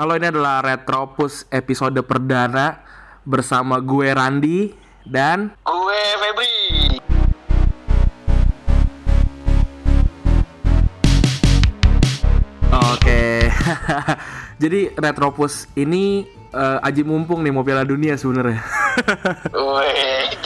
Halo 0.00 0.16
ini 0.16 0.32
adalah 0.32 0.64
Retropus 0.64 1.44
episode 1.52 2.00
perdana 2.08 2.80
bersama 3.20 3.76
gue 3.84 4.08
Randi 4.08 4.72
dan 5.04 5.52
Gue 5.60 6.00
Febri. 6.16 6.56
Oke. 12.72 13.44
Jadi 14.64 14.88
Retropus 14.96 15.68
ini 15.76 16.24
eh, 16.48 16.78
aji 16.80 17.04
mumpung 17.04 17.44
nih 17.44 17.52
mau 17.52 17.60
Piala 17.60 17.84
Dunia 17.84 18.16
sebenarnya. 18.16 18.56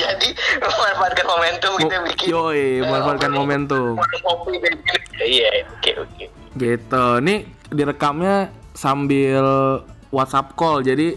Jadi 0.02 0.28
memanfaatkan 0.58 1.26
momentum 1.30 1.72
kita 1.78 2.02
bikin. 2.02 2.26
Yoi, 2.26 2.82
memanfaatkan 2.82 3.30
opening- 3.30 3.70
momentum. 3.70 4.02
Iya, 5.22 5.62
oke 5.70 5.90
oke. 6.02 6.24
Gitu. 6.58 7.04
Ini 7.22 7.34
direkamnya 7.70 8.63
sambil 8.74 9.44
WhatsApp 10.10 10.52
call 10.54 10.82
jadi 10.82 11.16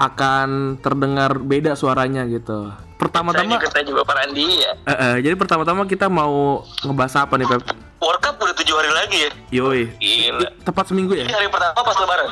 akan 0.00 0.80
terdengar 0.82 1.38
beda 1.38 1.78
suaranya 1.78 2.26
gitu. 2.26 2.72
Pertama-tama 2.98 3.60
Saya 3.70 3.84
juga 3.84 4.02
Pak 4.02 4.16
Randi 4.16 4.64
ya. 4.64 4.72
eh, 4.88 4.92
eh, 4.92 5.14
jadi 5.22 5.34
pertama-tama 5.36 5.84
kita 5.86 6.08
mau 6.10 6.64
ngebahas 6.82 7.28
apa 7.28 7.36
nih 7.38 7.46
Pep? 7.46 7.62
World 8.00 8.20
Cup 8.20 8.36
udah 8.40 8.54
tujuh 8.58 8.74
hari 8.74 8.90
lagi 8.90 9.18
ya. 9.28 9.30
Yoi. 9.62 9.82
Gila. 10.00 10.48
Tepat 10.66 10.84
seminggu 10.90 11.14
ya? 11.14 11.24
Ini 11.28 11.34
hari 11.36 11.48
pertama 11.52 11.78
pas 11.78 11.96
lebaran. 12.00 12.28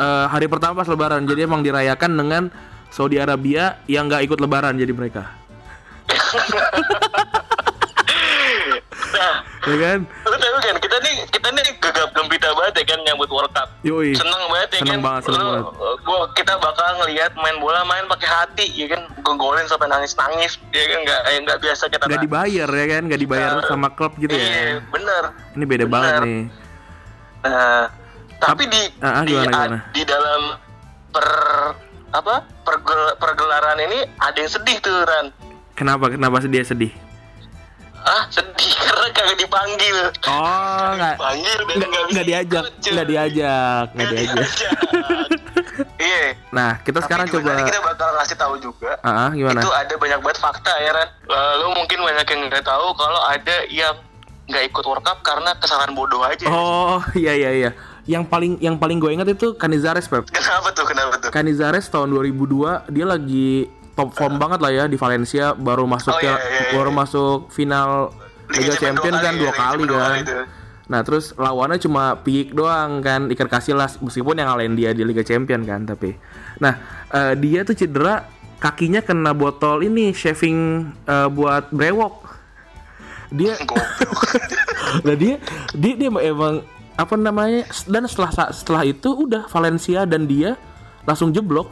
Eh, 0.00 0.24
hari 0.32 0.46
pertama 0.48 0.74
pas 0.80 0.88
lebaran 0.88 1.20
jadi 1.28 1.44
emang 1.44 1.60
dirayakan 1.60 2.16
dengan 2.16 2.42
Saudi 2.88 3.20
Arabia 3.20 3.78
yang 3.84 4.08
nggak 4.08 4.24
ikut 4.26 4.38
lebaran 4.40 4.74
jadi 4.74 4.90
mereka 4.90 5.30
Nah, 9.10 9.36
ya 9.66 9.76
kan 9.76 9.98
lu 10.06 10.36
tahu 10.36 10.56
kan 10.60 10.76
kita 10.78 10.96
nih 11.00 11.14
kita 11.28 11.48
nih 11.50 11.64
gegap 11.76 12.08
gembita 12.10 12.48
banget 12.52 12.74
ya 12.76 12.84
kan 12.86 12.98
nyambut 13.02 13.28
World 13.28 13.50
Cup. 13.50 13.68
yoi 13.82 14.12
Seneng 14.12 14.42
banget 14.46 14.68
ya 14.70 14.78
Seneng 14.80 14.94
kan. 14.94 15.02
banget, 15.02 15.22
seneng 15.24 15.40
Lu, 15.40 15.50
banget. 15.50 15.64
Gua 16.00 16.18
kita 16.32 16.52
bakal 16.56 16.88
ngelihat 16.96 17.32
main 17.34 17.56
bola 17.56 17.80
main 17.82 18.04
pakai 18.06 18.28
hati 18.28 18.66
ya 18.68 18.86
kan. 18.88 19.02
Golin 19.32 19.64
sampai 19.64 19.86
nangis-nangis 19.86 20.58
ya 20.68 20.84
kan 20.86 20.98
nggak 21.00 21.20
eh, 21.24 21.36
nggak 21.40 21.58
biasa 21.60 21.82
kita 21.86 22.04
nggak 22.04 22.22
dibayar 22.22 22.68
ya 22.68 22.86
kan 22.88 23.02
nggak 23.04 23.20
dibayar 23.20 23.50
Iya. 23.56 23.66
sama 23.66 23.88
klub 23.90 24.12
gitu 24.16 24.30
Iya, 24.30 24.44
ya 24.44 24.74
bener. 24.86 25.24
ini 25.52 25.64
beda 25.64 25.84
Benar. 25.84 25.92
banget 25.92 26.12
nih 26.20 26.42
Nah, 27.40 27.84
tapi 28.38 28.64
di 28.66 28.82
Ah, 28.98 29.08
ah, 29.10 29.22
di, 29.22 29.32
gimana, 29.32 29.76
di 29.90 30.02
dalam 30.02 30.42
per 31.08 31.26
apa 32.10 32.34
pergel- 32.60 33.16
pergelaran 33.16 33.78
ini 33.80 33.98
ada 34.18 34.36
yang 34.36 34.50
sedih 34.50 34.76
tuh 34.78 34.92
Ran. 35.00 35.32
kenapa 35.72 36.10
kenapa 36.10 36.36
sih 36.38 36.48
dia 36.48 36.60
sedih 36.62 36.92
Ah 38.02 38.24
sedih 38.28 38.72
karena 38.76 39.06
kagak 39.10 39.36
dipanggil. 39.36 39.98
oh 40.24 40.88
nggak 40.92 41.14
Panggil 41.16 41.58
dan 41.68 41.76
nggak 42.08 42.26
diajak 42.26 42.64
nggak 42.82 43.06
diajak 43.06 43.84
nggak 43.90 44.06
Nggak 44.06 44.10
diajak 44.10 44.48
Iya. 45.96 46.36
nah 46.50 46.76
kita 46.78 46.96
Tapi 46.96 47.06
sekarang 47.06 47.26
coba 47.30 47.50
kita 47.58 47.80
bakal 47.82 48.08
ngasih 48.14 48.36
tahu 48.36 48.54
juga. 48.58 48.96
ah 49.00 49.28
ah, 49.28 49.30
gimana 49.30 49.60
Itu 49.60 49.70
ada 49.70 49.94
banyak 49.94 50.18
banget 50.18 50.38
fakta 50.38 50.72
ya 50.76 50.90
Ran. 50.92 51.08
Lalu 51.26 51.66
mungkin 51.74 51.98
banyak 52.00 52.26
yang 52.26 52.40
nggak 52.48 52.64
tahu 52.64 52.86
kalau 52.94 53.20
ada 53.22 53.56
yang 53.66 53.96
nggak 54.44 54.64
ikut 54.66 54.82
World 54.82 55.04
Cup 55.04 55.20
karena 55.20 55.54
kesalahan 55.56 55.92
bodoh 55.92 56.20
aja. 56.20 56.44
oh 56.46 56.98
iya 57.14 57.32
iya 57.32 57.50
iya 57.54 57.70
yang 58.02 58.24
paling 58.24 58.58
yang 58.58 58.74
paling 58.74 58.98
gue 58.98 59.12
ingat 59.12 59.28
itu 59.30 59.54
Canizares 59.54 60.04
Pep 60.04 60.26
Kenapa 60.26 60.72
tuh? 60.72 60.82
Kenapa 60.82 61.14
tuh? 61.16 61.30
Canizares 61.30 61.86
tahun 61.86 62.10
2002 62.10 62.90
dia 62.90 63.06
lagi 63.06 63.70
top 63.94 64.14
form 64.14 64.38
banget 64.40 64.58
lah 64.62 64.70
ya 64.72 64.84
di 64.86 64.96
Valencia 64.96 65.52
baru 65.54 65.84
masuk 65.84 66.14
Oh, 66.14 66.22
ya 66.22 66.34
iya, 66.34 66.34
iya, 66.36 66.60
iya. 66.70 66.72
baru 66.78 66.90
masuk 66.90 67.38
final 67.52 68.14
Liga, 68.50 68.74
Champion 68.74 69.14
kan 69.14 69.34
dua 69.38 69.52
kali, 69.54 69.86
Liga 69.86 69.94
kan. 69.94 69.94
Dua 69.94 70.02
kali 70.02 70.20
tuh. 70.26 70.44
Nah 70.90 71.00
terus 71.06 71.30
lawannya 71.38 71.78
cuma 71.78 72.18
Piik 72.18 72.50
doang 72.50 72.98
kan 72.98 73.30
Iker 73.30 73.46
Casillas 73.46 74.02
meskipun 74.02 74.42
yang 74.42 74.50
ngalahin 74.50 74.74
dia 74.74 74.90
di 74.90 75.06
Liga 75.06 75.22
Champion 75.22 75.62
kan 75.62 75.86
tapi 75.86 76.18
Nah 76.58 76.74
eh, 77.14 77.38
dia 77.38 77.62
tuh 77.62 77.78
cedera 77.78 78.26
kakinya 78.58 79.00
kena 79.00 79.30
botol 79.30 79.86
ini 79.86 80.10
shaving 80.10 80.90
eh, 81.06 81.28
buat 81.30 81.70
brewok 81.70 82.26
dia 83.30 83.54
nah 85.06 85.14
dia 85.14 85.38
dia 85.70 85.94
dia 85.94 86.10
emang 86.10 86.66
apa 86.98 87.14
namanya 87.14 87.64
dan 87.86 88.04
setelah 88.10 88.50
setelah 88.50 88.82
itu 88.82 89.06
udah 89.14 89.46
Valencia 89.46 90.02
dan 90.02 90.26
dia 90.26 90.58
langsung 91.06 91.30
jeblok 91.30 91.70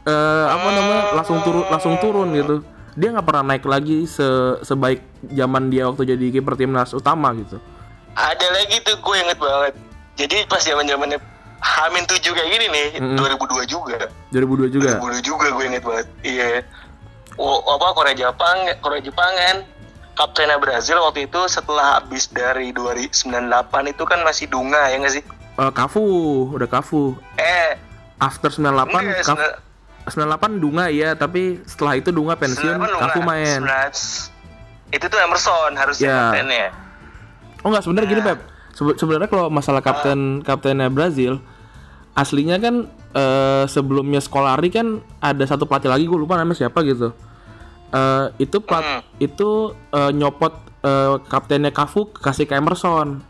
eh 0.00 0.46
apa 0.48 0.68
namanya 0.72 1.02
langsung 1.12 1.38
turun 1.44 1.64
langsung 1.68 1.94
turun 2.00 2.32
gitu 2.32 2.64
dia 2.96 3.12
nggak 3.12 3.26
pernah 3.26 3.44
naik 3.54 3.64
lagi 3.64 4.04
se 4.04 4.24
sebaik 4.60 5.04
zaman 5.30 5.68
dia 5.68 5.86
waktu 5.86 6.16
jadi 6.16 6.24
kiper 6.34 6.56
timnas 6.56 6.90
utama 6.92 7.30
gitu 7.36 7.60
Ada 8.10 8.46
lagi 8.50 8.82
tuh 8.82 8.98
gue 8.98 9.16
inget 9.22 9.38
banget. 9.38 9.74
Jadi 10.18 10.42
pas 10.50 10.58
zaman 10.60 10.82
zamannya 10.84 11.16
Hamin 11.62 12.04
7 12.04 12.18
kayak 12.26 12.48
gini 12.50 12.66
nih, 12.68 12.88
2002 13.16 13.64
juga. 13.70 14.10
2002 14.34 14.66
juga 14.74 14.98
2002 14.98 15.22
juga 15.22 15.46
gue 15.54 15.64
inget 15.70 15.82
banget. 15.86 16.06
Iya. 16.26 16.66
Oh, 17.38 17.62
apa 17.70 17.94
Korea 17.94 18.12
Jepang, 18.12 18.56
Korea 18.82 19.00
Jepang 19.00 19.30
kan 19.30 19.56
kaptennya 20.18 20.58
Brazil 20.60 21.00
waktu 21.00 21.30
itu 21.30 21.40
setelah 21.46 22.02
habis 22.02 22.28
dari 22.28 22.74
2098 22.74 23.94
itu 23.94 24.02
kan 24.04 24.20
masih 24.26 24.50
Dunga 24.50 24.90
ya 24.90 24.96
nggak 25.00 25.14
sih? 25.14 25.24
Eh, 25.56 25.72
Kafu 25.72 26.04
udah 26.50 26.68
Kafu 26.68 27.14
Eh, 27.38 27.78
after 28.18 28.50
98 28.52 28.90
enggak, 28.90 29.24
Kafu, 29.24 29.46
98 30.10 30.26
Dunga 30.56 30.86
ya 30.88 31.14
tapi 31.14 31.62
setelah 31.64 31.94
itu 31.94 32.10
Dunga 32.10 32.34
pensiun 32.34 32.76
98. 32.76 33.00
Kafu 33.00 33.20
main 33.20 33.60
19 33.60 34.34
itu 34.90 35.06
tuh 35.06 35.18
Emerson 35.18 35.72
harusnya 35.72 36.04
Ya. 36.04 36.18
kaptennya. 36.28 36.66
Oh 37.60 37.68
nggak 37.68 37.82
sebenarnya 37.82 38.08
gini 38.08 38.20
Nah. 38.20 38.28
Pep. 38.28 38.40
Sebe- 38.70 38.96
sebenarnya 38.96 39.28
kalau 39.28 39.46
masalah 39.48 39.80
kapten 39.80 40.18
kaptennya 40.40 40.88
Brazil, 40.88 41.38
aslinya 42.12 42.56
kan 42.56 42.74
eh, 43.10 43.64
sebelumnya 43.66 44.18
Scolari 44.18 44.68
kan 44.68 44.86
ada 45.18 45.42
satu 45.42 45.64
pelatih 45.64 45.88
lagi 45.88 46.04
gue 46.04 46.14
lupa 46.16 46.34
namanya 46.34 46.60
siapa 46.60 46.82
gitu. 46.82 47.10
Eh, 47.88 48.24
itu 48.38 48.56
plat 48.60 48.82
Hmm. 48.82 49.02
itu 49.18 49.48
eh, 49.90 50.10
nyopot 50.10 50.54
eh, 50.80 51.14
kaptennya 51.24 51.70
Cafu 51.70 52.08
kasih 52.08 52.44
ke 52.44 52.54
Emerson. 52.54 53.20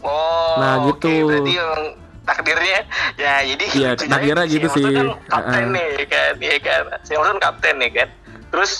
Oh, 0.00 0.54
Nah, 0.54 0.84
gitu. 0.86 1.08
berarti 1.26 1.52
yang 1.54 1.80
takdirnya 2.24 2.80
ya 3.14 3.34
jadi 3.44 3.64
lucunya 3.86 4.10
takdirnya 4.10 4.44
si 4.44 4.52
gitu 4.54 4.68
sih. 4.70 4.84
kan 4.86 5.06
kapten 5.28 5.62
Heeh. 5.62 5.74
nih 5.74 6.06
kan 6.06 6.32
iya 6.38 6.56
kan 6.58 6.82
si 7.00 7.10
Emerson 7.12 7.38
kapten 7.38 7.74
nih 7.76 7.90
kan 7.94 8.08
terus 8.48 8.72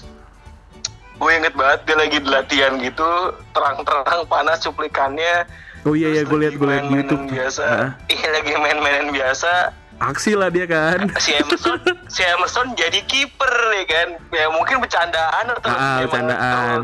gue 1.15 1.31
inget 1.31 1.55
banget 1.55 1.81
dia 1.84 1.97
lagi 1.97 2.16
di 2.19 2.28
latihan 2.28 2.72
gitu 2.77 3.10
terang-terang 3.50 4.05
panas 4.27 4.59
cuplikannya 4.60 5.47
Oh 5.84 5.93
iya 5.93 6.09
iya 6.10 6.22
gue 6.22 6.38
liat 6.38 6.56
gue 6.56 6.65
liat 6.65 6.81
di 6.82 6.88
main-mainan 6.88 6.97
YouTube. 6.99 7.22
biasa 7.31 7.65
Heeh. 7.66 7.88
iya 8.10 8.28
lagi 8.31 8.53
main-mainan 8.56 9.09
biasa 9.10 9.53
Aksi 9.94 10.34
lah 10.34 10.50
dia 10.50 10.66
kan. 10.66 11.06
si 11.22 11.31
Emerson 11.32 11.78
si 12.09 12.21
Emerson 12.21 12.66
jadi 12.75 12.99
kiper 13.05 13.53
ya 13.71 13.84
kan 13.87 14.09
ya 14.32 14.47
mungkin 14.49 14.81
bercandaan 14.81 15.44
atau 15.53 15.71
Ah, 15.71 16.03
emang 16.03 16.26
bercandaan. 16.26 16.76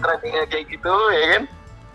kayak 0.47 0.65
gitu 0.69 0.95
ya 1.11 1.25
kan 1.29 1.43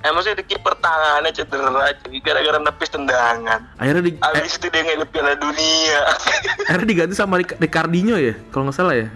Emerson 0.05 0.31
jadi 0.31 0.43
kiper 0.45 0.73
tangannya 0.75 1.31
cedera 1.31 1.65
jadi 1.97 2.17
gara-gara 2.19 2.59
nepis 2.59 2.89
tendangan 2.89 3.59
Akhirnya 3.75 4.03
di 4.03 4.11
eh, 4.13 4.21
Abis 4.21 4.55
itu 4.55 4.67
dia 4.67 4.81
ngelip 4.81 5.09
piala 5.09 5.33
dunia 5.33 5.99
akhirnya 6.67 6.85
diganti 6.85 7.13
sama 7.13 7.35
Ric- 7.35 7.57
Ricardinho 7.57 8.15
ya 8.15 8.37
kalau 8.49 8.69
nggak 8.69 8.75
salah 8.75 8.95
ya. 8.95 9.07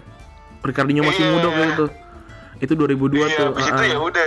Ricardinho 0.60 1.02
masih 1.02 1.22
Iya. 1.22 1.32
muda 1.32 1.48
waktu 1.48 1.68
itu. 1.72 1.86
Itu 2.60 2.74
2002 2.76 3.16
Iya, 3.16 3.28
tuh. 3.32 3.46
abis 3.50 3.66
itu 3.66 3.78
Heeh. 3.78 3.90
ya 3.90 3.98
udah 3.98 4.26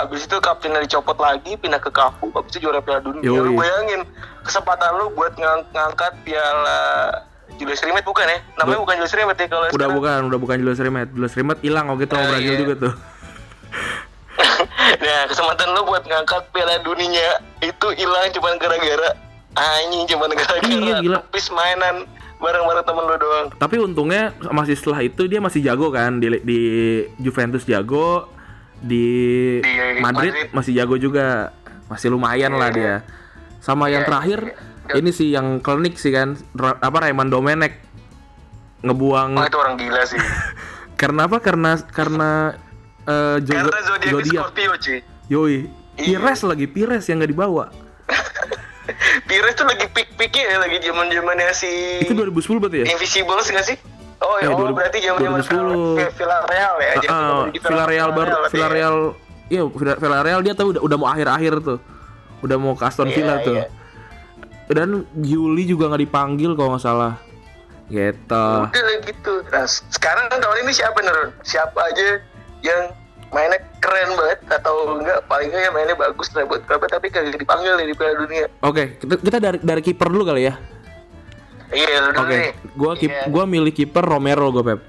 Abis 0.00 0.20
itu 0.24 0.36
kaptennya 0.38 0.80
dicopot 0.80 1.14
lagi 1.16 1.54
Pindah 1.54 1.78
ke 1.78 1.86
Kafu 1.88 2.26
Abis 2.32 2.50
itu 2.52 2.66
juara 2.66 2.80
piala 2.80 2.98
dunia. 3.00 3.22
Lu 3.22 3.54
bayangin 3.54 4.02
Kesempatan 4.40 4.96
lu 4.96 5.12
buat 5.12 5.30
ngang- 5.32 5.68
ngangkat 5.68 6.12
piala 6.22 6.80
Julius 7.54 7.78
Rimet 7.80 8.02
bukan 8.02 8.24
ya? 8.24 8.38
Namanya 8.56 8.78
bukan 8.78 8.94
Julius 8.96 9.12
Rimet 9.12 9.36
ya 9.36 9.46
kalau 9.46 9.62
Udah 9.64 9.70
sekarang. 9.72 9.94
bukan, 9.94 10.18
udah 10.26 10.38
bukan 10.38 10.56
Julius 10.58 10.80
Rimet. 10.80 11.08
Julius 11.10 11.34
Rimet 11.34 11.58
hilang 11.60 11.86
waktu 11.86 12.04
itu 12.04 12.12
sama 12.12 12.20
Ah, 12.20 12.30
Brazil 12.32 12.50
iya. 12.50 12.58
juga 12.58 12.74
tuh. 12.80 12.92
Nah 15.00 15.18
kesempatan 15.26 15.68
lu 15.70 15.82
buat 15.82 16.02
ngangkat 16.02 16.48
piala 16.48 16.78
dunia 16.80 17.28
Itu 17.58 17.90
hilang 17.92 18.30
cuman 18.30 18.54
gara-gara 18.56 19.10
Anjing 19.52 20.06
cuman 20.06 20.30
gara-gara 20.30 20.64
Iya, 20.64 20.96
gila. 21.00 21.18
Nepis 21.20 21.50
mainan 21.50 22.06
Bareng-bareng 22.38 22.84
temen 22.84 23.02
lu 23.02 23.16
doang 23.16 23.46
Tapi 23.52 23.76
untungnya 23.76 24.22
masih 24.48 24.72
setelah 24.72 25.02
itu 25.02 25.26
dia 25.26 25.38
masih 25.38 25.58
jago 25.60 25.90
kan 25.90 26.16
di, 26.16 26.30
di 26.40 26.60
Juventus 27.18 27.62
jago, 27.64 28.30
di, 28.78 29.06
Di 29.58 29.74
Madrid, 29.98 30.30
Madrid. 30.30 30.54
masih 30.54 30.72
jago 30.72 30.94
juga, 30.94 31.50
masih 31.86 32.08
lumayan 32.08 32.54
lah 32.54 32.70
dia. 32.70 33.02
Sama 33.58 33.90
yang 33.90 34.06
Iya, 34.06 34.08
terakhir 34.08 34.40
iya. 34.86 34.94
ini 34.94 35.10
sih 35.10 35.28
yang 35.28 35.58
klinik 35.58 35.98
sih 35.98 36.14
kan, 36.14 36.38
Ra- 36.54 36.78
apa 36.78 36.96
Raymond 37.02 37.26
Domenech 37.28 37.74
ngebuang 38.78 39.34
Oh 39.34 39.42
itu 39.44 39.58
orang 39.58 39.74
gila 39.74 40.02
sih 40.06 40.22
karena 41.00 41.26
apa? 41.26 41.38
Karena 41.40 41.74
karena 41.84 42.54
eh, 43.08 43.36
Jo- 43.40 43.54
Karena 43.56 43.80
zodiak. 43.82 44.44
Scorpio 44.44 44.72
cuy 44.76 44.98
Yoi, 45.28 45.56
Iya. 45.96 46.16
Pires 46.16 46.40
lagi 46.42 46.66
Pires 46.66 47.04
yang 47.04 47.18
nggak 47.18 47.32
dibawa. 47.32 47.64
Pires 49.28 49.52
tuh 49.52 49.66
lagi 49.66 49.84
pik-piknya 49.86 50.44
ya 50.46 50.56
Lagi 50.58 50.76
zaman 50.80 51.06
zamannya 51.08 51.52
si 51.52 51.68
Itu 52.00 52.14
2010 52.14 52.56
berarti 52.58 52.78
ya? 52.80 52.86
Invisible 52.88 53.36
nggak 53.36 53.66
sih? 53.66 53.76
Oh, 54.18 54.34
Eh, 54.36 54.46
ya, 54.46 54.50
oh 54.50 54.64
2000 54.64 54.74
berarti 54.74 54.98
zaman 55.00 55.20
zaman 55.20 55.40
2010. 55.42 56.16
Villarreal 56.16 56.74
ya. 56.76 56.90
Ah, 57.06 57.42
di 57.46 57.58
Villarreal 57.58 58.08
baru 58.10 58.28
ya. 58.28 58.48
Villarreal 58.48 58.96
iya 59.46 59.62
Villa- 59.64 59.96
Villarreal 59.96 60.40
dia 60.42 60.52
tuh 60.52 60.66
udah 60.70 60.82
udah 60.82 60.96
mau 60.96 61.08
akhir-akhir 61.08 61.54
tuh 61.60 61.78
udah 62.40 62.56
mau 62.56 62.72
ke 62.72 62.84
Aston 62.84 63.08
Iya, 63.08 63.14
Villa 63.14 63.34
tuh 63.40 63.56
iya. 63.58 63.66
dan 64.68 64.88
Yuli 65.14 65.64
juga 65.64 65.88
nggak 65.88 66.02
dipanggil 66.02 66.50
kalau 66.52 66.74
nggak 66.74 66.82
salah 66.82 67.14
gitu 67.86 68.46
Udah 68.68 68.96
gitu. 69.02 69.32
Nah, 69.48 69.64
sekarang 69.66 70.28
tahun 70.30 70.56
ini 70.62 70.72
siapa 70.72 70.98
Ner? 71.00 71.32
Siapa 71.40 71.80
aja 71.82 72.20
yang 72.60 72.90
mainnya 73.28 73.60
keren 73.78 74.10
banget 74.14 74.40
atau 74.50 74.74
enggak 74.94 75.20
paling 75.24 75.48
enggak 75.48 75.62
ya 75.62 75.70
mainnya 75.70 75.96
bagus 75.96 76.28
lah 76.32 76.44
buat 76.44 76.62
klubnya 76.62 76.88
tapi 76.90 77.06
kagak 77.08 77.36
dipanggil 77.36 77.76
nih 77.76 77.86
di 77.86 77.94
Piala 77.94 78.14
Dunia. 78.18 78.46
oke 78.60 78.84
kita, 78.98 79.14
kita 79.18 79.38
dari 79.38 79.58
dari 79.60 79.80
kiper 79.80 80.08
dulu 80.08 80.24
kali 80.26 80.44
ya 80.44 80.54
Iya, 81.68 82.00
dulu 82.02 82.16
oke 82.18 82.32
nih. 82.34 82.52
gua 82.74 82.92
kip, 82.94 83.10
Iya. 83.10 83.28
gua 83.28 83.44
milih 83.44 83.70
kiper 83.70 84.00
Romero 84.02 84.48
gue 84.50 84.64
Pep 84.64 84.80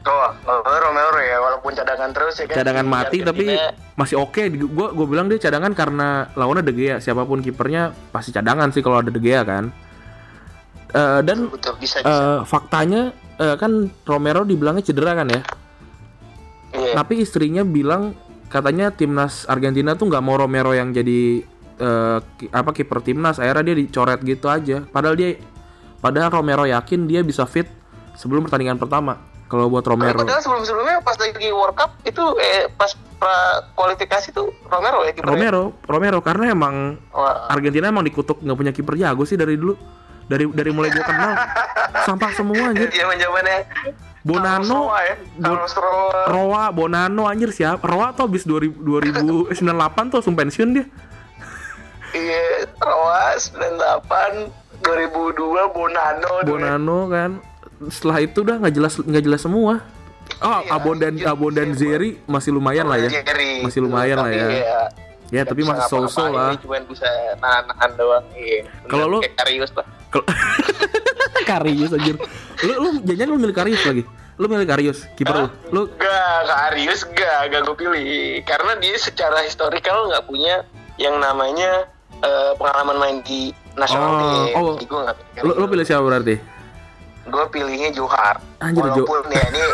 Oh, 0.00 0.30
Romero 0.42 0.88
Romero 0.88 1.20
ya 1.20 1.36
walaupun 1.38 1.70
cadangan 1.70 2.10
terus 2.10 2.34
ya 2.34 2.46
kan. 2.46 2.56
cadangan 2.58 2.86
mati 2.88 3.20
tapi 3.20 3.44
masih 3.92 4.16
oke 4.16 4.40
gua 4.66 4.88
gua 4.90 5.06
bilang 5.06 5.28
dia 5.28 5.36
cadangan 5.38 5.70
karena 5.72 6.08
lawannya 6.32 6.64
De 6.64 6.72
Gea 6.72 6.96
siapa 6.96 7.22
pun 7.22 7.38
kipernya 7.38 7.92
pasti 8.08 8.32
cadangan 8.32 8.72
sih 8.72 8.80
kalau 8.80 8.98
ada 8.98 9.08
De 9.08 9.18
Gea 9.18 9.44
kan 9.44 9.68
Eh, 10.88 11.20
dan 11.20 11.46
betul 11.46 11.76
bisa 11.76 12.00
bisa. 12.00 12.08
eh, 12.08 12.38
faktanya 12.42 13.12
eh, 13.36 13.54
kan 13.54 13.70
Romero 14.02 14.40
dibilangnya 14.42 14.80
cedera 14.82 15.12
kan 15.12 15.28
ya 15.28 15.44
Iya. 16.68 16.92
tapi 16.94 17.24
istrinya 17.24 17.64
bilang 17.64 18.12
katanya 18.48 18.88
timnas 18.88 19.44
Argentina 19.44 19.92
tuh 19.92 20.08
nggak 20.08 20.20
mau 20.20 20.36
Romero 20.36 20.72
yang 20.72 20.92
jadi 20.92 21.44
ki- 22.36 22.50
apa 22.50 22.70
kiper 22.74 22.98
timnas. 23.00 23.38
Akhirnya 23.38 23.70
dia 23.70 23.76
dicoret 23.78 24.20
gitu 24.20 24.50
aja. 24.50 24.82
Padahal 24.84 25.14
dia 25.14 25.38
padahal 25.98 26.30
Romero 26.32 26.66
yakin 26.66 27.06
dia 27.06 27.22
bisa 27.22 27.46
fit 27.46 27.70
sebelum 28.14 28.44
pertandingan 28.44 28.76
pertama. 28.76 29.22
Kalau 29.48 29.72
buat 29.72 29.86
Romero. 29.86 30.20
Padahal 30.20 30.44
sebelum-sebelumnya 30.44 31.00
pas 31.00 31.16
lagi 31.16 31.48
World 31.48 31.72
Cup 31.72 31.96
itu 32.04 32.20
eh 32.36 32.68
pas 32.68 32.92
pra 33.16 33.64
kualifikasi 33.74 34.28
tuh 34.30 34.52
Romero 34.68 35.06
ya 35.08 35.12
kipernya. 35.16 35.32
Romero 35.32 35.62
Romero. 35.88 36.18
Karena 36.20 36.52
emang 36.52 37.00
Wah. 37.14 37.48
Argentina 37.48 37.88
emang 37.88 38.04
dikutuk 38.04 38.44
nggak 38.44 38.58
punya 38.58 38.72
kiper 38.76 38.94
jago 39.00 39.24
sih 39.24 39.40
dari 39.40 39.56
dulu. 39.56 39.72
Dari 40.28 40.44
dari 40.52 40.68
mulai 40.68 40.92
gua 40.92 41.04
kenal. 41.04 41.32
Sampah 42.08 42.30
semua 42.36 42.68
anjir 42.68 42.92
Dia 42.92 43.08
Bonano 44.20 44.90
ya. 44.94 45.14
Bon- 45.36 45.56
Carlos 45.56 45.74
Roa. 45.74 46.20
Roa 46.26 46.64
Bonano 46.68 47.22
anjir 47.24 47.50
siapa 47.50 47.80
Roa 47.80 48.10
tuh 48.10 48.26
habis 48.26 48.42
2000 48.42 48.82
2098 49.52 49.54
tuh 50.08 50.16
langsung 50.16 50.34
pensiun 50.34 50.70
dia 50.72 50.86
Iya, 52.08 52.44
Roa 52.74 53.36
98 53.36 54.48
2002 54.80 55.68
Bonano. 55.68 56.30
ya. 56.34 56.44
Bonano 56.44 56.98
kan 57.06 57.30
setelah 57.88 58.18
itu 58.18 58.40
udah 58.40 58.58
nggak 58.58 58.74
jelas 58.74 58.94
nggak 58.96 59.22
jelas 59.22 59.38
semua 59.38 59.86
oh 60.40 60.60
Iya, 60.60 60.72
Abon 60.72 60.96
dan 60.96 61.14
iya, 61.14 61.30
Abon 61.30 61.52
dan 61.52 61.68
iya, 61.68 61.76
Zeri 61.76 62.10
masih 62.24 62.50
lumayan 62.50 62.84
lah 62.84 62.98
ya 62.98 63.10
Jerry. 63.12 63.60
masih 63.60 63.80
lumayan 63.80 64.18
lah 64.18 64.30
ya 64.30 64.48
Iya. 64.50 64.80
ya 65.30 65.42
tapi 65.44 65.62
masih 65.62 65.84
so-so 65.86 66.26
lah 66.26 66.56
Cuman 66.58 66.82
bisa 66.84 67.06
nahan-nahan 67.38 67.90
doang. 67.94 68.24
Iya. 68.32 68.66
Kalau 68.84 69.06
lu- 69.08 69.22
Karius 69.30 69.70
lah. 69.72 69.86
Kalau 70.08 70.26
Karius 71.48 71.92
anjir 71.92 72.16
lu 72.60 72.72
lu 72.76 72.88
jangan 73.06 73.28
lu 73.28 73.38
milih 73.38 73.54
Karius 73.54 73.82
lagi 73.82 74.02
lu 74.34 74.46
milih 74.46 74.66
Karius 74.66 74.98
kiper 75.14 75.34
lu 75.36 75.48
lu 75.68 75.82
Gak, 75.94 76.38
Karius 76.44 77.00
gak, 77.08 77.50
gak 77.50 77.60
gue 77.60 77.76
pilih. 77.76 78.14
Karena 78.42 78.74
dia 78.76 78.94
secara 78.96 79.42
historikal 79.42 80.06
nggak 80.06 80.24
punya 80.24 80.62
yang 80.96 81.16
namanya 81.16 81.86
eh, 82.18 82.52
pengalaman 82.54 82.96
main 82.96 83.16
di 83.20 83.50
nasional 83.74 84.46
Oh, 84.54 84.74
oh. 84.74 84.74
Gue 84.76 85.00
gak 85.02 85.16
pilih. 85.34 85.42
lu, 85.44 85.52
lu 85.56 85.66
pilih 85.68 85.84
siapa 85.84 86.02
berarti 86.02 86.34
Gue 87.26 87.44
pilihnya 87.48 87.92
Johar. 87.92 88.40
Anjir, 88.58 88.88
Jo- 88.88 89.04
Walaupun 89.04 89.28
ya 89.28 89.42
ini 89.48 89.60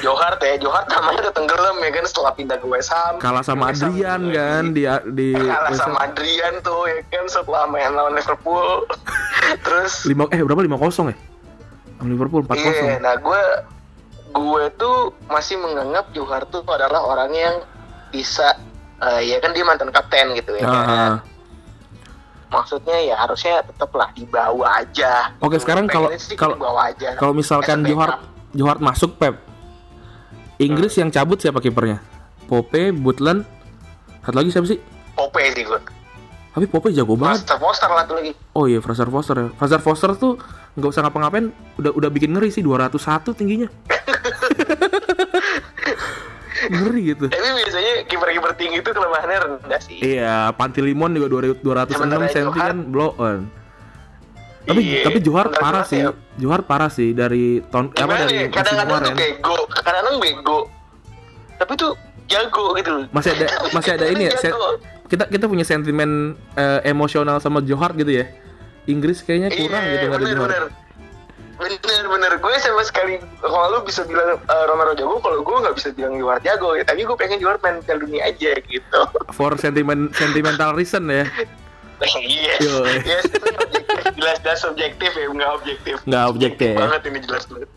Johar 0.00 0.32
ya, 0.38 0.56
Johar 0.56 0.80
namanya 0.86 1.20
udah 1.20 1.34
tenggelam 1.34 1.76
ya 1.76 1.90
kan 1.92 2.04
setelah 2.04 2.32
pindah 2.32 2.56
ke 2.56 2.64
West 2.64 2.88
Ham. 2.88 3.20
kalah 3.20 3.44
sama 3.44 3.68
West 3.68 3.84
Ham 3.84 3.92
Adrian 3.92 4.22
kan 4.32 4.62
di 4.72 4.82
di 5.12 5.28
kalah 5.36 5.68
West 5.68 5.76
Ham. 5.78 5.92
sama 5.92 5.98
Adrian 6.02 6.54
tuh 6.62 6.80
ya 6.86 6.98
kan 7.06 7.24
setelah 7.26 7.62
main 7.66 7.92
lawan 7.92 8.16
Liverpool 8.16 8.88
terus 9.64 10.08
lima 10.08 10.24
eh 10.30 10.40
berapa 10.40 10.62
lima 10.62 10.78
kosong 10.78 11.12
ya 11.12 11.16
Liverpool 12.06 12.42
empat 12.42 12.56
iya 12.56 12.66
kosong 12.66 12.90
nah 12.98 13.14
gue 13.14 13.42
gue 14.34 14.64
tuh 14.74 14.96
masih 15.26 15.56
menganggap 15.56 16.10
Johar 16.10 16.42
tuh 16.44 16.66
adalah 16.66 17.00
orang 17.00 17.30
yang 17.30 17.54
bisa 18.10 18.58
eh, 18.96 19.20
ya 19.24 19.38
kan 19.38 19.50
dia 19.50 19.62
mantan 19.62 19.88
kapten 19.88 20.34
gitu 20.34 20.54
ya 20.54 20.64
kan. 20.64 21.22
Maksudnya 22.46 22.94
ya 23.02 23.16
harusnya 23.16 23.62
tetaplah 23.64 24.14
dibawa 24.14 24.78
aja 24.78 25.34
Oke, 25.38 25.58
sekarang 25.58 25.86
kalau- 25.86 26.10
kalau- 26.32 26.54
dibawa 26.54 26.80
aja 26.86 27.14
Kalau 27.14 27.32
misalkan 27.32 27.82
Johar. 27.82 28.22
Johar 28.50 28.78
masuk 28.78 29.18
Pep. 29.18 29.42
Inggris 30.56 30.94
yang 30.94 31.10
cabut 31.10 31.36
siapa 31.36 31.58
kipernya? 31.58 31.98
Pope, 32.46 32.94
Butland, 32.94 33.42
satu 34.20 34.36
lagi 34.36 34.50
siapa 34.50 34.66
sih? 34.68 34.78
Pope 35.12 35.42
sih 35.50 35.64
gue 35.64 35.80
Tapi 36.52 36.66
Pope 36.66 36.90
jago 36.90 37.14
banget. 37.14 37.42
Master 37.42 37.58
Foster 37.58 37.90
lah 37.90 38.04
tuh 38.04 38.14
lagi 38.14 38.30
Oh 38.52 38.64
iya, 38.64 38.78
Fraser 38.78 39.10
Foster 39.10 39.34
ya. 39.36 39.48
Fraser 39.52 39.80
Foster 39.80 40.10
tuh 40.14 40.38
nggak 40.74 40.90
usah 40.90 41.02
ngapa-ngapain, 41.06 41.54
udah 41.78 41.92
udah 41.94 42.10
bikin 42.10 42.34
ngeri 42.34 42.50
sih 42.50 42.62
201 42.62 42.98
tingginya. 43.34 43.68
ngeri 46.64 47.00
gitu. 47.12 47.26
tapi 47.28 47.44
biasanya 47.60 47.92
kiper-kiper 48.08 48.52
tinggi 48.56 48.78
itu 48.80 48.88
kelemahannya 48.88 49.36
rendah 49.36 49.80
sih 49.84 49.98
Iya, 50.00 50.48
Pantilimon 50.56 51.12
juga 51.12 51.28
200 51.28 51.60
206 51.60 51.92
Sementara 51.92 52.24
cm 52.32 52.48
kan 52.56 52.76
blow 52.88 53.12
on. 53.20 53.38
Tapi 54.64 54.80
Iya, 54.80 55.00
tapi 55.04 55.18
Johar 55.20 55.52
parah 55.52 55.84
sih. 55.84 56.00
ya. 56.00 56.16
Johar 56.40 56.64
parah 56.64 56.88
sih 56.88 57.12
dari 57.12 57.60
tahun 57.68 57.92
apa 57.92 58.14
dari 58.24 58.48
ya? 58.48 58.48
Kadang-kadang 58.48 58.96
tuh 59.04 59.12
bego, 59.12 59.56
kadang-kadang 59.76 60.16
bego. 60.24 60.58
Tapi 61.60 61.72
tuh 61.76 61.92
jago 62.32 62.72
gitu. 62.80 62.92
Masih 63.12 63.30
ada 63.36 63.46
masih 63.76 63.90
ada 64.00 64.06
ini 64.08 64.32
ya. 64.32 64.32
kita 65.12 65.28
kita 65.28 65.44
punya 65.44 65.68
sentimen 65.68 66.32
eh, 66.56 66.80
emosional 66.88 67.44
sama 67.44 67.60
Johar 67.60 67.92
gitu 67.92 68.08
ya. 68.08 68.24
Inggris 68.84 69.20
kayaknya 69.20 69.48
kurang 69.50 69.80
Iya, 69.80 69.92
gitu 69.92 70.04
nggak 70.04 70.14
ada 70.14 70.24
bener, 70.24 70.36
Johar. 70.36 70.50
bener. 70.50 70.64
Bener 71.54 72.06
bener 72.10 72.32
gue 72.36 72.54
sama 72.58 72.82
sekali 72.82 73.14
kalau 73.38 73.70
lu 73.70 73.86
bisa 73.86 74.02
bilang 74.02 74.36
eh, 74.36 74.64
Romero 74.66 74.90
jago, 74.92 75.16
kalau 75.18 75.38
gue 75.38 75.56
nggak 75.56 75.74
bisa 75.74 75.88
bilang 75.90 76.18
Johar 76.18 76.38
jago. 76.40 76.74
Ya, 76.74 76.82
tapi 76.82 77.02
gue 77.02 77.14
pengen 77.14 77.38
Johar 77.38 77.56
main 77.60 77.78
Piala 77.80 78.00
Dunia 78.00 78.22
aja 78.24 78.52
gitu. 78.58 79.00
For 79.30 79.54
sentimen 79.54 80.10
sentimental 80.12 80.74
reason 80.74 81.06
ya. 81.06 81.24
Yes, 82.02 82.58
Yo. 82.66 82.82
yes, 83.06 83.22
itu 83.24 83.38
objektif. 83.38 84.02
jelas-jelas 84.18 84.58
subjektif 84.60 85.10
ya, 85.14 85.26
nggak 85.30 85.50
objektif. 85.54 85.94
Nggak 86.04 86.24
objektif. 86.26 86.74
Banget 86.74 87.00
ini 87.06 87.18
jelas 87.22 87.42
banget. 87.46 87.68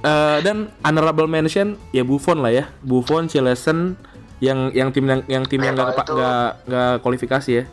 Eh, 0.00 0.36
dan 0.40 0.56
honorable 0.80 1.28
mention 1.28 1.76
ya 1.92 2.02
Buffon 2.02 2.40
lah 2.40 2.50
ya. 2.50 2.64
Buffon, 2.80 3.28
Chilesen 3.28 4.00
yang 4.40 4.72
yang 4.72 4.88
tim 4.90 5.04
yang 5.04 5.20
yang 5.28 5.44
tim 5.44 5.60
yang 5.60 5.76
Ya, 5.76 5.92
nggak 5.92 6.48
nggak 6.66 6.92
kualifikasi 7.00 7.50
ya. 7.52 7.64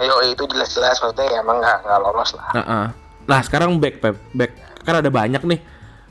Ayo 0.00 0.14
itu 0.24 0.48
jelas-jelas 0.48 0.96
maksudnya 0.96 1.28
ya 1.28 1.38
emang 1.44 1.60
nggak 1.60 1.78
nggak 1.84 2.00
lolos 2.00 2.30
lah. 2.32 2.48
Nah, 2.56 2.88
nah 3.28 3.40
sekarang 3.44 3.76
back 3.76 4.00
Pep, 4.00 4.16
back 4.32 4.52
kan 4.80 5.04
ada 5.04 5.12
banyak 5.12 5.44
nih. 5.44 5.60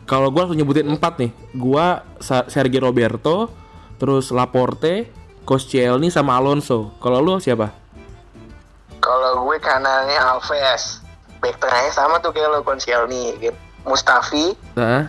Kalau 0.06 0.30
gua 0.30 0.46
langsung 0.46 0.58
nyebutin 0.58 0.86
empat 0.86 1.18
nih, 1.18 1.32
gua 1.54 2.06
Sa- 2.22 2.46
Sergio 2.46 2.82
Roberto, 2.82 3.50
terus 3.98 4.30
Laporte, 4.30 5.10
Koscielny 5.42 6.10
sama 6.10 6.38
Alonso. 6.38 6.94
Kalau 7.02 7.18
lu 7.18 7.38
siapa? 7.38 7.74
Kalau 9.00 9.48
gue 9.48 9.58
kanannya 9.58 10.20
Alves, 10.20 11.00
back 11.40 11.56
tengahnya 11.58 11.90
sama 11.90 12.20
tuh 12.20 12.30
kayak 12.30 12.52
lo 12.52 12.62
Konscielny, 12.62 13.38
gitu. 13.40 13.56
Mustafi 13.88 14.54
Nah, 14.76 15.08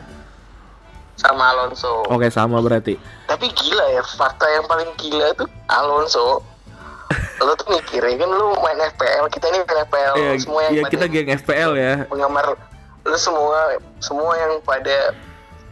sama 1.19 1.53
Alonso. 1.53 2.07
oke 2.07 2.31
sama 2.31 2.63
berarti. 2.63 2.95
Tapi 3.27 3.51
gila 3.51 3.85
ya, 3.91 4.03
fakta 4.07 4.47
yang 4.47 4.65
paling 4.65 4.89
gila 4.97 5.27
tuh 5.35 5.49
Alonso. 5.67 6.41
Lo 7.41 7.53
tuh 7.57 7.69
mikir 7.73 8.03
ya 8.05 8.15
kan 8.21 8.31
lu 8.31 8.55
main 8.61 8.79
FPL, 8.95 9.25
kita 9.33 9.45
ini 9.51 9.59
main 9.65 9.81
FPL, 9.89 10.15
Iya, 10.15 10.31
semua 10.39 10.61
yang 10.69 10.73
pada 10.85 10.93
kita 10.93 11.05
geng 11.09 11.31
FPL 11.41 11.71
ya. 11.75 11.95
penggemar 12.07 12.47
lu 13.01 13.17
semua 13.17 13.59
semua 13.99 14.33
yang 14.37 14.53
pada 14.61 15.17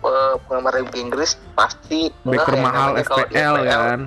eh, 0.02 0.34
penggemar 0.48 0.72
Liga 0.80 0.98
Inggris 0.98 1.36
pasti 1.52 2.08
Back 2.24 2.40
ya 2.40 2.44
termahal 2.48 2.88
kalau 3.04 3.26
di 3.28 3.34
FPL 3.36 3.54
kan. 3.68 4.00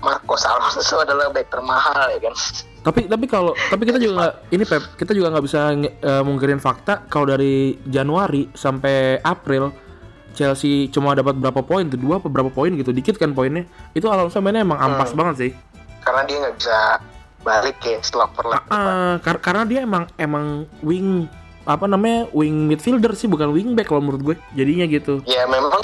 Marcos 0.00 0.42
Alonso 0.48 0.96
adalah 1.04 1.28
back 1.28 1.52
termahal 1.52 2.08
ya 2.16 2.18
kan. 2.24 2.34
Tapi 2.80 3.00
tapi 3.04 3.26
kalau 3.28 3.52
tapi 3.68 3.82
kita 3.84 4.00
juga 4.00 4.40
ini 4.48 4.64
Pep, 4.64 4.96
kita 4.96 5.12
juga 5.12 5.36
nggak 5.36 5.44
bisa 5.44 5.76
eh, 5.76 6.22
mungkirin 6.24 6.56
fakta 6.56 7.04
kalau 7.12 7.28
dari 7.28 7.76
Januari 7.84 8.48
sampai 8.56 9.20
April 9.20 9.68
Chelsea 10.32 10.88
cuma 10.88 11.12
dapat 11.12 11.36
berapa 11.36 11.60
poin 11.60 11.84
tuh 11.90 11.98
dua 11.98 12.22
apa 12.22 12.30
berapa 12.30 12.48
poin 12.48 12.70
gitu 12.78 12.94
dikit 12.94 13.18
kan 13.18 13.34
poinnya 13.34 13.66
itu 13.92 14.06
Alonso 14.06 14.38
mainnya 14.38 14.62
emang 14.62 14.78
ampas 14.78 15.10
banget 15.12 15.34
sih 15.36 15.52
Karena 16.00 16.22
dia 16.24 16.36
nggak 16.38 16.56
bisa 16.56 16.78
balik 17.40 17.78
ya 17.80 17.98
setelah 18.00 18.26
overlap. 18.28 18.62
Ah, 18.66 19.16
kar- 19.18 19.40
karena 19.40 19.64
dia 19.64 19.80
emang 19.80 20.04
emang 20.16 20.46
wing 20.80 21.24
apa 21.62 21.84
namanya 21.84 22.28
wing 22.30 22.66
midfielder 22.66 23.12
sih 23.12 23.26
bukan 23.26 23.48
wing 23.50 23.72
back 23.72 23.86
kalau 23.86 24.00
menurut 24.00 24.22
gue 24.22 24.36
jadinya 24.52 24.84
gitu. 24.84 25.20
Ya 25.24 25.44
memang 25.46 25.80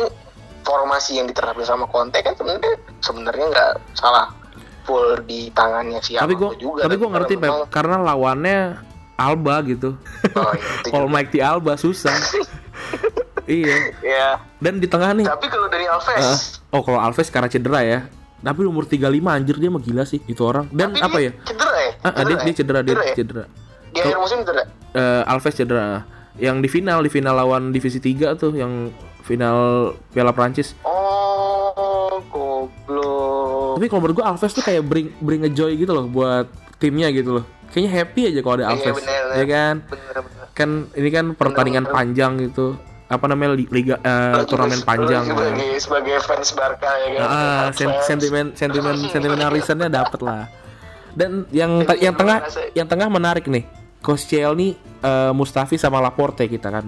formasi 0.62 1.16
yang 1.16 1.26
diterapin 1.26 1.62
sama 1.62 1.86
Conte 1.86 2.18
kan 2.18 2.34
sebenarnya 2.34 2.74
sebenarnya 2.98 3.44
nggak 3.48 3.70
salah 3.94 4.32
full 4.82 5.18
di 5.22 5.50
tangannya 5.50 5.98
si 5.98 6.14
tapi 6.14 6.32
gue 6.32 6.50
juga. 6.56 6.86
tapi 6.86 6.94
gue 6.94 7.08
ngerti 7.08 7.34
Pep 7.34 7.42
memang- 7.46 7.68
karena 7.68 7.96
lawannya 7.98 8.58
Alba 9.16 9.64
gitu. 9.64 9.96
Oh, 10.34 10.52
iya, 10.52 10.70
kalau 10.92 11.06
juga. 11.06 11.14
Mike 11.14 11.30
di 11.30 11.40
Alba 11.40 11.72
susah. 11.74 12.12
Iya. 13.46 13.94
Ya, 14.02 14.42
dan 14.58 14.82
di 14.82 14.90
tengah 14.90 15.14
nih. 15.14 15.22
Tapi 15.22 15.46
kalau 15.46 15.70
dari 15.70 15.86
Ah, 15.86 15.94
Alves, 15.96 16.58
oh 16.66 16.82
kalau 16.82 16.98
Alves 16.98 17.30
karena 17.30 17.46
cedera 17.46 17.78
ya 17.78 18.00
tapi 18.36 18.62
umur 18.62 18.84
35 18.84 19.00
anjir 19.26 19.56
dia 19.56 19.68
mah 19.68 19.80
gila 19.80 20.02
sih 20.02 20.20
itu 20.22 20.38
orang 20.40 20.68
dan 20.70 20.92
tapi 20.92 21.02
apa 21.02 21.16
dia 21.16 21.24
ya 21.24 21.32
Cedera 21.42 21.72
ya? 21.74 21.90
Ah, 21.98 22.08
ah, 22.08 22.22
dia, 22.22 22.36
Cedera 22.36 22.36
dia 22.36 22.44
ya? 22.44 22.54
cedera, 22.54 22.80
dia 22.80 22.92
Cedera 22.92 23.02
ya? 23.02 23.14
cedera. 23.14 23.44
Di 23.86 23.98
akhir 23.98 24.18
musim 24.18 24.38
cedera. 24.40 24.64
Eh, 24.92 25.22
Alves 25.26 25.54
cedera. 25.54 25.86
Yang 26.36 26.56
di 26.58 26.68
final, 26.70 26.98
di 27.00 27.08
final 27.08 27.34
lawan 27.34 27.62
divisi 27.70 27.96
3 27.96 28.36
tuh 28.36 28.52
yang 28.52 28.92
final 29.22 29.56
Piala 30.10 30.30
Prancis. 30.30 30.76
Oh, 30.84 32.20
goblok. 32.28 33.74
Tapi 33.74 33.86
kalau 33.86 34.00
menurut 34.02 34.16
gua 34.16 34.26
Alves 34.30 34.52
tuh 34.52 34.60
kayak 34.60 34.84
bring 34.84 35.08
bring 35.18 35.42
a 35.42 35.50
joy 35.50 35.72
gitu 35.72 35.90
loh 35.90 36.04
buat 36.04 36.44
timnya 36.76 37.08
gitu 37.08 37.40
loh. 37.40 37.44
Kayaknya 37.66 37.90
happy 37.90 38.20
aja 38.26 38.40
kalau 38.40 38.54
ada 38.54 38.64
Iya, 38.64 38.70
Alves. 38.70 38.94
bener, 38.94 39.22
bener. 39.22 39.34
Ya 39.34 39.44
kan? 39.46 39.74
Bener 39.86 40.16
bener. 40.22 40.44
Kan 40.52 40.70
ini 40.92 41.08
kan 41.10 41.26
pertandingan 41.32 41.84
bener. 41.84 41.94
panjang 41.94 42.32
gitu. 42.38 42.76
Apa 43.06 43.30
namanya 43.30 43.54
li- 43.54 43.70
liga 43.70 43.96
eh, 43.98 44.42
turnamen 44.44 44.82
panjang. 44.82 45.22
kan. 45.22 45.36
Sebagai 45.36 45.70
sebagai 45.78 46.16
fans 46.20 46.50
Barca 46.52 46.90
ya 46.98 47.08
kan. 47.14 47.22
Ah, 47.22 47.66
sen- 47.70 47.86
fans. 47.88 48.04
sentimen 48.04 48.46
sentimen 48.52 48.96
sentimentalismnya 49.14 49.88
dapet 49.88 50.20
lah. 50.20 50.50
Dan 51.14 51.46
yang 51.48 51.86
yang 51.96 52.12
tengah 52.12 52.44
yang 52.74 52.84
tengah 52.84 53.06
menarik 53.06 53.46
nih. 53.46 53.64
Koscielny, 54.02 54.74
eh, 55.02 55.32
Mustafi 55.32 55.74
sama 55.74 55.98
Laporte 55.98 56.46
kita 56.46 56.70
kan. 56.70 56.86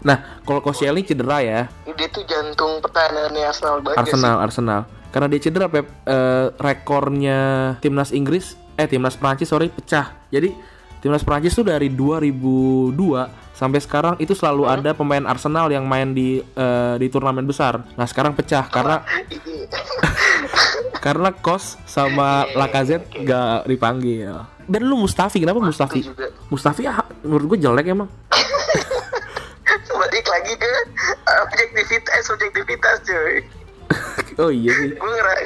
Nah, 0.00 0.40
kalau 0.40 0.60
Koscielny 0.60 1.02
cedera 1.02 1.40
ya, 1.40 1.68
Dia 1.84 2.08
tuh 2.08 2.24
jantung 2.24 2.80
pertahanannya 2.80 3.44
Arsenal 3.44 3.80
banget 3.80 3.98
Arsenal 3.98 4.36
Arsenal. 4.40 4.80
Karena 5.08 5.26
dia 5.28 5.40
cedera 5.40 5.66
Pep, 5.66 5.84
eh, 6.04 6.46
rekornya 6.56 7.40
timnas 7.80 8.12
Inggris 8.12 8.56
eh 8.76 8.84
timnas 8.84 9.16
Prancis 9.16 9.48
sorry 9.48 9.68
pecah. 9.68 10.12
Jadi 10.28 10.52
timnas 11.06 11.22
Prancis 11.22 11.54
tuh 11.54 11.62
dari 11.62 11.86
2002 11.86 13.54
sampai 13.54 13.78
sekarang 13.78 14.18
itu 14.18 14.34
selalu 14.34 14.66
ada 14.66 14.90
pemain 14.90 15.22
Arsenal 15.22 15.70
yang 15.70 15.86
main 15.86 16.10
di 16.10 16.42
eh, 16.42 16.94
di 16.98 17.06
turnamen 17.06 17.46
besar. 17.46 17.78
Nah, 17.94 18.10
sekarang 18.10 18.34
pecah 18.34 18.66
karena 18.66 19.06
sih. 19.30 19.70
karena 21.06 21.30
Kos 21.30 21.78
sama 21.86 22.50
Lacazette 22.58 23.06
gak 23.22 23.70
dipanggil. 23.70 24.34
Dan 24.66 24.82
lu 24.82 24.98
Mustafi, 24.98 25.38
kenapa 25.38 25.62
Mustafi? 25.62 26.02
juga. 26.02 26.26
Mustafi 26.50 26.90
ah, 26.90 27.06
menurut 27.22 27.54
gue 27.54 27.58
jelek 27.62 27.86
emang. 27.86 28.10
Balik 29.96 30.26
lagi 30.26 30.52
ke 30.58 30.72
objektivitas 31.46 32.26
objektivitas 32.34 32.96
cuy. 33.06 33.46
oh 34.42 34.50
iya 34.50 34.74
sih. 34.74 34.90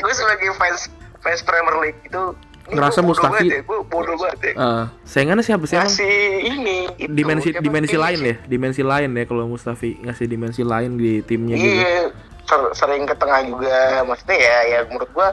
Gue 0.00 0.14
sebagai 0.16 0.56
fans 0.56 0.88
fans 1.20 1.44
Premier 1.44 1.76
League 1.84 2.00
itu 2.08 2.22
Ngerasa 2.70 2.98
banget 3.00 3.42
ya, 3.44 3.60
bodoh 3.66 4.14
banget 4.14 4.38
ya. 4.42 4.52
Eh, 4.54 4.84
saingannya 5.02 5.42
siapa 5.42 5.64
sih? 5.66 5.76
Ngasih 5.76 6.16
ini 6.40 6.76
itu, 6.96 7.10
dimensi 7.10 7.48
dimensi 7.56 7.96
lain 7.96 8.20
ya 8.20 8.36
dimensi 8.44 8.82
lain 8.82 9.10
ya 9.10 9.24
kalau 9.24 9.44
Mustafi 9.46 9.98
ngasih 10.00 10.26
dimensi 10.26 10.62
lain 10.62 10.94
di 10.94 11.20
timnya 11.20 11.54
gitu 11.54 11.66
Iya, 11.76 12.14
ser- 12.44 12.72
sering 12.72 13.04
ke 13.04 13.14
tengah 13.14 13.42
juga. 13.42 14.02
Maksudnya 14.02 14.36
ya, 14.36 14.56
ya 14.66 14.78
menurut 14.86 15.10
gua 15.10 15.28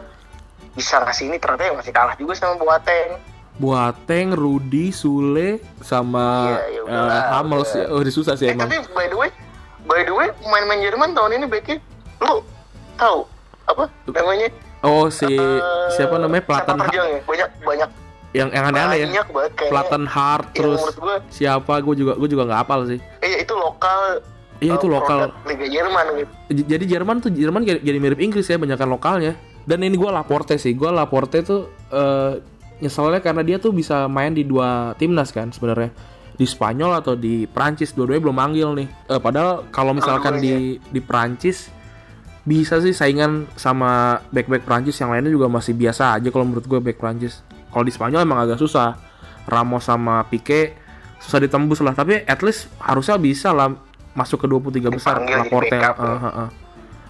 bisa 0.74 1.01
ngasih 1.01 1.27
ini 1.27 1.38
ternyata 1.38 1.63
ya 1.63 1.74
masih 1.74 1.89
kalah 1.89 2.13
juga 2.13 2.34
sama 2.34 2.58
Boateng. 2.58 3.17
Boateng, 3.58 4.27
Rudi, 4.32 4.94
Sule 4.94 5.58
sama 5.82 6.53
Iya, 6.70 6.77
ya 6.77 6.82
eh, 6.86 7.22
Hummels 7.34 7.74
udah. 7.74 7.82
ya. 7.82 7.86
oh 7.89 8.01
susah 8.06 8.38
sih 8.38 8.46
Eh 8.46 8.53
emang 8.53 8.70
tapi 8.70 8.77
by 8.94 9.06
the 9.08 9.17
way, 9.17 9.29
by 9.84 10.01
the 10.01 10.13
way 10.13 10.29
pemain-pemain 10.38 10.79
Jerman 10.79 11.10
tahun 11.17 11.41
ini 11.41 11.46
backnya 11.46 11.77
lu 12.22 12.46
tahu 12.94 13.25
apa 13.65 13.89
namanya? 14.10 14.48
Oh 14.84 15.07
si 15.10 15.25
Eh, 15.25 15.62
siapa 15.96 16.19
namanya? 16.19 16.43
Platan 16.46 16.75
terjang 16.86 17.07
ya? 17.17 17.19
Banyak 17.25 17.50
banyak. 17.63 17.89
Yang 18.36 18.50
yang 18.53 18.65
aneh-aneh 18.69 18.98
ya. 19.00 19.07
Banget. 19.24 19.51
Platan 19.72 20.03
Hart 20.05 20.51
Yang 20.51 20.57
terus 20.60 20.81
gua 21.00 21.15
siapa? 21.31 21.74
Gue 21.81 21.96
juga 21.96 22.13
gue 22.19 22.29
juga 22.29 22.43
nggak 22.46 22.60
hafal 22.65 22.79
sih. 22.86 23.00
Eh 23.24 23.41
itu 23.41 23.53
lokal 23.55 24.22
Iya, 24.57 24.74
itu 24.81 24.88
eh, 24.89 24.91
lokal. 24.91 25.19
Liga 25.46 25.67
Jerman 25.69 26.05
gitu. 26.17 26.31
Jadi 26.65 26.84
Jerman 26.89 27.15
tuh 27.22 27.29
Jerman 27.29 27.62
jadi 27.62 27.79
jadi 27.81 27.98
mirip 28.01 28.19
Inggris 28.22 28.50
ya 28.50 28.57
banyakkan 28.57 28.89
lokalnya. 28.89 29.38
Dan 29.67 29.84
ini 29.84 29.93
gue 30.00 30.10
Laporte 30.10 30.57
sih. 30.57 30.74
Gue 30.74 30.89
Laporte 30.89 31.46
tuh 31.46 31.69
eh, 31.93 32.41
nyeselnya 32.81 33.22
karena 33.22 33.41
dia 33.46 33.57
tuh 33.62 33.74
bisa 33.74 34.10
main 34.10 34.34
di 34.34 34.46
dua 34.46 34.98
timnas 34.98 35.29
kan 35.29 35.53
sebenarnya. 35.53 35.93
Di 36.38 36.46
Spanyol 36.46 37.01
atau 37.01 37.17
di 37.17 37.50
Prancis 37.50 37.93
dua-duanya 37.98 38.22
belum 38.29 38.38
manggil 38.38 38.69
nih. 38.77 38.88
Eh, 39.13 39.22
padahal 39.22 39.69
kalau 39.69 39.93
misalkan 39.93 40.41
di 40.41 40.81
di 40.89 41.01
Prancis 41.01 41.69
bisa 42.48 42.80
sih 42.80 42.96
saingan 42.96 43.44
sama 43.54 44.24
back-back 44.32 44.63
Prancis 44.63 44.96
yang 44.96 45.12
lainnya 45.12 45.27
juga 45.27 45.46
masih 45.46 45.75
biasa 45.75 46.16
aja 46.16 46.32
kalau 46.32 46.48
menurut 46.48 46.63
gue 46.63 46.80
back 46.80 46.96
Prancis. 46.96 47.44
Kalau 47.68 47.84
di 47.84 47.92
Spanyol 47.92 48.24
emang 48.24 48.39
agak 48.39 48.56
susah. 48.56 48.96
Ramos 49.44 49.84
sama 49.84 50.24
Pique 50.25 50.75
susah 51.20 51.39
ditembus 51.39 51.80
lah. 51.80 51.92
Tapi 51.92 52.24
at 52.24 52.39
least 52.39 52.72
harusnya 52.80 53.16
bisa 53.18 53.51
lah 53.51 53.75
masuk 54.12 54.39
ke 54.39 54.48
23 54.48 54.88
besar 54.89 55.20
Laporte. 55.20 55.75
eh, 55.75 55.84
eh, 55.84 56.27
eh. 56.39 56.50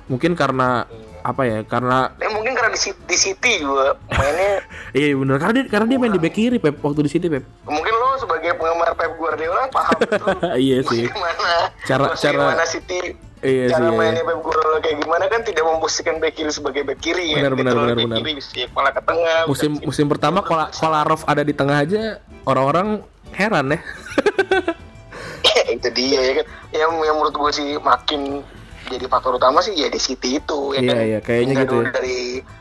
mungkin 0.07 0.33
karena 0.33 0.83
apa 1.19 1.43
ya 1.43 1.59
karena 1.61 2.15
Eh 2.15 2.31
mungkin 2.31 2.55
karena 2.55 2.71
di, 2.71 2.79
City- 2.79 3.03
di 3.03 3.15
City 3.15 3.51
juga 3.59 3.93
mainnya. 4.09 4.63
Iya 4.97 5.13
bener. 5.13 5.35
Karena 5.37 5.53
dia 5.53 5.65
karena 5.67 5.85
dia 5.85 5.97
main 5.97 6.09
di 6.09 6.19
back 6.19 6.33
kiri 6.33 6.57
Pep 6.57 6.79
waktu 6.79 7.05
di 7.05 7.11
City 7.11 7.27
Pep. 7.27 7.45
Mungkin 7.63 7.93
lo 7.93 8.17
sebagai 8.17 8.57
penggemar 8.57 8.89
Pep 8.93 9.11
Guardiola 9.13 9.69
paham 9.69 9.97
iya 10.57 10.81
sih. 10.81 11.05
gimana 11.05 11.69
Cara- 11.85 12.15
cara- 12.15 12.65
City 12.65 13.26
Iya 13.47 13.65
cara 13.69 13.79
sih, 13.79 13.85
iya. 13.85 13.95
mainnya 13.95 14.23
Pep 14.23 14.39
Guardiola 14.39 14.77
kayak 14.77 14.97
gimana 14.99 15.23
kan 15.25 15.41
tidak 15.41 15.63
memposisikan 15.63 16.15
back 16.17 16.33
kiri 16.33 16.51
sebagai 16.51 16.83
back 16.83 16.99
kiri 16.99 17.31
Benar, 17.33 17.51
kan 17.51 17.57
benar, 17.57 17.73
benar, 17.73 17.95
back 17.95 18.03
benar. 18.03 18.17
kiri 18.19 18.31
kepala 18.67 18.89
ke 18.91 19.01
tengah 19.01 19.37
musim 19.47 19.71
bisa- 19.73 19.85
musim 19.85 20.05
pertama 20.05 20.39
kalau 20.41 20.67
Kolarov 20.69 21.21
ada 21.23 21.41
di 21.41 21.53
tengah 21.53 21.77
aja 21.79 22.01
orang-orang 22.43 22.99
heran 23.31 23.65
ya 23.69 23.79
itu 25.67 25.89
dia 25.91 26.19
ya 26.21 26.33
kan 26.35 26.45
yang, 26.73 26.91
yang 27.01 27.15
menurut 27.15 27.35
gue 27.35 27.51
sih 27.53 27.69
makin 27.77 28.43
jadi 28.87 29.05
faktor 29.05 29.35
utama 29.35 29.59
sih 29.59 29.75
ya 29.75 29.87
di 29.87 29.99
City 29.99 30.39
itu 30.39 30.59
ya 30.73 30.79
Iya, 30.79 30.87
kan 30.87 30.97
iya, 31.01 31.19
kayaknya 31.19 31.53
Pindah 31.53 31.63
gitu 31.63 31.75
ya. 31.77 31.89
dari 31.91 32.17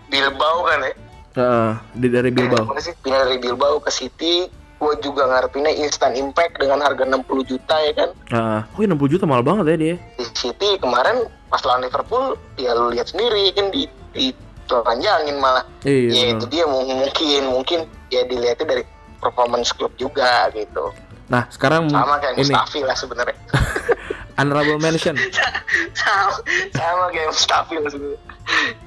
Bilbao 0.07 0.57
kan 0.65 0.79
ya 0.81 0.93
Heeh, 1.37 1.71
di 1.95 2.07
dari 2.09 2.31
Bilbao 2.33 2.65
pindah 3.05 3.21
dari 3.23 3.39
Bilbao 3.39 3.77
ke 3.79 3.91
City 3.91 4.49
gue 4.77 4.93
juga 5.01 5.25
ngarepinnya 5.25 5.73
instant 5.73 6.13
impact 6.13 6.61
dengan 6.61 6.81
harga 6.81 7.05
60 7.05 7.25
juta 7.45 7.77
ya 7.79 7.93
kan 7.95 8.09
Heeh. 8.29 8.61
oh 8.67 8.81
iya, 8.81 8.89
60 8.91 9.13
juta 9.13 9.25
mahal 9.25 9.41
banget 9.41 9.65
ya 9.67 9.77
dia 9.77 9.95
di 10.16 10.16
City 10.37 10.77
kemarin 10.77 11.25
pas 11.49 11.65
lawan 11.65 11.81
Liverpool 11.83 12.37
ya 12.61 12.77
lu 12.77 12.93
lihat 12.93 13.09
sendiri 13.09 13.51
kan 13.57 13.73
di 13.73 13.89
di 14.13 14.31
telanjangin 14.69 15.41
malah. 15.41 15.65
Iya 15.83 16.13
ya 16.13 16.25
itu 16.37 16.45
dia 16.47 16.65
mu- 16.69 16.85
mungkin 16.85 17.43
mungkin 17.49 17.79
ya 18.13 18.23
dilihatnya 18.29 18.67
dari 18.69 18.83
performance 19.19 19.73
klub 19.73 19.91
juga 19.97 20.53
gitu. 20.53 20.93
Nah 21.33 21.49
sekarang 21.49 21.89
sama 21.89 22.21
kayak 22.21 22.37
ini. 22.37 22.53
Mustafi 22.53 22.81
lah 22.85 22.97
sebenarnya. 22.99 23.37
Honorable 24.39 24.77
mention. 24.77 25.17
Sama 25.97 26.37
sama 26.77 27.05
kayak 27.09 27.33
Mustafi 27.33 27.75
lah 27.81 27.91
sebenarnya. 27.91 28.21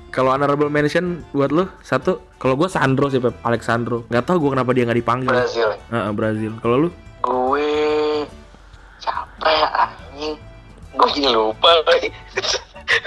Kalau 0.10 0.34
honorable 0.34 0.74
mention 0.74 1.22
buat 1.38 1.54
lu 1.54 1.70
satu 1.86 2.18
kalau 2.42 2.58
gue 2.58 2.66
Sandro 2.66 3.14
sih 3.14 3.22
Pep 3.22 3.38
Alexandro 3.46 4.10
nggak 4.10 4.26
tahu 4.26 4.42
gue 4.42 4.52
kenapa 4.58 4.74
dia 4.74 4.90
nggak 4.90 5.00
dipanggil. 5.06 5.30
Brazil. 5.30 5.70
Heeh, 5.94 6.12
Brazil. 6.18 6.52
Kalau 6.66 6.76
lu? 6.82 6.90
Gue 7.22 7.70
anjing 9.06 9.99
gue 11.00 11.10
jadi 11.16 11.32
lupa 11.32 11.70
gue 11.72 11.80
Apa 11.80 11.92
ini? 11.96 12.12
Dijk. 12.36 12.60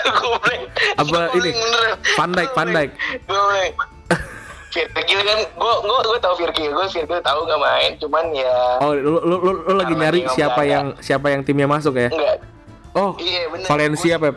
gue 0.09 0.29
blank. 2.67 2.91
Virgil 4.73 5.21
kan 5.21 5.39
gue 5.45 5.73
gue 5.79 5.99
gue 6.03 6.19
tahu 6.19 6.35
Virgil 6.39 6.71
gue 6.71 6.87
Virgil 6.89 7.21
tahu 7.21 7.39
gak 7.45 7.61
main 7.61 7.91
cuman 7.99 8.25
ya 8.33 8.81
oh 8.81 8.91
lu 8.91 9.21
lu, 9.21 9.37
lu, 9.39 9.51
lu 9.63 9.73
lagi 9.77 9.93
nyari 9.93 10.25
dia 10.25 10.33
siapa 10.33 10.63
yang 10.65 10.97
siapa 10.99 11.29
yang 11.29 11.45
timnya 11.45 11.67
masuk 11.67 11.95
ya? 11.95 12.09
Enggak. 12.09 12.37
Oh 12.93 13.17
iya 13.19 13.49
bener. 13.49 13.67
Valencia 13.67 14.15
Pep. 14.17 14.37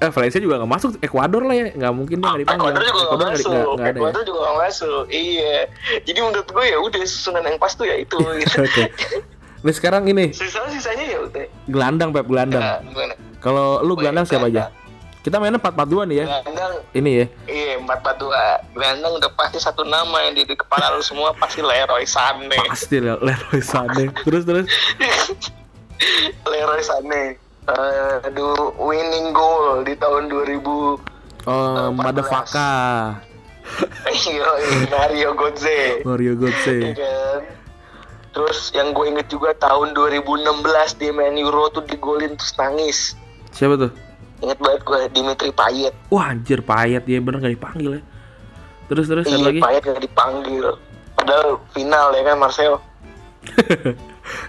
Eh 0.00 0.08
Valencia 0.08 0.40
juga 0.40 0.56
nggak 0.58 0.70
masuk. 0.70 0.90
Ekuador 0.98 1.44
lah 1.44 1.52
ya. 1.52 1.68
Nggak 1.70 1.92
mungkin 1.92 2.16
dia 2.16 2.26
nggak 2.26 2.40
dipanggil. 2.42 2.64
Ekuador 2.64 2.82
juga 2.82 2.90
gak 2.90 3.04
Ecuador 3.04 3.20
nggak 3.20 3.30
di- 3.30 3.36
masuk. 3.36 3.50
nggak- 3.50 3.70
nggak 3.70 3.84
ada 3.84 3.90
ya? 3.90 4.00
Ekuador 4.00 4.22
juga 4.24 4.38
gak 4.40 4.56
masuk. 4.58 5.02
Iya. 5.06 5.56
Jadi 6.00 6.18
menurut 6.20 6.48
gue 6.48 6.64
ya 6.64 6.78
udah 6.80 7.00
susunan 7.04 7.42
yang 7.44 7.56
pas 7.56 7.72
tuh 7.72 7.86
ya 7.86 7.96
itu. 7.96 8.16
Gitu. 8.40 8.60
Nah 9.60 9.72
sekarang 9.72 10.08
ini 10.08 10.32
sisa 10.32 10.64
sisanya 10.68 11.04
ya 11.04 11.18
udah 11.20 11.44
gelandang 11.68 12.10
Pep 12.10 12.24
gelandang. 12.24 12.80
Gimana 12.82 13.14
Kalau 13.40 13.80
lu 13.80 13.92
gelandang 13.94 14.24
siapa 14.24 14.48
aja? 14.48 14.72
Kita 15.20 15.36
mainnya 15.36 15.60
4-4-2 15.60 16.08
nih 16.08 16.16
ya. 16.16 16.26
gelandang 16.40 16.72
Ini 16.96 17.10
ya. 17.12 17.26
Iya, 17.44 17.72
empat 17.76 18.00
empat 18.00 18.16
dua. 18.16 18.44
Gelandang 18.72 19.12
udah 19.20 19.30
pasti 19.36 19.60
satu 19.60 19.84
nama 19.84 20.16
yang 20.24 20.32
di, 20.32 20.48
di 20.48 20.56
kepala 20.56 20.96
lu 20.96 21.04
semua 21.04 21.36
pasti 21.36 21.60
Leroy 21.60 22.08
Sané. 22.08 22.56
Pasti 22.56 23.04
Leroy 23.04 23.60
Sané. 23.60 24.08
Terus 24.24 24.48
terus. 24.48 24.64
Leroy 26.50 26.80
Sané. 26.80 27.36
Eh, 27.68 28.26
aduh, 28.26 28.72
winning 28.80 29.36
goal 29.36 29.84
di 29.84 29.92
tahun 29.94 30.32
2000 30.32 30.64
Oh, 31.44 31.88
14. 31.92 31.96
Madafaka. 31.96 32.72
Iya, 34.08 34.44
Mario 34.88 35.30
Götze. 35.32 36.00
Mario 36.02 36.32
Iya 36.32 36.40
Götze. 36.40 36.76
kan? 36.92 37.40
Terus 38.30 38.70
yang 38.70 38.94
gue 38.94 39.10
inget 39.10 39.26
juga 39.26 39.50
tahun 39.52 39.90
2016 39.90 40.46
dia 40.96 41.10
main 41.10 41.34
Euro 41.34 41.66
tuh 41.68 41.82
digolin 41.82 42.38
terus 42.38 42.54
nangis. 42.54 42.98
Siapa 43.50 43.74
tuh? 43.76 43.90
Ingat 44.40 44.56
banget 44.56 44.80
gue 44.80 44.98
Dimitri 45.10 45.50
Payet. 45.50 45.92
Wah 46.08 46.30
anjir 46.30 46.62
Payet 46.62 47.02
dia 47.02 47.18
bener 47.18 47.42
gak 47.42 47.52
dipanggil 47.52 47.98
ya. 47.98 48.02
Terus 48.86 49.06
terus 49.06 49.26
Iya, 49.26 49.36
lagi. 49.42 49.58
Payet 49.58 49.82
gak 49.82 49.98
dipanggil. 50.00 50.66
Padahal 51.18 51.58
final 51.74 52.06
ya 52.14 52.22
kan 52.22 52.36
Marcel. 52.38 52.74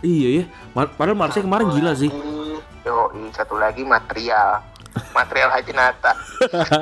iya 0.05 0.29
ya. 0.41 0.45
Ma- 0.71 0.87
Padahal 0.87 1.17
Marseille 1.17 1.43
kemarin 1.43 1.73
gila 1.73 1.91
sih. 1.97 2.13
Yo, 2.85 2.93
satu 3.33 3.57
lagi 3.57 3.81
material. 3.81 4.61
Material 5.11 5.49
Haji 5.49 5.73
Nata. 5.73 6.13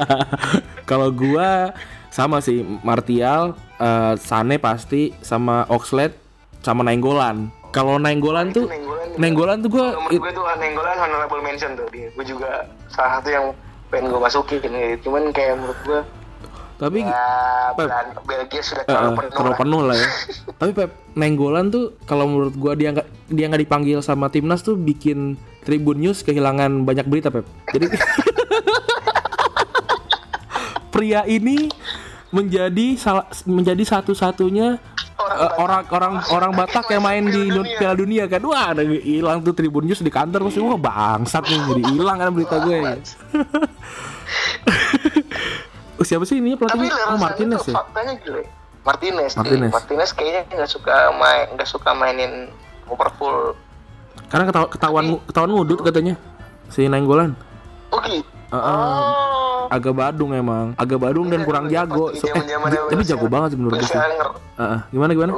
Kalau 0.90 1.10
gua 1.10 1.72
sama 2.10 2.42
sih 2.42 2.60
Martial, 2.84 3.56
eh, 3.78 4.14
Sane 4.20 4.60
pasti 4.60 5.16
sama 5.22 5.64
Oxlade 5.70 6.19
sama 6.60 6.82
Nainggolan. 6.82 7.54
Kalau 7.70 7.96
Nainggolan 7.96 8.50
tuh 8.50 8.66
Nenggolan 8.66 9.06
juga. 9.06 9.18
Nainggolan 9.20 9.58
tuh 9.60 9.70
gua 9.70 9.86
Nomor 9.94 10.10
gue 10.10 10.32
tuh 10.34 10.44
Nenggolan 10.58 10.96
honorable 10.98 11.40
mention 11.40 11.72
tuh 11.74 11.86
dia. 11.90 12.08
Gue 12.12 12.24
juga 12.24 12.66
salah 12.88 13.20
satu 13.20 13.28
yang 13.30 13.46
pengen 13.88 14.10
gue 14.10 14.20
masukin 14.20 14.58
gitu. 14.60 14.78
Cuman 15.06 15.30
kayak 15.30 15.56
menurut 15.56 15.80
gue 15.84 16.02
tapi 16.80 17.04
ya 17.04 17.28
Pep. 17.76 17.88
Belgia 18.24 18.62
sudah 18.64 18.82
Eh, 18.82 18.88
terlalu 18.88 19.06
eh, 19.06 19.16
penuh. 19.20 19.32
terlalu 19.36 19.52
lah. 19.52 19.60
penuh 19.60 19.82
lah 19.84 19.96
ya. 20.00 20.08
Tapi 20.60 20.72
Pep 20.72 20.92
Nenggolan 21.12 21.66
tuh 21.68 21.84
kalau 22.08 22.24
menurut 22.26 22.56
gua 22.56 22.72
dia 22.72 22.90
nggak 22.90 23.08
dia 23.28 23.46
nggak 23.52 23.62
dipanggil 23.68 24.00
sama 24.00 24.32
timnas 24.32 24.64
tuh 24.64 24.74
bikin 24.74 25.36
Tribun 25.62 26.00
News 26.00 26.24
kehilangan 26.24 26.88
banyak 26.88 27.04
berita 27.04 27.28
Pep. 27.30 27.44
Jadi 27.70 27.86
pria 30.90 31.28
ini 31.28 31.68
menjadi 32.30 32.88
salah 32.96 33.28
menjadi 33.44 33.84
satu-satunya 33.84 34.80
orang 35.58 35.84
orang 35.90 36.14
orang 36.32 36.52
Batak 36.56 36.86
yang 36.92 37.04
main 37.06 37.24
di 37.28 37.50
Piala 37.78 37.96
Dunia 37.96 38.26
kan. 38.26 38.42
Wah, 38.44 38.74
ada 38.74 38.84
hilang 38.84 39.42
tuh 39.46 39.54
Tribun 39.54 39.86
News 39.86 40.02
di 40.02 40.12
kantor 40.12 40.50
pasti 40.50 40.60
wah 40.60 40.80
bangsat 40.80 41.44
nih 41.46 41.60
jadi 41.74 41.84
hilang 41.94 42.18
kan 42.18 42.30
berita 42.34 42.56
gue. 42.64 42.80
Siapa 46.00 46.24
sih 46.24 46.40
ini 46.40 46.56
Tapi 46.56 46.64
pelatihnya? 46.88 47.12
Oh, 47.12 47.20
Martinez 47.20 47.64
ya. 47.68 47.76
faktanya 47.76 48.14
gila. 48.24 48.42
Martinez, 48.88 49.32
Martinez. 49.36 49.72
Martinez. 49.72 50.10
Kayaknya 50.16 50.42
nggak 50.56 50.72
suka 50.72 50.96
main 51.20 51.46
nggak 51.54 51.70
suka 51.70 51.90
mainin 51.92 52.48
Liverpool. 52.88 53.54
Karena 54.32 54.48
ketahuan 54.48 55.20
ketahuan 55.28 55.52
ngudut 55.52 55.80
katanya 55.84 56.16
si 56.72 56.88
Nainggolan. 56.88 57.36
Oh 57.92 58.00
gitu. 58.06 58.24
Uh, 58.50 58.58
uh, 58.58 58.66
Oh. 58.70 59.49
Agak 59.70 59.94
badung 59.94 60.34
emang, 60.34 60.74
agak 60.76 60.98
badung 60.98 61.30
dan 61.30 61.46
kurang 61.46 61.70
jago. 61.70 62.12
So, 62.18 62.26
eh, 62.28 62.42
tapi 62.90 63.02
jago 63.06 63.30
banget 63.30 63.54
sih 63.54 63.58
menurut 63.58 63.78
gue 63.78 63.88
sih. 63.88 63.98
Uh, 64.60 64.82
gimana 64.90 65.12
gimana? 65.16 65.32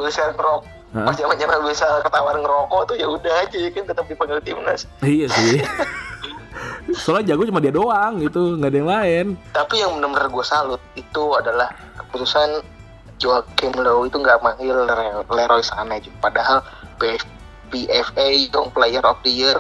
Pas 0.92 1.16
zaman-zaman 1.16 1.60
bisa 1.64 1.88
ketahuan 2.04 2.44
ngerokok 2.44 2.82
tuh 2.92 2.96
ya 3.00 3.08
udah 3.08 3.34
aja 3.48 3.58
ya 3.60 3.70
kan 3.72 3.84
tetap 3.88 4.04
dipanggil 4.12 4.44
timnas. 4.44 4.88
Iya 5.00 5.28
sih. 5.32 5.64
Soalnya 6.92 7.36
jago 7.36 7.48
cuma 7.48 7.64
dia 7.64 7.72
doang 7.72 8.20
gitu, 8.20 8.60
nggak 8.60 8.70
ada 8.72 8.78
yang 8.78 8.92
lain. 8.92 9.26
Tapi 9.56 9.76
yang 9.80 9.92
benar-benar 9.96 10.28
gue 10.28 10.44
salut 10.44 10.82
itu 11.00 11.24
adalah 11.40 11.72
keputusan 11.96 12.60
Joachim 13.22 13.72
Low 13.78 14.04
itu 14.04 14.18
nggak 14.18 14.42
manggil 14.42 14.74
Le- 14.74 15.24
Leroy 15.30 15.62
Sané 15.62 16.02
padahal 16.20 16.66
PFA 17.72 18.28
Young 18.52 18.74
Player 18.76 19.06
of 19.06 19.22
the 19.24 19.32
Year 19.32 19.58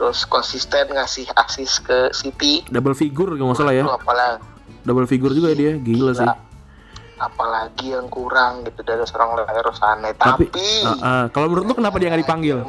terus 0.00 0.24
konsisten 0.24 0.88
ngasih 0.96 1.28
assist 1.36 1.84
ke 1.84 2.08
City 2.16 2.64
Double 2.72 2.96
figure 2.96 3.36
kalau 3.36 3.52
nggak 3.52 3.60
salah 3.60 3.74
ya. 3.76 3.84
Apalagi 3.84 4.40
Double 4.80 5.04
figure 5.04 5.36
juga 5.36 5.52
dia, 5.52 5.76
gila 5.76 6.16
sih. 6.16 6.24
apalagi 7.20 7.92
yang 7.92 8.08
kurang 8.08 8.64
gitu 8.64 8.80
dari 8.80 9.04
seorang 9.04 9.36
Leroy 9.36 9.76
Sané 9.76 10.16
Tapi, 10.16 10.48
tapi, 10.48 10.64
uh, 10.88 10.96
uh, 11.04 11.24
kalau 11.28 11.52
menurut 11.52 11.68
lu 11.68 11.74
kenapa 11.76 12.00
dia 12.00 12.08
nggak 12.08 12.24
dipanggil? 12.24 12.64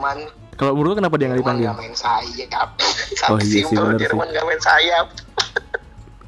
Kalau 0.59 0.75
menurut 0.75 0.91
lu 0.91 0.97
kenapa 0.99 1.15
dia 1.15 1.31
nggak 1.31 1.39
dipanggil? 1.39 1.71
nggak 1.71 1.79
main 1.79 1.95
sayap 1.95 2.69
Oh, 3.31 3.39
iya 3.39 3.47
sih, 3.47 3.63
Simpel, 3.63 3.95
benar 3.95 3.95
sih. 3.95 4.01
Jerman 4.03 4.27
main 4.27 4.59
sayap 4.59 5.07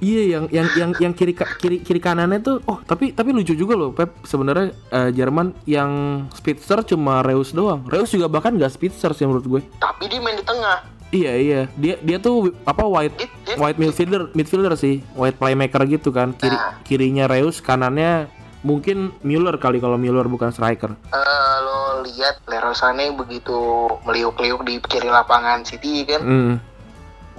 Iya 0.03 0.21
yang 0.29 0.45
yang 0.49 0.67
yang 0.75 0.91
yang 0.99 1.13
kiri 1.13 1.31
kiri 1.31 1.79
kiri 1.79 1.97
kanannya 1.97 2.39
tuh 2.39 2.59
oh 2.61 2.83
tapi 2.83 3.09
tapi 3.09 3.31
lucu 3.31 3.55
juga 3.55 3.73
loh 3.73 3.89
Pep 3.89 4.11
sebenarnya 4.21 4.75
eh, 4.89 5.09
Jerman 5.09 5.55
yang 5.63 5.91
speedster 6.29 6.83
cuma 6.83 7.23
Reus 7.23 7.51
doang. 7.51 7.87
Reus 7.87 8.11
juga 8.11 8.27
bahkan 8.27 8.51
nggak 8.51 8.67
speedster 8.69 9.15
sih 9.15 9.23
menurut 9.23 9.47
gue. 9.47 9.61
tapi 9.77 10.05
dia 10.05 10.19
main 10.19 10.35
di 10.35 10.43
tengah 10.43 10.83
Iya 11.07 11.33
iya 11.37 11.61
dia 11.73 11.95
dia 11.99 12.17
tuh 12.17 12.51
apa 12.63 12.83
white 12.83 13.13
white 13.55 13.77
midfielder 13.77 14.33
midfielder 14.33 14.73
sih 14.73 14.99
white 15.13 15.37
playmaker 15.37 15.85
gitu 15.85 16.09
kan 16.09 16.33
kiri 16.33 16.51
Nah. 16.51 16.73
kirinya 16.83 17.25
Reus 17.25 17.61
kanannya 17.61 18.27
mungkin 18.59 19.11
Müller 19.21 19.55
kali 19.55 19.77
kalau 19.77 19.95
Müller 19.95 20.25
bukan 20.25 20.49
striker. 20.49 20.95
Eh, 21.05 21.19
lo 21.61 21.79
lihat 22.01 22.41
Leroy 22.43 22.73
Sané 22.73 23.11
begitu 23.11 23.53
meliuk-liuk 24.01 24.63
di 24.63 24.79
kiri 24.81 25.05
lapangan 25.05 25.61
City 25.61 26.01
kan 26.03 26.21
Hmm. 26.23 26.55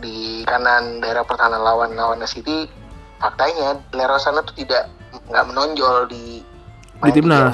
Di 0.04 0.44
kanan 0.44 1.00
daerah 1.00 1.24
pertahanan 1.24 1.64
lawan 1.64 1.96
lawan 1.96 2.20
City 2.28 2.68
faktanya 3.16 3.80
Leroy 3.96 4.20
Sané 4.20 4.44
tuh 4.44 4.52
tidak 4.60 4.92
nggak 5.32 5.44
menonjol 5.48 6.12
di 6.12 6.44
Di 7.04 7.10
timnas. 7.12 7.52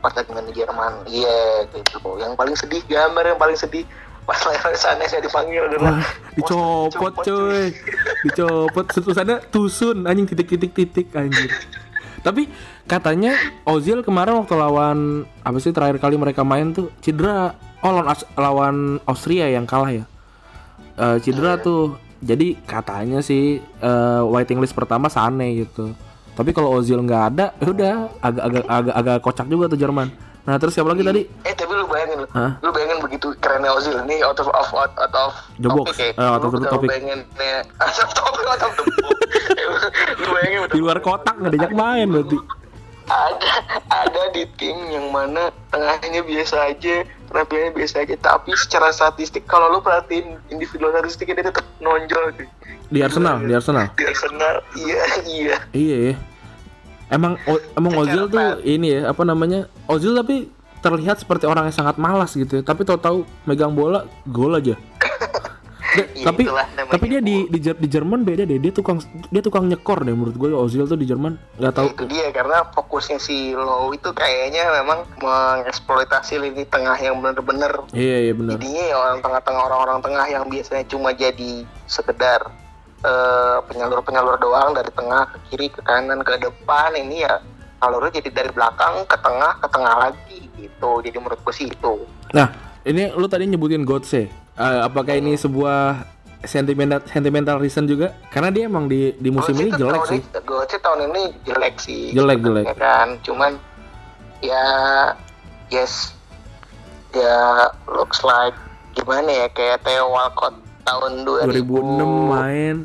Pertandingan 0.00 0.48
di 0.48 0.54
Jerman 0.56 0.92
iya 1.08 1.64
gitu 1.72 2.16
yang 2.20 2.36
paling 2.36 2.56
sedih 2.56 2.80
gambar 2.88 3.34
yang 3.34 3.40
paling 3.40 3.56
sedih 3.56 3.84
pas 4.28 4.38
Leroy 4.48 4.76
Sané 4.76 5.04
saya 5.08 5.24
dipanggil 5.24 5.66
adalah 5.66 5.98
Wah, 5.98 6.08
dicopot 6.36 7.14
coy. 7.24 7.72
Dicopot 8.28 8.86
tulisannya 8.94 9.40
tusun 9.48 10.04
anjing 10.04 10.28
titik-titik 10.28 10.72
titik 10.76 11.06
anjir. 11.16 11.48
Tapi 12.22 12.46
katanya 12.86 13.34
Ozil 13.66 14.06
kemarin 14.06 14.38
waktu 14.38 14.54
lawan 14.54 15.26
apa 15.42 15.58
sih 15.58 15.74
terakhir 15.74 15.98
kali 15.98 16.14
mereka 16.14 16.46
main 16.46 16.70
tuh 16.70 16.92
cedera. 17.02 17.58
Oh 17.82 17.90
lawan, 17.90 18.14
lawan 18.38 18.76
Austria 19.10 19.50
yang 19.50 19.66
kalah 19.66 19.90
ya. 19.90 20.04
Eh, 20.94 21.16
cedera 21.18 21.56
tuh. 21.56 21.96
Jadi 22.18 22.54
katanya 22.62 23.18
sih 23.18 23.58
eh, 23.58 24.22
waiting 24.24 24.56
list 24.56 24.72
pertama 24.72 25.06
Sane 25.06 25.58
gitu. 25.58 25.90
Tapi 26.32 26.50
kalau 26.50 26.72
Ozil 26.72 26.96
nggak 26.98 27.22
ada, 27.30 27.46
ya 27.54 27.66
udah 27.66 27.94
agak 28.18 28.42
agak 28.42 28.64
agak 28.66 28.94
agak 28.94 29.16
kocak 29.20 29.46
juga 29.46 29.66
tuh 29.66 29.76
Jerman. 29.76 30.08
Nah 30.42 30.56
terus 30.56 30.72
siapa 30.72 30.88
lagi 30.88 31.02
tadi? 31.02 31.22
eh 31.44 31.52
tapi 31.52 31.70
lu 31.70 31.86
bayangin 31.86 32.18
lu 32.18 32.28
Hah? 32.28 32.58
lu 32.58 32.70
bayangin 32.70 32.98
begitu 32.98 33.30
kerennya 33.36 33.70
Ozil 33.70 33.94
ini 34.00 34.18
out 34.20 34.34
of 34.36 34.48
out, 34.48 34.66
out, 34.72 34.90
out 34.96 35.14
of 35.14 35.32
The 35.54 35.68
box. 35.68 35.94
ya. 35.94 36.10
Eh, 36.10 36.18
out 36.18 36.40
of 36.40 36.50
Lu 36.50 36.58
the 36.58 36.66
topic. 36.66 36.88
bayangin 36.88 37.20
ya, 37.32 37.62
out 37.80 37.94
of 37.96 38.10
topic 38.10 38.44
out 38.44 38.58
of 38.60 38.72
the 38.72 38.84
box 38.98 39.18
lu 40.16 40.26
bayangin 40.30 40.60
Di 40.68 40.78
luar 40.78 40.98
kotak 40.98 41.34
nggak 41.36 41.52
diajak 41.52 41.72
main 41.72 42.06
berarti. 42.08 42.38
ada 43.04 43.52
ada 43.92 44.22
di 44.30 44.42
tim 44.56 44.74
yang 44.88 45.10
mana 45.10 45.42
tengahnya 45.68 46.22
biasa 46.22 46.70
aja 46.70 47.02
penampilannya 47.32 47.72
biasa 47.72 48.04
aja 48.04 48.14
tapi 48.14 48.52
secara 48.52 48.88
statistik 48.88 49.42
kalau 49.44 49.72
lu 49.72 49.80
perhatiin 49.80 50.36
individual 50.48 50.92
statistiknya 50.92 51.40
dia 51.40 51.46
tetap 51.48 51.64
nonjol 51.78 52.36
gitu. 52.36 52.44
Di 52.86 53.00
Arsenal, 53.00 53.40
di 53.40 53.52
Arsenal. 53.52 53.88
di 53.96 54.04
Arsenal 54.04 54.54
iya 54.76 55.02
iya 55.34 55.56
Iya 55.72 55.96
ya. 56.04 56.14
Emang 57.08 57.40
o- 57.44 57.64
emang 57.74 57.92
Secara 57.94 58.04
Ozil 58.06 58.22
tuh 58.26 58.40
ini 58.62 58.88
ya 58.90 59.00
apa 59.08 59.22
namanya? 59.22 59.64
Ozil 59.84 60.12
tapi 60.12 60.48
terlihat 60.80 61.16
seperti 61.16 61.44
orang 61.44 61.68
yang 61.68 61.76
sangat 61.76 61.96
malas 61.96 62.32
gitu 62.32 62.60
ya. 62.60 62.62
Tapi 62.62 62.84
tahu-tahu 62.84 63.24
megang 63.44 63.72
bola 63.72 64.04
gol 64.24 64.52
aja. 64.52 64.76
Tapi 66.28 66.42
tapi 66.88 67.04
dia 67.06 67.20
di 67.20 67.44
di, 67.46 67.58
di 67.60 67.88
Jerman 67.88 68.22
beda 68.22 68.42
deh. 68.42 68.56
Dia 68.56 68.72
tukang 68.72 68.98
dia 69.28 69.42
tukang 69.42 69.68
nyekor 69.68 70.00
deh 70.02 70.12
menurut 70.12 70.34
gue 70.34 70.48
Ozil 70.50 70.84
tuh 70.84 70.96
di 70.96 71.04
Jerman. 71.04 71.36
nggak 71.58 71.72
tahu. 71.74 71.86
itu 71.92 72.04
dia 72.08 72.26
karena 72.32 72.64
fokusnya 72.72 73.18
si 73.18 73.52
Low 73.52 73.92
itu 73.92 74.08
kayaknya 74.12 74.72
memang 74.82 75.04
mengeksploitasi 75.18 76.40
lini 76.40 76.64
tengah 76.66 76.96
yang 76.96 77.20
bener-bener 77.20 77.72
Iya 77.92 78.30
iya 78.30 78.32
benar. 78.32 78.56
jadinya 78.56 78.84
ya 78.88 78.96
orang 78.96 79.18
tengah-tengah 79.20 79.62
orang-orang 79.68 79.98
tengah 80.00 80.26
yang 80.28 80.44
biasanya 80.48 80.84
cuma 80.88 81.10
jadi 81.12 81.52
sekedar 81.84 82.40
eh, 83.02 83.58
penyalur-penyalur 83.68 84.36
doang 84.38 84.72
dari 84.72 84.90
tengah 84.92 85.28
ke 85.28 85.38
kiri 85.50 85.68
ke 85.68 85.80
kanan 85.82 86.22
ke 86.22 86.38
depan 86.38 86.90
ini 86.94 87.26
ya 87.26 87.38
alurnya 87.80 88.22
jadi 88.22 88.30
dari 88.32 88.50
belakang 88.50 89.04
ke 89.04 89.16
tengah 89.18 89.58
ke 89.58 89.68
tengah 89.68 89.94
lagi 90.08 90.40
gitu 90.56 91.02
jadi 91.02 91.16
menurut 91.18 91.40
gue 91.42 91.54
sih 91.54 91.68
itu 91.68 91.94
Nah, 92.32 92.48
ini 92.88 93.12
lu 93.12 93.28
tadi 93.28 93.44
nyebutin 93.44 93.84
Gotse. 93.84 94.32
Eh, 94.52 94.80
apakah 94.82 95.14
ini 95.14 95.32
sebuah 95.32 96.04
sentimental 96.42 97.00
sentimental 97.06 97.56
reason 97.56 97.84
juga? 97.84 98.12
Karena 98.28 98.50
dia 98.50 98.66
emang 98.66 98.84
di 98.84 99.14
di 99.14 99.30
musim 99.30 99.56
ini 99.56 99.70
tuh 99.70 99.80
jelek 99.82 100.02
sih. 100.06 100.20
ini- 100.20 100.42
Gocce 100.42 100.76
tahun 100.76 101.00
ini 101.08 101.22
jelek 101.42 101.74
sih 101.78 102.02
Jelek, 102.12 102.36
sebenarnya 102.38 102.66
jelek. 102.66 102.76
kan 102.76 103.08
cuman 103.22 103.52
ya 104.40 104.64
yes 105.68 106.12
ya 107.10 107.36
looks 107.86 108.20
like 108.20 108.52
gimana 108.92 109.30
ya 109.30 109.46
kayak 109.48 109.80
Theo 109.80 110.10
Walcott 110.10 110.52
tahun 110.82 111.22
2000 111.22 111.48
2006 111.48 112.04
main, 112.28 112.76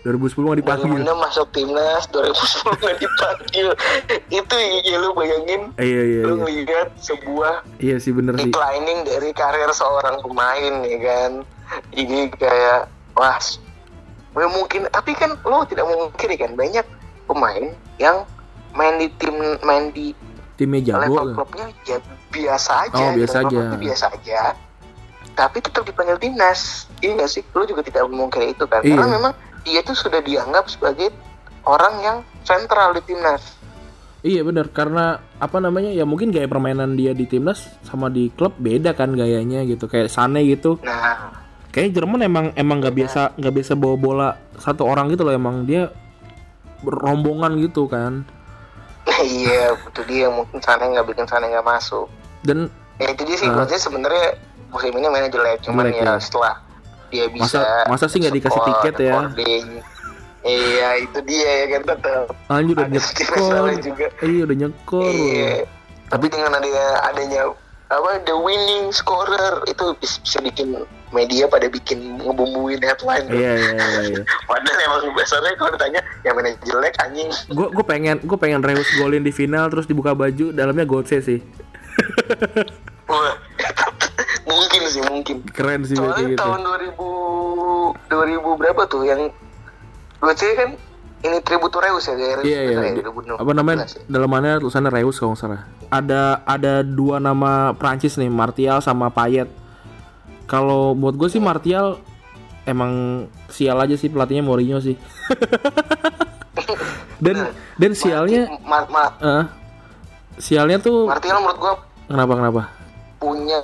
2010 0.00 0.32
nggak 0.40 0.60
dipanggil. 0.60 0.92
2006 1.02 1.12
masuk 1.20 1.46
timnas, 1.52 2.02
2010 2.08 2.80
nggak 2.80 2.98
dipanggil. 2.98 3.68
itu 4.40 4.54
ya 4.82 4.96
lu 4.96 5.10
bayangin, 5.12 5.60
Iya 5.76 6.02
iya 6.02 6.20
lu 6.24 6.34
iya. 6.40 6.64
lihat 6.64 6.88
sebuah 6.96 7.54
Iya 7.76 7.96
sih 7.98 8.12
bener 8.12 8.32
sih. 8.34 8.48
declining 8.48 9.04
dari 9.04 9.30
karir 9.30 9.68
seorang 9.70 10.24
pemain 10.24 10.74
ya 10.82 10.98
kan. 10.98 11.32
Jadi 11.92 12.18
kayak 12.34 12.88
wah, 13.12 13.36
mungkin 14.34 14.88
tapi 14.88 15.12
kan 15.12 15.36
lo 15.42 15.62
tidak 15.64 15.84
mungkin 15.84 16.28
kan 16.32 16.52
banyak 16.54 16.86
pemain 17.26 17.64
yang 17.96 18.24
main 18.72 18.96
di 18.96 19.08
tim 19.16 19.34
main 19.60 19.90
di 19.90 20.14
Timnya 20.54 20.92
jago. 20.92 21.00
level 21.00 21.24
kan? 21.24 21.34
klubnya 21.36 21.66
ya 21.84 21.98
biasa 22.28 22.72
aja 22.86 23.00
Oh, 23.00 23.10
biasa 23.12 23.36
aja. 23.42 23.60
biasa 23.74 24.06
aja 24.12 24.42
tapi 25.32 25.58
tetap 25.58 25.82
dipanggil 25.82 26.20
timnas 26.20 26.84
iya 27.00 27.16
nggak 27.16 27.30
sih 27.30 27.40
lu 27.50 27.64
juga 27.64 27.80
tidak 27.80 28.04
memungkiri 28.06 28.52
itu 28.52 28.64
kan 28.66 28.82
karena 28.82 28.92
Iya. 29.00 29.14
memang 29.16 29.32
dia 29.64 29.80
tuh 29.84 29.96
sudah 29.96 30.20
dianggap 30.24 30.68
sebagai 30.68 31.12
orang 31.64 31.94
yang 32.00 32.16
sentral 32.44 32.96
di 32.96 33.02
timnas. 33.04 33.60
Iya 34.20 34.44
bener 34.44 34.68
karena 34.68 35.16
apa 35.40 35.64
namanya 35.64 35.88
ya 35.96 36.04
mungkin 36.04 36.28
gaya 36.28 36.44
permainan 36.44 36.92
dia 36.92 37.16
di 37.16 37.24
timnas 37.24 37.72
sama 37.88 38.12
di 38.12 38.28
klub 38.28 38.52
beda 38.60 38.92
kan 38.92 39.16
gayanya 39.16 39.64
gitu. 39.64 39.88
Kayak 39.88 40.12
Sane 40.12 40.44
gitu. 40.44 40.76
Nah. 40.84 41.32
Kayaknya 41.70 41.92
Jerman 42.02 42.20
emang 42.26 42.46
emang 42.58 42.82
nggak 42.82 42.96
biasa 42.98 43.20
nggak 43.38 43.54
biasa 43.62 43.72
bawa 43.78 43.96
bola 43.96 44.28
satu 44.60 44.84
orang 44.84 45.08
gitu 45.08 45.24
loh. 45.24 45.32
Emang 45.32 45.64
dia 45.64 45.88
rombongan 46.84 47.56
gitu 47.64 47.88
kan. 47.88 48.28
Iya 49.24 49.72
itu 49.72 50.02
dia. 50.04 50.28
Mungkin 50.28 50.60
sana 50.60 50.84
nggak 50.84 51.06
bikin 51.08 51.24
sana 51.24 51.48
nggak 51.48 51.64
masuk. 51.64 52.10
Dan 52.44 52.68
ya 53.00 53.08
itu 53.16 53.24
dia 53.24 53.36
sih. 53.40 53.48
Berarti 53.48 53.80
sebenarnya 53.80 54.36
musim 54.68 54.92
ini 54.92 55.08
mainnya 55.08 55.32
jelek. 55.32 55.64
Cuman 55.64 55.88
Jelek, 55.88 56.04
ya 56.04 56.12
ya. 56.12 56.20
setelah 56.20 56.54
dia 57.10 57.26
bisa 57.28 57.58
Masa- 57.58 57.86
masa 57.86 58.04
sih 58.06 58.18
nggak 58.18 58.34
dikasih 58.36 58.60
tiket 58.64 58.94
ya? 59.02 59.18
iya 60.40 60.88
itu 60.96 61.18
dia 61.22 61.50
ya 61.60 61.66
kan 61.70 61.82
tetap 61.86 62.24
anjir 62.48 62.72
udah 62.72 62.86
Ada 62.86 62.98
sedikit 62.98 63.26
nyekor. 63.28 63.68
juga. 63.78 64.06
Iya 64.20 64.42
udah 64.42 64.56
nyekor. 64.56 65.12
iya 65.12 65.54
tapi 66.06 66.26
dengan 66.26 66.50
adanya 66.52 66.86
adanya 67.04 67.42
apa 67.86 68.10
the 68.20 68.32
winning 68.32 68.88
scorer 68.90 69.36
itu 69.64 69.82
bis- 69.98 70.18
bisa 70.18 70.38
bikin 70.40 70.78
media 71.10 71.44
pada 71.44 71.66
bikin 71.66 71.98
ngebumbuin 72.16 72.78
headline 72.78 73.26
Iya 73.28 73.52
iya 73.52 73.70
iya. 73.74 74.00
iya. 74.08 74.22
Padahal 74.48 74.78
emang 74.80 75.10
dasarnya 75.12 75.54
kalau 75.54 75.70
ditanya 75.70 76.00
yang 76.20 76.34
mainnya 76.34 76.54
jelek 76.62 76.94
anjing 76.96 77.26
Gue 77.48 77.66
gue 77.68 77.82
pengen 77.84 78.16
gue 78.20 78.38
pengen 78.38 78.58
Reus 78.60 78.86
golin 78.94 79.20
di 79.20 79.30
final 79.30 79.66
terus 79.66 79.84
dibuka 79.84 80.14
baju 80.14 80.50
dalamnya 80.50 80.82
Gotse 80.84 81.18
sih. 81.20 81.42
Wah, 83.04 83.34
mungkin 84.50 84.82
sih 84.84 85.02
mungkin 85.02 85.36
Keren 85.48 85.80
sih 85.82 85.94
soalnya 85.94 86.26
gitu. 86.28 86.38
tahun 86.38 86.60
2000 86.60 88.10
2000 88.10 88.60
berapa 88.60 88.82
tuh 88.84 89.02
yang 89.04 89.30
gue 90.18 90.34
cek 90.34 90.52
kan 90.52 90.70
ini 91.20 91.36
tribut 91.40 91.70
Reus 91.70 92.04
ya 92.04 92.14
Reus 92.16 92.42
Iya 92.42 92.60
iya. 92.66 92.78
ya, 92.82 92.92
Di- 92.92 93.04
2016 93.04 93.38
Apa 93.38 93.52
namanya? 93.52 93.84
ya. 93.84 94.00
Dalamannya 94.06 94.52
tulisannya 94.58 94.90
Reus 94.90 95.16
kalau 95.16 95.30
nggak 95.30 95.42
salah. 95.42 95.62
Ada 95.88 96.22
ada 96.42 96.74
dua 96.80 97.18
nama 97.18 97.50
Prancis 97.72 98.16
nih, 98.16 98.26
Martial 98.26 98.80
sama 98.80 99.08
Payet. 99.08 99.46
Kalau 100.44 100.92
buat 100.92 101.14
gue 101.14 101.28
sih 101.28 101.38
Martial 101.38 102.00
emang 102.62 102.92
sial 103.46 103.76
aja 103.76 103.94
sih 103.94 104.08
pelatihnya 104.08 104.40
Mourinho 104.40 104.78
sih. 104.78 104.96
dan 107.20 107.36
dan 107.76 107.92
sialnya 107.92 108.48
Mar 108.62 108.88
Ma- 108.88 109.12
eh, 109.14 109.44
sialnya 110.36 110.80
tuh 110.80 111.04
Martial 111.04 111.36
menurut 111.38 111.58
gue 111.58 111.72
kenapa 112.06 112.32
kenapa? 112.34 112.62
punya 113.18 113.60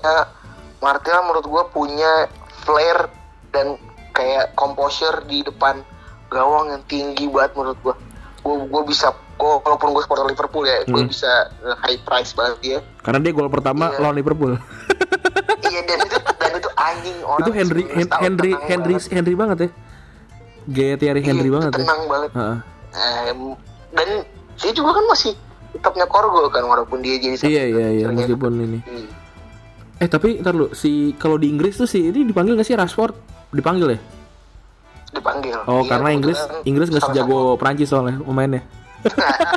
Martial 0.79 1.21
menurut 1.23 1.45
gue 1.45 1.63
punya 1.71 2.13
flair 2.61 3.09
dan 3.51 3.81
kayak 4.11 4.53
composure 4.53 5.25
di 5.25 5.41
depan 5.41 5.81
gawang 6.27 6.69
yang 6.69 6.83
tinggi 6.85 7.27
banget 7.27 7.53
menurut 7.55 7.79
gue 7.81 7.95
gue 8.39 8.55
gue 8.67 8.83
bisa 8.85 9.11
gue 9.33 9.53
walaupun 9.59 9.91
gue 9.91 10.03
supporter 10.03 10.25
Liverpool 10.25 10.65
ya 10.65 10.81
gue 10.83 10.97
Hmm. 10.97 11.07
bisa 11.07 11.31
high 11.79 12.01
price 12.01 12.33
banget 12.33 12.57
dia 12.61 12.79
Karena 12.99 13.19
dia 13.19 13.33
gol 13.33 13.49
pertama 13.49 13.89
Iya. 13.89 13.99
lawan 14.01 14.17
Liverpool. 14.17 14.53
iya 15.67 15.81
dan 15.83 15.99
itu 16.01 16.17
dan 16.17 16.53
itu 16.55 16.71
anjing 16.75 17.17
orang 17.21 17.41
itu 17.41 17.51
Henry 17.53 17.83
19 17.83 17.93
Hen- 17.93 18.13
Henry 18.17 18.53
Henry 18.63 18.95
banget. 18.95 19.13
Henry 19.13 19.35
banget 19.35 19.59
ya. 19.59 19.71
Gaya 20.67 20.95
Thierry 20.97 21.23
Henry 21.23 21.45
Iya, 21.45 21.55
banget 21.55 21.71
ya. 21.71 21.79
tenang 21.79 22.03
banget 22.07 22.31
Heeh. 22.33 22.57
Em, 22.97 23.41
dan 23.93 24.09
dia 24.57 24.73
juga 24.73 24.91
kan 24.93 25.05
masih 25.07 25.33
tetap 25.71 25.93
nyekor 25.95 26.25
gol 26.27 26.49
kan 26.49 26.65
walaupun 26.65 26.99
dia 27.01 27.15
jadi 27.17 27.37
Iya 27.39 27.65
iya 27.69 27.87
iya 27.95 28.07
meskipun 28.09 28.53
ini. 28.57 28.79
Hmm. 28.81 29.07
Eh 29.97 30.07
tapi 30.07 30.41
ntar 30.41 30.53
lu 30.53 30.69
si 30.73 31.17
kalau 31.17 31.37
di 31.37 31.49
Inggris 31.49 31.77
tuh 31.77 31.89
si 31.89 32.05
ini 32.05 32.25
dipanggil 32.25 32.53
gak 32.55 32.69
sih 32.69 32.77
Rashford? 32.77 33.15
Dipanggil 33.51 33.97
ya? 33.97 34.01
dipanggil 35.07 35.57
Oh 35.65 35.81
Iya, 35.81 35.97
karena 35.97 36.09
Inggris 36.13 36.37
Inggris 36.65 36.93
nggak 36.93 37.09
sejago 37.09 37.57
Prancis 37.57 37.89
soalnya 37.89 38.21
pemainnya. 38.21 38.61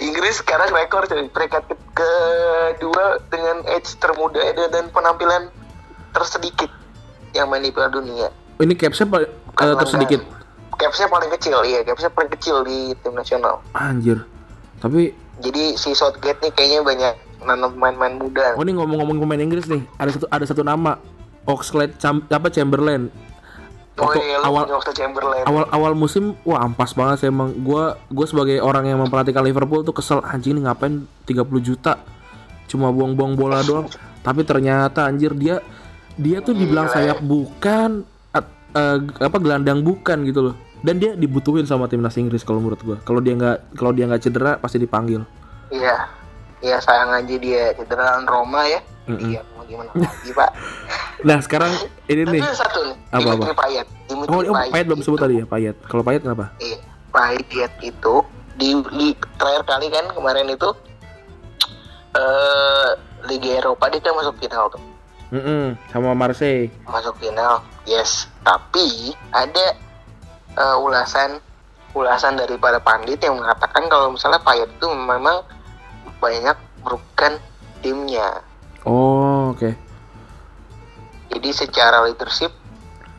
Inggris 0.00 0.40
sekarang 0.40 0.68
rekor 0.70 1.04
coy 1.06 1.24
peringkat 1.28 1.64
ke- 1.68 1.76
kedua 2.74 3.18
dengan 3.28 3.64
age 3.70 3.96
termuda 3.96 4.40
dan, 4.52 4.68
dan 4.70 4.84
penampilan 4.90 5.48
tersedikit 6.12 6.70
yang 7.32 7.48
main 7.48 7.62
di 7.62 7.72
Piala 7.72 7.90
Dunia. 7.90 8.28
Ini 8.60 8.74
capsnya 8.76 9.06
eh, 9.18 9.74
tersedikit. 9.74 10.20
Capsnya 10.74 11.06
paling 11.06 11.30
kecil, 11.32 11.62
iya 11.64 11.80
capsnya 11.82 12.10
paling 12.10 12.30
kecil 12.30 12.62
di 12.62 12.92
tim 13.00 13.14
nasional. 13.14 13.62
Anjir. 13.72 14.22
Tapi 14.78 15.14
Jadi 15.42 15.74
si 15.74 15.90
Southgate 15.92 16.38
nih 16.40 16.52
kayaknya 16.54 16.80
banyak 16.82 17.14
nanam 17.44 17.74
pemain-pemain 17.76 18.14
muda. 18.16 18.46
oh 18.56 18.62
ini 18.62 18.72
ngomong-ngomong 18.72 19.20
pemain 19.20 19.42
Inggris 19.42 19.68
nih, 19.68 19.84
ada 19.98 20.10
satu 20.10 20.26
ada 20.30 20.44
satu 20.46 20.62
nama 20.64 20.96
Oxlade 21.44 21.92
Cham, 22.00 22.24
apa 22.24 22.48
Chamberlain. 22.48 23.12
Oh 23.94 24.10
Waktu 24.10 24.26
iya, 24.26 24.42
lu 24.42 24.50
awal 24.50 24.64
Chamberlain. 24.90 25.44
awal 25.46 25.64
awal 25.70 25.92
musim 25.94 26.34
wah 26.42 26.66
ampas 26.66 26.98
banget 26.98 27.22
sih 27.22 27.28
emang 27.30 27.54
gua 27.62 27.94
gua 28.10 28.26
sebagai 28.26 28.58
orang 28.58 28.90
yang 28.90 28.98
memperhatikan 28.98 29.46
Liverpool 29.46 29.86
tuh 29.86 29.94
kesel 29.94 30.18
anjing 30.26 30.58
nih 30.58 30.66
ngapain 30.66 31.06
30 31.30 31.46
juta 31.62 32.02
cuma 32.66 32.90
buang-buang 32.90 33.38
bola 33.38 33.62
doang 33.68 33.86
tapi 34.26 34.42
ternyata 34.42 35.06
anjir 35.06 35.30
dia 35.38 35.62
dia 36.18 36.42
tuh 36.42 36.58
dibilang 36.58 36.90
Gila. 36.90 36.96
sayap 36.96 37.18
bukan 37.22 38.02
at- 38.34 38.50
eh, 38.74 38.98
apa 39.22 39.36
gelandang 39.38 39.86
bukan 39.86 40.26
gitu 40.26 40.50
loh 40.50 40.54
dan 40.84 41.00
dia 41.00 41.16
dibutuhin 41.16 41.64
sama 41.64 41.88
timnas 41.88 42.12
Inggris 42.20 42.44
kalau 42.44 42.60
menurut 42.60 42.80
gua 42.84 42.96
kalau 43.02 43.24
dia 43.24 43.32
nggak 43.32 43.72
kalau 43.72 43.96
dia 43.96 44.04
nggak 44.04 44.20
cedera 44.20 44.60
pasti 44.60 44.76
dipanggil 44.76 45.24
Iya, 45.72 45.96
iya 46.60 46.76
sayang 46.78 47.10
aja 47.10 47.34
dia 47.40 47.72
cedera 47.74 48.20
Roma 48.28 48.62
ya. 48.68 48.78
Mm-mm. 49.04 49.32
Iya, 49.32 49.40
mau 49.56 49.64
gimana 49.64 49.90
lagi 49.96 50.30
pak? 50.32 50.50
nah 51.28 51.40
sekarang 51.40 51.72
ini 52.06 52.24
nih 52.24 52.40
satu 52.52 52.84
nih, 52.84 52.96
Apa, 53.10 53.28
apa? 53.36 53.44
Payet. 53.64 53.88
Oh, 54.28 54.40
oh 54.44 54.54
Payet 54.70 54.86
belum 54.86 55.00
sebut 55.00 55.18
tadi 55.18 55.40
ya 55.40 55.44
Payet 55.48 55.76
kalau 55.88 56.04
Payet 56.04 56.20
kenapa 56.22 56.52
Iya, 56.60 56.78
Payet 57.10 57.72
itu 57.80 58.14
di, 58.54 58.76
di 58.94 59.08
terakhir 59.40 59.64
kali 59.66 59.88
kan 59.88 60.04
kemarin 60.14 60.46
itu 60.52 60.68
eh 62.14 62.88
Liga 63.24 63.50
Eropa 63.64 63.88
dia 63.88 64.04
kan 64.04 64.14
masuk 64.14 64.36
final 64.36 64.68
tuh, 64.68 64.82
Mm-mm, 65.32 65.74
sama 65.88 66.12
Marseille 66.12 66.68
masuk 66.84 67.16
final, 67.18 67.64
yes. 67.88 68.28
Tapi 68.44 69.16
ada 69.32 69.74
eh, 70.54 70.76
ulasan 70.78 71.38
ulasan 71.92 72.34
dari 72.34 72.58
para 72.58 72.78
pandit 72.78 73.22
yang 73.22 73.38
mengatakan 73.38 73.86
kalau 73.86 74.10
misalnya 74.10 74.42
Payet 74.42 74.66
itu 74.68 74.86
memang 74.90 75.46
banyak 76.18 76.56
merugikan 76.82 77.38
timnya. 77.78 78.42
oh 78.82 79.50
oke 79.50 79.70
Jadi 81.30 81.50
secara 81.50 82.02
leadership 82.02 82.50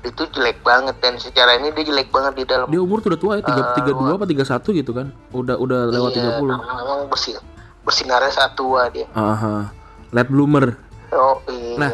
itu 0.06 0.22
jelek 0.32 0.62
banget 0.62 0.96
dan 1.02 1.18
secara 1.18 1.58
ini 1.58 1.74
dia 1.74 1.90
jelek 1.90 2.14
banget 2.14 2.34
di 2.38 2.44
dalam 2.46 2.70
Dia 2.70 2.78
umur 2.78 3.02
tuh 3.02 3.12
udah 3.12 3.20
tua 3.20 3.34
ya, 3.38 3.44
tiga 3.74 3.92
Eh, 3.92 3.96
dua 3.96 4.16
apa 4.16 4.26
tiga 4.26 4.46
satu 4.46 4.70
gitu 4.70 4.94
kan? 4.94 5.10
Udah 5.34 5.58
udah 5.58 5.90
lewat 5.90 6.12
Iya, 6.12 6.18
tiga 6.22 6.32
puluh. 6.38 6.56
karena 6.56 6.74
memang 6.78 7.00
bersin 7.10 7.36
bersinarnya 7.82 8.32
satu 8.34 8.76
dia. 8.90 9.06
Aha, 9.14 9.70
late 10.12 10.30
bloomer. 10.30 10.78
Oh 11.10 11.38
iya. 11.48 11.78
Nah, 11.78 11.90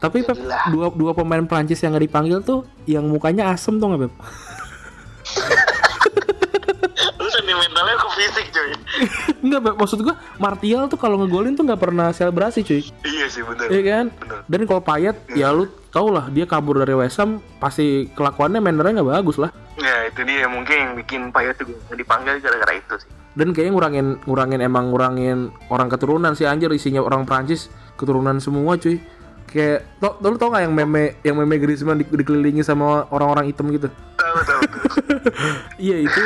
Tapi 0.00 0.24
Pep, 0.24 0.36
dua 0.72 0.88
dua 0.90 1.12
pemain 1.12 1.44
Prancis 1.44 1.80
yang 1.80 1.92
nggak 1.92 2.04
dipanggil 2.08 2.38
tuh, 2.40 2.64
yang 2.84 3.04
mukanya 3.04 3.52
asem 3.52 3.76
tuh 3.76 3.92
nggak 3.92 4.08
Beb? 4.08 4.12
Lu 7.18 7.28
sentimentalnya 7.30 7.94
ke 7.98 8.08
fisik 8.14 8.46
cuy. 8.54 8.70
Enggak 9.42 9.74
maksud 9.78 10.02
gua 10.02 10.18
Martial 10.38 10.86
tuh 10.90 10.98
kalau 10.98 11.18
ngegolin 11.22 11.54
tuh 11.54 11.66
nggak 11.66 11.82
pernah 11.82 12.10
selebrasi 12.10 12.62
cuy, 12.66 12.82
iya 13.06 13.26
sih 13.30 13.42
bener. 13.42 13.66
iya 13.70 13.82
kan? 13.86 14.06
Bener. 14.10 14.38
Dan 14.46 14.60
kalau 14.66 14.82
Payet, 14.82 15.16
ya 15.34 15.50
lu 15.54 15.66
tau 15.90 16.10
lah 16.10 16.30
dia 16.30 16.46
kabur 16.46 16.78
dari 16.78 16.94
West 16.94 17.18
Ham, 17.22 17.42
pasti 17.58 18.10
kelakuannya 18.14 18.62
mannernya 18.62 19.02
nggak 19.02 19.10
bagus 19.22 19.38
lah. 19.38 19.50
Ya 19.78 20.10
itu 20.10 20.26
dia 20.26 20.46
mungkin 20.50 20.74
yang 20.74 20.92
bikin 20.98 21.30
Payet 21.30 21.58
juga 21.58 21.94
dipanggil 21.94 22.42
gara-gara 22.42 22.74
itu 22.74 22.94
sih. 23.02 23.10
Dan 23.38 23.54
kayaknya 23.54 23.72
ngurangin 23.78 24.06
ngurangin 24.26 24.60
emang 24.62 24.90
ngurangin 24.90 25.38
orang 25.70 25.86
keturunan 25.86 26.34
sih 26.34 26.46
anjir 26.50 26.74
isinya 26.74 26.98
orang 26.98 27.22
Prancis 27.22 27.70
keturunan 27.94 28.42
semua 28.42 28.74
cuy. 28.74 28.98
Kayak 29.48 29.88
tau 29.96 30.20
lu 30.20 30.36
tau 30.36 30.52
gak 30.52 30.62
yang 30.62 30.74
meme 30.74 31.16
yang 31.24 31.36
meme 31.36 31.56
Griezmann 31.56 31.98
di- 31.98 32.06
dikelilingi 32.06 32.60
sama 32.60 33.08
orang-orang 33.08 33.48
hitam 33.48 33.72
gitu? 33.72 33.88
Tahu 34.16 34.38
tahu. 34.44 34.60
tahu. 34.60 34.92
Iya 35.88 36.04
itu 36.04 36.20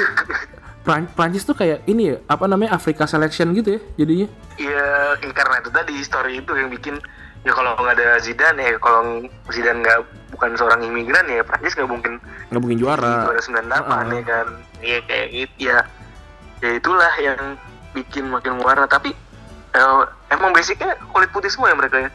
Pran- 0.83 1.07
Prancis 1.07 1.47
tuh 1.47 1.55
kayak 1.55 1.87
ini 1.87 2.11
ya 2.11 2.17
apa 2.27 2.51
namanya 2.51 2.75
Afrika 2.75 3.07
selection 3.07 3.55
gitu 3.55 3.79
ya 3.79 3.81
jadinya. 3.97 4.27
Iya 4.59 4.87
karena 5.31 5.63
itu 5.63 5.71
tadi 5.71 5.95
story 6.03 6.43
itu 6.43 6.51
yang 6.53 6.67
bikin 6.67 6.99
ya 7.43 7.55
kalau 7.55 7.75
nggak 7.75 7.95
ada 7.99 8.19
Zidane 8.19 8.59
ya 8.59 8.75
kalau 8.79 9.23
Zidane 9.47 9.79
nggak 9.79 9.99
bukan 10.35 10.51
seorang 10.55 10.83
imigran 10.83 11.27
ya 11.27 11.43
Prancis 11.43 11.75
nggak 11.75 11.87
mungkin 11.87 12.19
nggak 12.51 12.63
mungkin 12.63 12.79
juara. 12.79 13.31
juara 13.31 13.39
98 13.39 13.63
Heeh. 13.71 14.11
ya 14.11 14.23
kan 14.27 14.47
iya 14.83 14.99
kayak 15.07 15.27
gitu 15.31 15.55
ya 15.61 15.79
ya 16.59 16.71
itulah 16.75 17.13
yang 17.19 17.39
bikin 17.93 18.31
makin 18.31 18.59
warna 18.59 18.87
tapi 18.87 19.15
eh, 19.75 20.03
emang 20.31 20.51
basicnya 20.51 20.95
kulit 21.11 21.31
putih 21.31 21.51
semua 21.51 21.71
ya 21.71 21.77
mereka 21.79 21.97
ya 21.99 22.11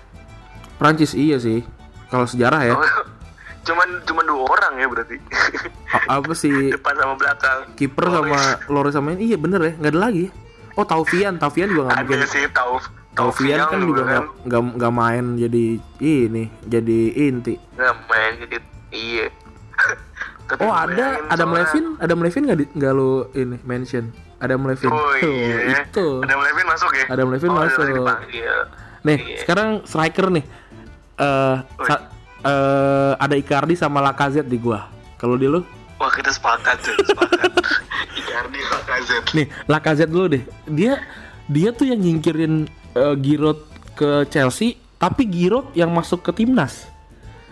Prancis 0.77 1.11
iya 1.11 1.37
sih. 1.37 1.65
Kalau 2.07 2.23
sejarah 2.23 2.61
ya. 2.63 2.73
Oh, 2.73 2.81
cuman 3.67 3.83
cuman 4.01 4.23
dua 4.23 4.43
orang 4.47 4.73
ya 4.75 4.87
berarti 4.87 5.19
A- 5.89 6.15
apa 6.15 6.31
sih 6.31 6.71
depan 6.71 6.95
sama 6.95 7.13
belakang 7.13 7.67
kiper 7.75 8.07
sama 8.07 8.39
Loris 8.71 8.95
sama 8.95 9.11
ini 9.11 9.27
iya 9.27 9.37
bener 9.37 9.59
ya 9.59 9.73
nggak 9.75 9.91
ada 9.91 10.01
lagi. 10.01 10.25
Oh 10.73 10.83
Taufian, 10.83 11.35
Taufian 11.35 11.67
juga 11.67 11.89
nggak 11.89 11.99
mungkin. 11.99 12.15
ada 12.15 12.27
sih 12.27 12.47
tahu 12.47 12.73
Taufian 13.11 13.59
kan 13.65 13.81
juga 13.81 14.01
nggak 14.05 14.23
nggak 14.45 14.61
nggak 14.77 14.93
main 14.93 15.25
jadi 15.35 15.65
ini 15.99 16.43
jadi 16.63 16.99
inti. 17.25 17.57
nggak 17.73 17.95
main 18.05 18.31
jadi 18.39 18.57
iya 18.89 19.27
Tapi 20.47 20.63
Oh 20.63 20.71
ada 20.71 21.27
Adam 21.27 21.49
soalnya- 21.49 21.67
Levin, 21.67 21.85
Adam 21.99 22.19
Levin 22.21 22.43
nggak 22.45 22.57
di- 22.57 22.71
nggak 22.73 22.93
lu 22.93 23.11
ini 23.33 23.57
mention? 23.63 24.15
Adam 24.37 24.63
Levin. 24.63 24.87
oh 24.87 25.11
Tuh, 25.17 25.27
iya 25.27 25.81
itu. 25.83 26.07
Adam 26.21 26.39
Levin 26.39 26.65
masuk 26.67 26.91
ya 26.93 27.05
Adam 27.09 27.27
Levin 27.27 27.49
oh, 27.49 27.55
masuk. 27.57 27.73
Adam 27.75 27.89
Levin 27.89 27.99
dipanggil. 27.99 28.57
Nih 29.03 29.17
Iya. 29.19 29.37
sekarang 29.43 29.69
striker 29.83 30.27
nih. 30.29 30.45
Eh 31.17 31.55
sa- 31.83 32.05
eh, 32.39 33.13
ada 33.15 33.33
Icardi 33.33 33.73
sama 33.73 33.99
Lacazette 33.99 34.45
di 34.45 34.57
gua. 34.57 34.85
Kalau 35.15 35.33
di 35.33 35.45
lu? 35.45 35.61
Wah 35.97 36.09
kita 36.09 36.29
sepakat 36.29 36.77
cuy, 36.79 36.97
sepakat. 37.03 37.51
Icardi 38.19 38.59
Lacazette. 38.61 39.29
nih 39.33 39.47
Lacazette 39.65 40.09
dulu 40.09 40.27
deh 40.29 40.43
dia 40.67 41.01
dia 41.45 41.69
tuh 41.71 41.85
yang 41.85 41.97
nyingkirin 41.97 42.65
eh, 42.93 43.15
Giroud 43.17 43.59
ke 43.93 44.09
Chelsea 44.27 44.77
tapi 44.95 45.25
Giroud 45.25 45.73
yang 45.73 45.89
masuk 45.89 46.21
ke 46.21 46.31
timnas 46.33 46.85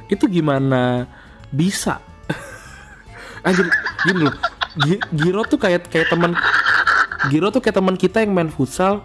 itu 0.05 0.25
gimana 0.27 1.09
bisa 1.47 1.97
anjir 3.47 3.65
gini 4.03 4.29
loh 4.29 4.35
Gi- 4.77 5.01
Giroud 5.11 5.47
tuh 5.47 5.57
kayak 5.57 5.87
kayak 5.87 6.05
teman 6.07 6.37
Giroud 7.27 7.49
tuh 7.51 7.61
kayak 7.61 7.77
teman 7.77 7.95
kita 7.95 8.21
yang 8.21 8.29
main 8.29 8.49
futsal 8.49 9.01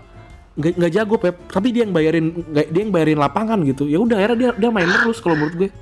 nggak 0.60 0.72
nggak 0.76 0.92
jago 0.92 1.16
pep 1.16 1.36
tapi 1.46 1.70
dia 1.70 1.82
yang 1.82 1.90
bayarin 1.90 2.26
nggak- 2.30 2.68
dia 2.68 2.80
yang 2.80 2.92
bayarin 2.92 3.16
lapangan 3.16 3.58
gitu 3.62 3.84
ya 3.84 3.96
udah 3.96 4.14
akhirnya 4.14 4.38
dia 4.38 4.50
dia 4.54 4.70
main 4.70 4.86
terus 4.86 5.18
kalau 5.18 5.34
menurut 5.34 5.56
gue 5.56 5.70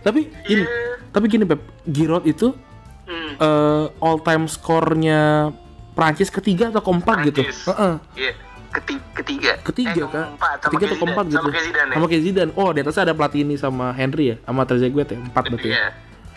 tapi 0.00 0.20
gini 0.42 0.64
tapi 1.10 1.24
gini 1.26 1.44
pep 1.44 1.60
Giroud 1.84 2.24
itu 2.24 2.54
Hmm. 3.02 3.34
eh, 3.34 3.86
all 3.98 4.18
time 4.20 4.46
skornya 4.46 5.50
Prancis 5.92 6.30
ketiga 6.30 6.70
atau 6.70 6.78
keempat 6.80 7.26
gitu. 7.26 7.42
Prancis. 7.42 7.66
Heeh. 7.66 7.94
Iya. 8.16 8.32
Keti- 8.70 9.02
ketiga. 9.12 9.52
Ketiga 9.60 9.90
Eh, 9.90 10.06
kan? 10.06 10.24
keempat, 10.30 10.56
sama 10.56 10.70
Ketiga 10.70 10.84
atau 10.86 10.96
keempat 10.96 11.24
gitu. 11.26 11.34
Sama 11.34 11.50
kayak 11.50 11.64
Zidane. 11.66 11.82
ya? 11.82 11.94
Sama 11.98 12.06
kayak 12.06 12.22
Zidane. 12.22 12.50
Oh, 12.54 12.70
di 12.70 12.78
atasnya 12.78 13.02
ada 13.02 13.14
Platini 13.18 13.54
sama 13.58 13.86
Henry 13.90 14.26
ya, 14.30 14.36
sama 14.40 14.62
Trezeguet 14.62 15.08
ya, 15.08 15.18
empat 15.18 15.42
berarti. 15.44 15.66
ya. 15.66 15.74
Iya. 15.74 15.90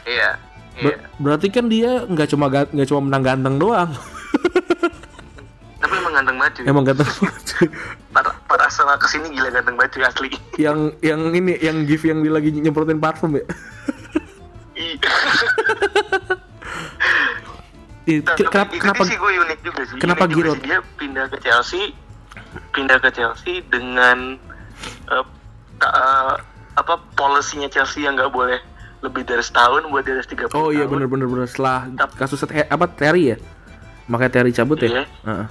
Iya. 0.04 0.30
Ber- 0.74 0.90
Iya. 0.90 0.98
berarti 1.22 1.48
kan 1.48 1.66
dia 1.70 1.92
nggak 2.04 2.28
cuma 2.28 2.46
ga- 2.50 2.66
nggak 2.68 2.88
cuma 2.90 3.02
menang 3.04 3.22
ganteng 3.24 3.56
doang. 3.56 3.90
Tapi 5.84 5.94
emang 5.94 6.14
ganteng 6.16 6.38
banget 6.40 6.54
cuy. 6.56 6.64
Emang 6.66 6.84
ganteng 6.88 7.10
banget. 7.12 7.44
cuy. 7.46 7.68
Para, 8.10 8.30
para 8.48 8.66
ke 8.96 9.08
sini 9.10 9.28
gila 9.30 9.50
ganteng 9.52 9.76
banget 9.76 9.92
cuy 9.94 10.04
asli. 10.06 10.30
yang 10.56 10.80
yang 11.02 11.20
ini 11.30 11.60
yang 11.60 11.84
gif 11.84 12.02
yang 12.02 12.24
dia 12.24 12.32
lagi 12.32 12.50
nyemprotin 12.50 12.98
parfum 12.98 13.36
ya. 13.36 13.44
Ih, 18.04 18.20
Nah, 18.20 18.36
ke- 18.36 18.44
kenapa 18.46 18.72
itu 18.72 18.84
kenapa 18.84 19.04
sih 19.06 19.16
gue 19.16 19.32
unik 19.40 19.60
juga 19.62 19.82
sih. 19.88 19.96
kenapa 19.98 20.24
Unik 20.26 20.36
Giroud? 20.36 20.60
Dia 20.60 20.80
pindah 20.98 21.26
ke 21.30 21.38
Chelsea, 21.40 21.96
pindah 22.72 23.00
ke 23.00 23.10
Chelsea 23.12 23.64
dengan 23.64 24.36
ta- 25.80 25.94
eh, 25.94 26.36
apa 26.74 27.00
polisinya 27.16 27.68
Chelsea 27.68 28.04
yang 28.04 28.20
nggak 28.20 28.28
boleh 28.28 28.60
lebih 29.00 29.24
dari 29.24 29.40
setahun 29.40 29.88
buat 29.88 30.04
di 30.04 30.12
atas 30.12 30.28
30 30.28 30.52
Oh 30.52 30.72
iya 30.72 30.84
bener 30.84 31.08
bener 31.08 31.44
setelah 31.46 31.88
Tap- 31.94 32.16
kasus 32.16 32.40
apa 32.44 32.86
Terry 32.90 33.36
ya? 33.36 33.38
Makanya 34.06 34.32
Terry 34.34 34.52
cabut 34.52 34.80
ya? 34.80 34.90
Iya. 34.90 35.04
Heeh. 35.24 35.48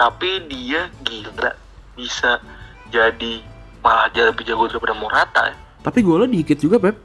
Tapi 0.00 0.48
dia 0.48 0.88
gila 1.04 1.52
bisa 1.92 2.40
jadi 2.88 3.44
malah 3.80 4.08
jadi 4.08 4.32
lebih 4.32 4.48
jago 4.48 4.64
daripada 4.64 4.96
Morata. 4.96 5.42
ya. 5.52 5.56
Tapi 5.80 6.00
golnya 6.00 6.32
dikit 6.32 6.56
juga, 6.56 6.80
Pep. 6.80 6.96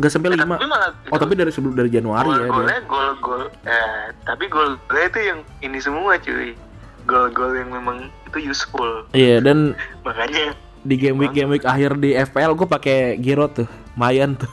Nggak 0.00 0.08
sampai 0.08 0.32
lima. 0.32 0.56
Tapi 0.56 0.64
malah 0.64 0.90
Oh, 1.12 1.20
tapi 1.20 1.36
dari 1.36 1.52
sebelum 1.52 1.76
dari 1.76 1.92
Januari 1.92 2.24
ya 2.24 2.32
dia. 2.32 2.48
gol-golnya 2.48 2.80
gol-gol 2.88 3.42
eh 3.68 4.08
tapi 4.24 4.48
gol-golnya 4.48 5.06
itu 5.06 5.20
yang 5.20 5.38
ini 5.60 5.78
semua 5.78 6.16
cuy. 6.16 6.56
Gol-gol 7.04 7.52
yang 7.60 7.68
memang 7.68 8.08
itu 8.26 8.48
useful. 8.48 9.04
Iya, 9.12 9.44
dan 9.44 9.76
Makanya 10.08 10.56
di 10.82 10.96
game 10.96 11.20
week 11.20 11.30
game 11.30 11.52
week 11.52 11.62
akhir 11.62 12.00
di 12.00 12.10
FPL 12.10 12.58
gue 12.58 12.66
pakai 12.66 13.14
Giroud 13.14 13.54
tuh 13.54 13.68
Mayan 13.94 14.34
tuh 14.34 14.50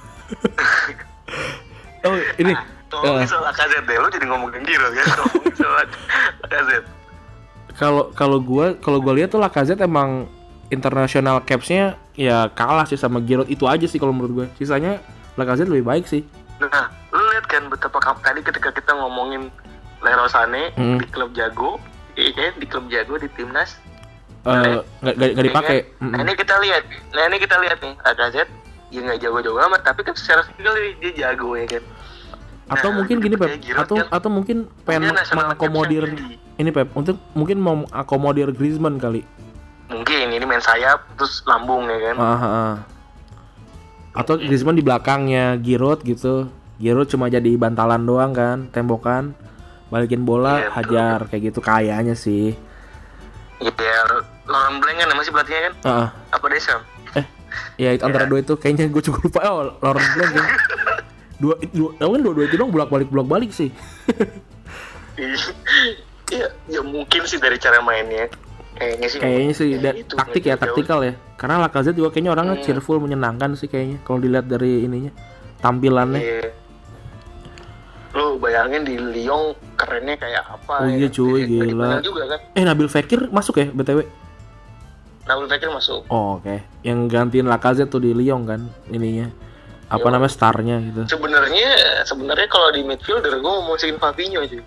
oh 2.05 2.13
ini 2.37 2.53
Tolong 2.89 3.21
soal 3.23 3.43
Lacazette 3.43 3.85
deh, 3.85 3.95
lu 3.95 4.09
jadi 4.09 4.25
ngomongin 4.25 4.61
Giroud 4.61 4.91
kan 4.91 5.05
Ngomongin 5.19 5.53
soal 5.55 5.85
Lacazette 6.41 6.87
kalau 7.71 8.11
kalau 8.11 8.37
gue 8.39 8.75
kalau 8.77 8.99
gue 8.99 9.13
lihat 9.15 9.29
tuh 9.29 9.39
Lacazette 9.39 9.79
emang 9.79 10.27
international 10.67 11.39
capsnya 11.41 11.95
ya 12.13 12.49
kalah 12.49 12.83
sih 12.83 12.93
sama 12.93 13.17
Giroud 13.19 13.47
itu 13.47 13.63
aja 13.63 13.85
sih 13.85 13.95
kalau 13.95 14.11
menurut 14.11 14.33
gue 14.35 14.47
sisanya 14.57 14.99
Lacazette 15.33 15.69
lebih 15.69 15.87
baik 15.87 16.03
sih. 16.03 16.27
Nah, 16.59 16.91
lu 17.09 17.23
lihat 17.31 17.47
kan 17.47 17.63
betapa 17.65 17.95
tadi 18.19 18.43
ketika 18.43 18.69
kita 18.69 18.91
ngomongin 18.91 19.47
Leroy 19.99 20.27
Sané 20.27 20.75
Hmm. 20.75 20.99
di 20.99 21.07
klub 21.07 21.31
jago 21.31 21.79
Iya 22.13 22.51
di 22.53 22.67
klub 22.67 22.91
jago, 22.91 23.15
di 23.15 23.31
timnas. 23.31 23.79
Eh, 24.43 24.51
nggak 24.51 24.83
nggak- 24.99 25.15
nggak 25.15 25.29
Iya 25.31 25.43
dipakai. 25.45 25.77
kan? 25.95 26.09
Nah 26.09 26.19
ini 26.19 26.33
kita 26.35 26.55
lihat. 26.59 26.83
Nah 27.15 27.23
ini 27.23 27.37
kita 27.39 27.55
lihat 27.57 27.77
nih. 27.79 27.93
Lacazette 27.97 28.51
Ya 28.89 28.99
nggak 28.99 29.21
jago-jago 29.21 29.61
amat 29.63 29.81
Tapi 29.85 30.01
kan 30.01 30.17
secara 30.17 30.41
skill 30.43 30.73
dia 30.99 31.11
jago 31.15 31.53
ya 31.53 31.69
kan 31.69 31.83
atau 32.69 32.89
Nah, 32.93 32.97
mungkin 33.01 33.17
gini 33.17 33.35
Pep 33.35 33.49
atau 33.73 33.97
kan 33.97 34.07
atau 34.13 34.29
mungkin 34.29 34.57
pengen 34.85 35.09
mengakomodir 35.11 36.05
ini 36.55 36.69
Pep 36.69 36.93
untuk 36.93 37.17
mungkin 37.33 37.57
mau 37.57 37.75
akomodir 37.89 38.53
Griezmann 38.53 39.01
kali 39.01 39.25
Mungkin 39.89 40.29
ini 40.29 40.45
main 40.45 40.61
sayap 40.61 41.01
Terus 41.17 41.41
lambung 41.49 41.89
ya 41.89 42.13
kan 42.13 42.15
Ah, 42.15 42.25
ah, 42.29 42.45
ah. 42.45 42.73
Atau 44.13 44.37
Griezmann 44.37 44.77
di 44.77 44.85
belakangnya 44.85 45.57
Giroud 45.57 46.05
gitu. 46.05 46.49
Giroud 46.77 47.07
cuma 47.09 47.29
jadi 47.29 47.55
bantalan 47.55 48.01
doang 48.03 48.31
kan, 48.33 48.67
tembokan. 48.73 49.31
Balikin 49.89 50.25
bola, 50.25 50.59
Iya, 50.59 50.69
betul. 50.69 50.75
hajar 50.75 51.19
kayak 51.29 51.43
gitu 51.49 51.59
kayaknya 51.61 52.15
sih. 52.17 52.53
Iya 53.59 53.97
Laurent 54.49 54.77
Blanc 54.81 54.97
kan 54.97 55.13
masih 55.13 55.31
pelatihnya 55.35 55.61
kan 55.61 55.73
Ah, 55.83 55.91
ah. 55.91 56.07
Apa 56.33 56.45
Desa 56.49 56.77
ya 57.79 57.95
itu 57.95 58.03
antara 58.05 58.29
dua 58.29 58.39
itu 58.43 58.53
kayaknya 58.59 58.85
gue 58.91 59.01
juga 59.01 59.19
lupa. 59.25 59.39
Oh, 59.49 59.73
Laurent 59.81 60.09
Blanc 60.15 60.31
ya. 60.35 60.43
Dua, 61.39 61.55
dua, 61.71 61.89
oh, 61.97 62.09
kan 62.11 62.19
dua-dua 62.19 62.45
itu 62.45 62.59
dong 62.59 62.67
bolak 62.69 62.91
balik 62.91 63.07
bolak 63.07 63.27
balik 63.27 63.51
sih. 63.51 63.71
Iya, 66.29 66.47
ya 66.69 66.81
mungkin 66.85 67.25
sih 67.25 67.41
dari 67.41 67.57
cara 67.57 67.81
mainnya. 67.81 68.29
Kayaknya 68.77 69.07
sih. 69.09 69.19
Kayaknya 69.19 69.53
sih 69.55 69.67
Ya 69.75 69.91
itu, 69.91 70.13
taktik 70.15 70.43
ya, 70.45 70.55
taktikal 70.55 70.99
ya. 71.01 71.13
Karena 71.35 71.59
Lacazette 71.59 71.97
juga 71.97 72.13
kayaknya 72.13 72.31
orangnya 72.37 72.55
Hmm. 72.59 72.65
cheerful, 72.67 73.01
menyenangkan 73.01 73.57
sih 73.57 73.65
kayaknya. 73.65 73.97
Kalau 74.05 74.19
dilihat 74.21 74.45
dari 74.45 74.85
ininya, 74.85 75.11
tampilannya. 75.59 76.21
Iya. 76.21 76.49
Lu 78.13 78.37
bayangin 78.37 78.85
di 78.85 78.95
Lyon 78.97 79.53
kerennya 79.75 80.15
kayak 80.17 80.43
apa? 80.45 80.73
Oh 80.81 80.87
ya 80.87 80.97
iya, 80.97 81.07
kan? 81.09 81.15
cuy, 81.17 81.39
Nggak 81.43 81.49
gila. 81.49 81.89
juga 82.01 82.23
kan. 82.29 82.39
Eh 82.53 82.63
Nabil 82.63 82.89
Fekir 82.89 83.19
masuk 83.29 83.55
ya 83.57 83.67
btw? 83.69 83.99
Nabil 85.27 85.45
Fekir 85.45 85.69
masuk. 85.69 86.01
Oh, 86.09 86.41
oke. 86.41 86.55
Yang 86.81 86.99
gantiin 87.09 87.45
Lacazette 87.45 87.89
tuh 87.89 88.01
di 88.01 88.13
Lyon 88.13 88.45
kan 88.45 88.61
ininya. 88.89 89.29
Apa 89.89 90.05
Yo. 90.05 90.13
namanya 90.13 90.31
starnya 90.31 90.77
gitu. 90.85 91.01
Sebenarnya 91.09 91.69
sebenarnya 92.05 92.47
kalau 92.47 92.69
di 92.69 92.85
midfielder 92.85 93.41
gue 93.41 93.51
mau 93.51 93.73
masukin 93.73 93.97
Fabinho 93.97 94.45
aja. 94.45 94.61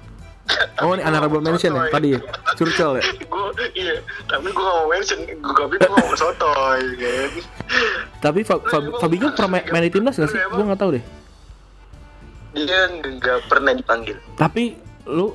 Oh, 0.83 0.93
ini 0.99 1.07
honorable 1.07 1.39
mention 1.39 1.73
ya 1.79 1.87
tadi 1.89 2.19
ya. 2.19 2.21
Curcol 2.59 2.99
ya. 2.99 3.03
gue 3.33 3.47
iya, 3.79 3.95
tapi 4.27 4.51
gue 4.51 4.59
gak 4.59 4.77
mau 4.83 4.89
mention, 4.91 5.19
gue 5.23 5.55
tapi 5.55 5.75
gue 5.79 5.87
gak 5.87 6.03
mau 6.03 6.17
sotoy 6.19 6.83
kan. 6.99 7.31
Tapi 8.19 8.41
Fa 8.43 8.59
Fa 8.59 8.79
Fabinho 8.99 9.31
pernah 9.33 9.59
main, 9.59 9.65
main 9.71 9.85
di 9.87 9.93
timnas 9.95 10.19
gak 10.19 10.31
sih? 10.35 10.41
Gue 10.51 10.65
nggak 10.67 10.81
tahu 10.83 10.91
deh. 10.99 11.05
Dia 12.53 12.81
nggak 12.91 13.39
pernah 13.47 13.73
dipanggil. 13.73 14.19
Tapi 14.35 14.75
lu 15.07 15.31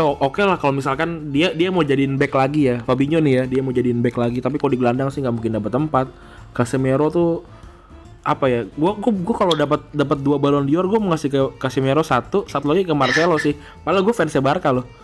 oh, 0.00 0.14
oke 0.24 0.40
lah 0.40 0.56
kalau 0.56 0.72
misalkan 0.76 1.28
dia 1.30 1.52
dia 1.52 1.68
mau 1.68 1.84
jadiin 1.84 2.16
back 2.16 2.32
lagi 2.32 2.72
ya. 2.72 2.76
Fabinho 2.80 3.20
nih 3.20 3.32
ya, 3.36 3.42
dia 3.44 3.60
mau 3.60 3.76
jadiin 3.76 4.00
back 4.00 4.16
lagi. 4.16 4.40
Tapi 4.40 4.56
kalau 4.56 4.72
di 4.72 4.80
gelandang 4.80 5.12
sih 5.12 5.20
nggak 5.20 5.36
mungkin 5.36 5.52
dapat 5.60 5.72
tempat. 5.76 6.06
Casemiro 6.56 7.12
tuh 7.12 7.44
apa 8.20 8.44
ya? 8.48 8.60
Gua 8.76 8.96
gua, 8.96 9.12
gua 9.12 9.36
kalau 9.36 9.54
dapat 9.56 9.80
dapat 9.92 10.18
dua 10.20 10.36
balon 10.36 10.68
dior, 10.68 10.84
gua 10.86 11.00
mau 11.00 11.12
ngasih 11.12 11.30
ke 11.32 11.40
Casemiro 11.56 12.04
satu, 12.04 12.44
satu 12.44 12.68
lagi 12.68 12.84
ke 12.84 12.92
Marcelo 12.92 13.40
sih. 13.40 13.56
Padahal 13.84 14.04
gue 14.04 14.14
fansnya 14.14 14.44
Barca 14.44 14.72
loh. 14.72 14.84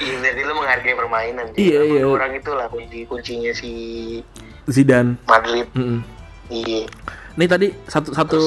Iya, 0.00 0.16
jadi 0.24 0.40
lu 0.48 0.56
menghargai 0.56 0.94
permainan. 0.96 1.46
Iya, 1.54 1.80
iya. 1.84 2.02
Orang 2.08 2.32
itulah 2.34 2.66
kunci 2.66 3.04
kuncinya 3.06 3.52
si 3.52 3.70
Zidane. 4.66 5.20
Madrid. 5.28 5.68
Mm-mm. 5.76 6.00
Iya. 6.48 6.88
Nih 7.36 7.48
tadi 7.50 7.68
satu 7.86 8.10
satu 8.16 8.40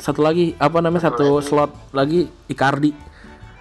satu 0.00 0.20
lagi 0.24 0.56
apa 0.56 0.80
namanya 0.80 1.12
satu 1.12 1.38
lagi. 1.38 1.46
slot 1.46 1.72
lagi 1.92 2.20
Icardi. 2.48 2.90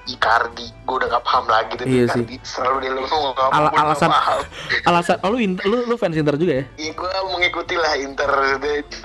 Icardi, 0.10 0.68
gue 0.86 0.96
udah 0.98 1.08
gak 1.14 1.26
paham 1.26 1.46
lagi 1.46 1.74
tuh 1.78 1.86
Iya 1.86 2.10
Icardi. 2.10 2.36
Selalu 2.42 2.76
dia 2.82 2.92
lu 2.98 3.02
nggak 3.06 3.50
alasan 3.78 4.10
paham. 4.10 4.40
alasan 4.90 5.18
oh, 5.22 5.30
lu, 5.30 5.38
Inter- 5.38 5.66
lu 5.70 5.78
lu 5.86 5.96
fans 6.02 6.18
Inter 6.18 6.36
juga 6.36 6.54
ya? 6.62 6.66
Iya, 6.82 6.92
gue 6.98 7.10
mengikuti 7.30 7.76
lah 7.78 7.94
Inter. 7.98 8.30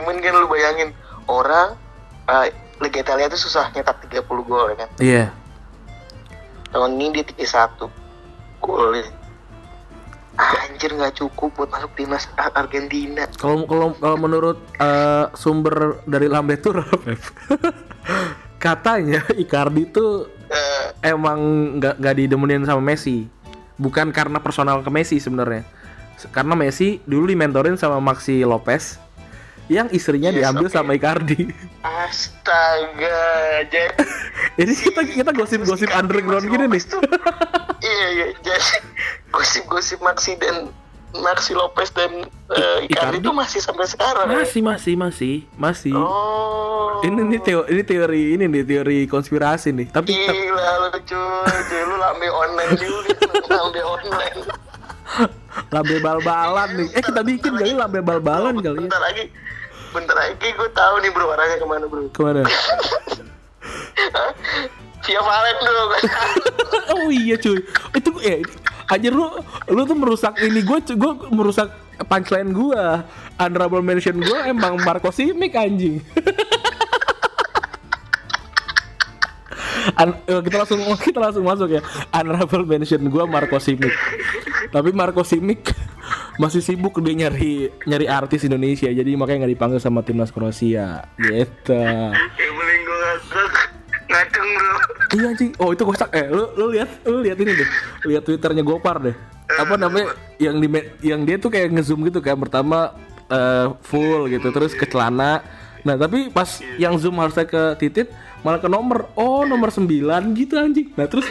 Cuman 0.01 0.17
kan 0.25 0.33
lu 0.41 0.47
bayangin 0.49 0.97
orang 1.29 1.77
eh, 2.29 2.49
Liga 2.81 2.99
Italia 3.05 3.29
tuh 3.29 3.39
susah 3.39 3.71
nyetak 3.77 4.01
30 4.09 4.25
gol 4.27 4.73
ya 4.73 4.77
kan. 4.81 4.91
Iya. 4.99 5.25
Tahun 6.73 6.91
ini 6.97 7.21
dia 7.21 7.25
31 7.29 7.87
gol. 8.65 9.05
Anjir 10.35 10.91
nggak 10.91 11.15
cukup 11.15 11.55
buat 11.55 11.71
masuk 11.71 11.95
timnas 11.95 12.27
Ar- 12.35 12.51
Argentina. 12.59 13.23
Kalau 13.39 13.63
kalau 13.71 13.95
kalau 14.03 14.17
menurut 14.19 14.59
eh, 14.83 15.31
sumber 15.39 16.03
dari 16.11 16.27
Lambetur 16.27 16.83
katanya 18.65 19.21
Icardi 19.37 19.85
tuh 19.93 20.34
emang 21.05 21.39
nggak 21.79 22.01
nggak 22.01 22.15
didemenin 22.17 22.65
sama 22.65 22.81
Messi. 22.81 23.29
Bukan 23.77 24.11
karena 24.11 24.41
personal 24.41 24.81
ke 24.81 24.89
Messi 24.89 25.21
sebenarnya. 25.21 25.63
Karena 26.33 26.57
Messi 26.57 27.03
dulu 27.05 27.29
dimentorin 27.29 27.77
sama 27.77 28.01
Maxi 28.01 28.41
Lopez 28.43 28.97
yang 29.67 29.89
istrinya 29.91 30.29
Yes, 30.29 30.45
diambil 30.45 30.69
oke. 30.69 30.75
sama 30.77 30.91
Icardi. 30.93 31.49
astaga, 31.81 33.21
jadi 33.69 33.97
Ini 34.61 34.73
kita 34.73 35.01
kita 35.03 35.31
gosip-gosip 35.33 35.89
underground 35.91 36.47
gini 36.47 36.65
nih. 36.69 36.83
Iya 37.81 38.07
iya, 38.13 38.27
jadi 38.41 38.77
gosip-gosip 39.29 39.99
Maxi 40.01 40.37
dan 40.39 40.69
Maxi 41.15 41.55
Lopez 41.55 41.95
dan 41.95 42.27
uh, 42.51 42.79
Icardi 42.83 43.23
itu 43.23 43.31
masih 43.31 43.63
sampai 43.63 43.87
sekarang. 43.87 44.27
ya? 44.27 44.43
Masih 44.43 44.61
masih 44.67 44.95
masih 44.99 45.35
masih. 45.55 45.95
Oh. 45.95 46.99
Ini 47.07 47.21
nih 47.23 47.41
teori 47.43 47.71
ini 47.71 47.83
teori 47.87 48.23
ini 48.35 48.45
nih 48.51 48.63
teori 48.67 48.99
konspirasi 49.07 49.71
nih. 49.71 49.87
Tapi 49.95 50.11
ta- 50.11 50.35
Gila 50.35 50.91
lu 50.91 50.99
cuy, 51.07 51.83
lu 51.87 51.97
lambe 52.03 52.27
online 52.31 52.73
juga, 52.75 53.15
lambe 53.47 53.81
online. 53.83 54.39
lambe 55.75 55.97
bal-balan 56.03 56.69
nih. 56.83 56.89
Eh 56.99 57.03
kita 57.03 57.23
bikin 57.23 57.53
kali 57.55 57.73
lambe 57.79 58.03
bal-balan 58.03 58.59
kali 58.59 58.83
ya. 58.83 58.91
Bentar 58.91 59.03
lagi, 59.03 59.25
bentar 59.95 60.17
lagi 60.19 60.49
gue 60.51 60.71
tahu 60.75 60.95
nih 60.99 61.11
bro 61.15 61.31
arahnya 61.31 61.57
ke 61.63 61.67
mana 61.67 61.85
bro. 61.87 62.11
Ke 62.11 62.21
mana? 62.27 62.43
Via 65.05 65.21
Valen 65.21 65.57
dong. 65.61 65.91
oh 66.97 67.09
iya 67.13 67.37
cuy. 67.37 67.61
Itu 67.93 68.11
ya 68.25 68.41
anjir 68.89 69.13
lu 69.13 69.29
lu 69.73 69.83
tuh 69.85 69.97
merusak 69.97 70.37
ini 70.41 70.61
gue 70.65 70.79
gue 70.97 71.13
merusak 71.33 71.69
punchline 72.09 72.51
gue. 72.53 72.83
Honorable 73.37 73.83
mention 73.85 74.17
gue 74.17 74.39
emang 74.49 74.81
Marco 74.81 75.13
Simic 75.13 75.53
anjing. 75.55 76.01
An- 79.95 80.17
eh, 80.25 80.41
kita 80.41 80.57
langsung 80.65 80.81
kita 81.07 81.19
langsung 81.21 81.45
masuk 81.45 81.69
ya. 81.69 81.81
Honorable 82.09 82.65
mention 82.65 83.05
gue 83.05 83.25
Marco 83.29 83.61
Simic. 83.61 83.93
Tapi 84.73 84.91
Marco 84.97 85.21
Simic 85.23 85.69
masih 86.43 86.65
sibuk 86.65 86.99
dia 86.99 87.15
nyari 87.29 87.71
nyari 87.87 88.07
artis 88.11 88.43
Indonesia 88.43 88.91
jadi 88.91 89.07
makanya 89.15 89.47
nggak 89.47 89.55
dipanggil 89.55 89.79
sama 89.79 90.03
timnas 90.03 90.35
Kroasia 90.35 91.07
gitu. 91.15 91.79
Iya 95.15 95.27
anjing. 95.31 95.51
Oh 95.63 95.71
itu 95.71 95.83
kocak. 95.87 96.11
Eh 96.11 96.27
lu 96.27 96.51
lu 96.59 96.75
lihat 96.75 96.91
lu 97.07 97.23
lihat 97.23 97.39
ini 97.39 97.53
deh. 97.55 97.69
Lihat 98.11 98.23
twitternya 98.27 98.67
Gopar 98.67 98.99
deh. 98.99 99.15
Apa 99.47 99.79
namanya 99.79 100.11
yang 100.43 100.59
di 100.59 100.67
yang 101.07 101.23
dia 101.23 101.39
tuh 101.39 101.55
kayak 101.55 101.71
ngezoom 101.71 102.03
gitu 102.11 102.19
kan. 102.19 102.35
Pertama 102.35 102.93
eh, 103.31 103.67
full 103.87 104.27
gitu 104.29 104.51
terus 104.51 104.75
ke 104.75 104.85
celana. 104.91 105.41
Nah 105.87 105.95
tapi 105.95 106.33
pas 106.33 106.59
yang 106.81 106.99
zoom 106.99 107.21
harusnya 107.23 107.47
ke 107.47 107.79
titit 107.79 108.11
malah 108.43 108.59
ke 108.59 108.67
nomor. 108.67 109.07
Oh 109.15 109.47
nomor 109.47 109.71
9 109.71 109.87
gitu 110.35 110.59
anjing. 110.59 110.91
Nah 110.99 111.07
terus 111.07 111.31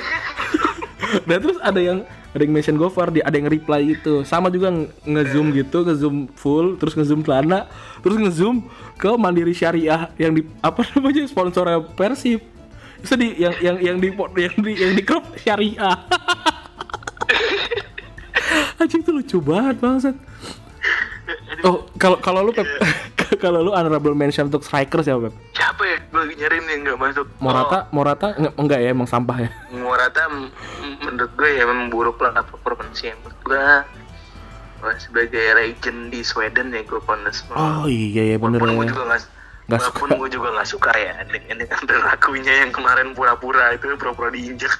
nah 1.30 1.38
terus 1.38 1.60
ada 1.60 1.82
yang 1.84 2.08
ada 2.34 2.42
yang 2.42 2.54
mention 2.54 2.78
Gofar 2.82 3.14
dia 3.14 3.22
ada 3.22 3.38
yang 3.38 3.46
reply 3.46 3.94
itu 3.94 4.26
sama 4.26 4.50
juga 4.50 4.74
nge- 4.74 4.90
ngezoom 5.06 5.54
gitu 5.54 5.86
ngezoom 5.86 6.16
full 6.34 6.82
terus 6.82 6.98
ngezoom 6.98 7.22
celana 7.22 7.70
terus 8.02 8.18
ngezoom 8.18 8.66
ke 8.98 9.14
Mandiri 9.14 9.54
Syariah 9.54 10.10
yang 10.18 10.34
di 10.34 10.42
apa 10.66 10.82
namanya 10.98 11.30
sponsornya 11.30 11.86
Persib 11.94 12.42
di 13.04 13.28
yang 13.38 13.54
yang 13.60 13.78
yang 13.80 13.98
di 14.00 14.10
yang 14.16 14.56
di 14.58 14.72
yang 14.80 14.92
di 14.96 15.04
klub 15.04 15.24
Syariah 15.36 15.94
anjing 18.82 19.02
itu 19.04 19.12
lucu 19.12 19.38
banget 19.40 19.76
bangsat 19.80 20.16
oh 21.64 21.88
kalau 21.96 22.18
kalau 22.20 22.42
lu 22.44 22.52
Pep 22.52 22.68
kalau 23.44 23.60
lu 23.64 23.72
honorable 23.72 24.16
mention 24.16 24.48
untuk 24.48 24.64
striker 24.64 25.04
siapa 25.04 25.28
Pep 25.30 25.36
Siapa 25.54 25.82
ya? 25.90 25.98
Gue 26.14 26.22
lagi 26.30 26.36
nyari 26.38 26.58
nih 26.62 26.76
nggak 26.86 26.98
masuk. 27.02 27.26
Morata 27.42 27.90
Morata 27.90 28.28
nggak 28.38 28.54
enggak 28.62 28.80
ya 28.84 28.90
emang 28.94 29.10
sampah 29.10 29.38
ya 29.42 29.50
Oh, 29.74 29.82
Morata 29.82 30.22
menurut 31.02 31.32
gue 31.34 31.50
ya 31.50 31.66
memang 31.66 31.90
buruk 31.90 32.22
lah 32.22 32.46
performance 32.46 33.02
menurut 33.02 33.40
gue. 33.42 33.66
Sebagai 35.00 35.46
legend 35.58 36.12
di 36.12 36.22
Sweden 36.22 36.70
ya 36.76 36.84
gue 36.86 37.02
Pondes. 37.02 37.42
oh 37.56 37.88
iya 37.90 38.36
ya 38.36 38.38
bener 38.38 38.60
Walaupun 38.62 38.84
gue 38.84 38.86
ya 38.86 38.92
juga 38.94 39.04
nggak 39.10 39.22
Nggak 39.66 39.80
walaupun 39.80 40.08
suka. 40.08 40.20
gue 40.20 40.30
juga 40.32 40.48
nggak 40.52 40.70
suka 40.70 40.92
ya 40.94 41.14
dengan 41.24 41.56
dengan 41.58 41.80
perilakunya 41.88 42.54
yang 42.62 42.72
kemarin 42.72 43.08
pura-pura 43.12 43.72
itu 43.72 43.86
pura-pura 43.94 44.30
diinjek. 44.30 44.74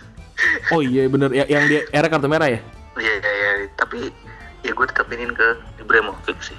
oh 0.70 0.82
iya 0.82 1.06
bener 1.06 1.30
ya, 1.32 1.46
yang 1.46 1.64
dia 1.66 1.88
era 1.88 2.06
kartu 2.06 2.26
merah 2.26 2.48
ya 2.48 2.60
Iya 2.94 3.14
iya 3.16 3.32
iya 3.32 3.52
tapi 3.74 4.12
ya 4.60 4.72
gue 4.72 4.86
tetap 4.86 5.08
ingin 5.08 5.32
ke 5.32 5.48
Ibrahimovic 5.78 6.38
sih. 6.42 6.58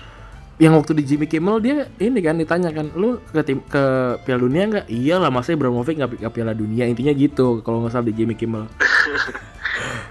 yang 0.56 0.72
waktu 0.72 0.94
di 0.94 1.02
Jimmy 1.04 1.26
Kimmel 1.26 1.58
dia 1.58 1.76
ini 1.96 2.18
kan 2.18 2.34
ditanya 2.34 2.70
kan 2.70 2.86
lu 2.92 3.18
ke 3.24 3.42
tim 3.42 3.58
ke 3.60 3.82
Piala 4.20 4.40
Dunia 4.40 4.62
nggak 4.64 4.86
iyalah 4.88 5.28
masa 5.28 5.50
Ibrahimovic 5.50 5.94
nggak 5.94 6.10
ke 6.16 6.30
Piala 6.30 6.52
Dunia 6.52 6.86
intinya 6.86 7.10
gitu 7.10 7.58
kalau 7.60 7.82
nggak 7.82 7.92
salah 7.92 8.06
di 8.06 8.14
Jimmy 8.14 8.32
Kimmel 8.32 8.70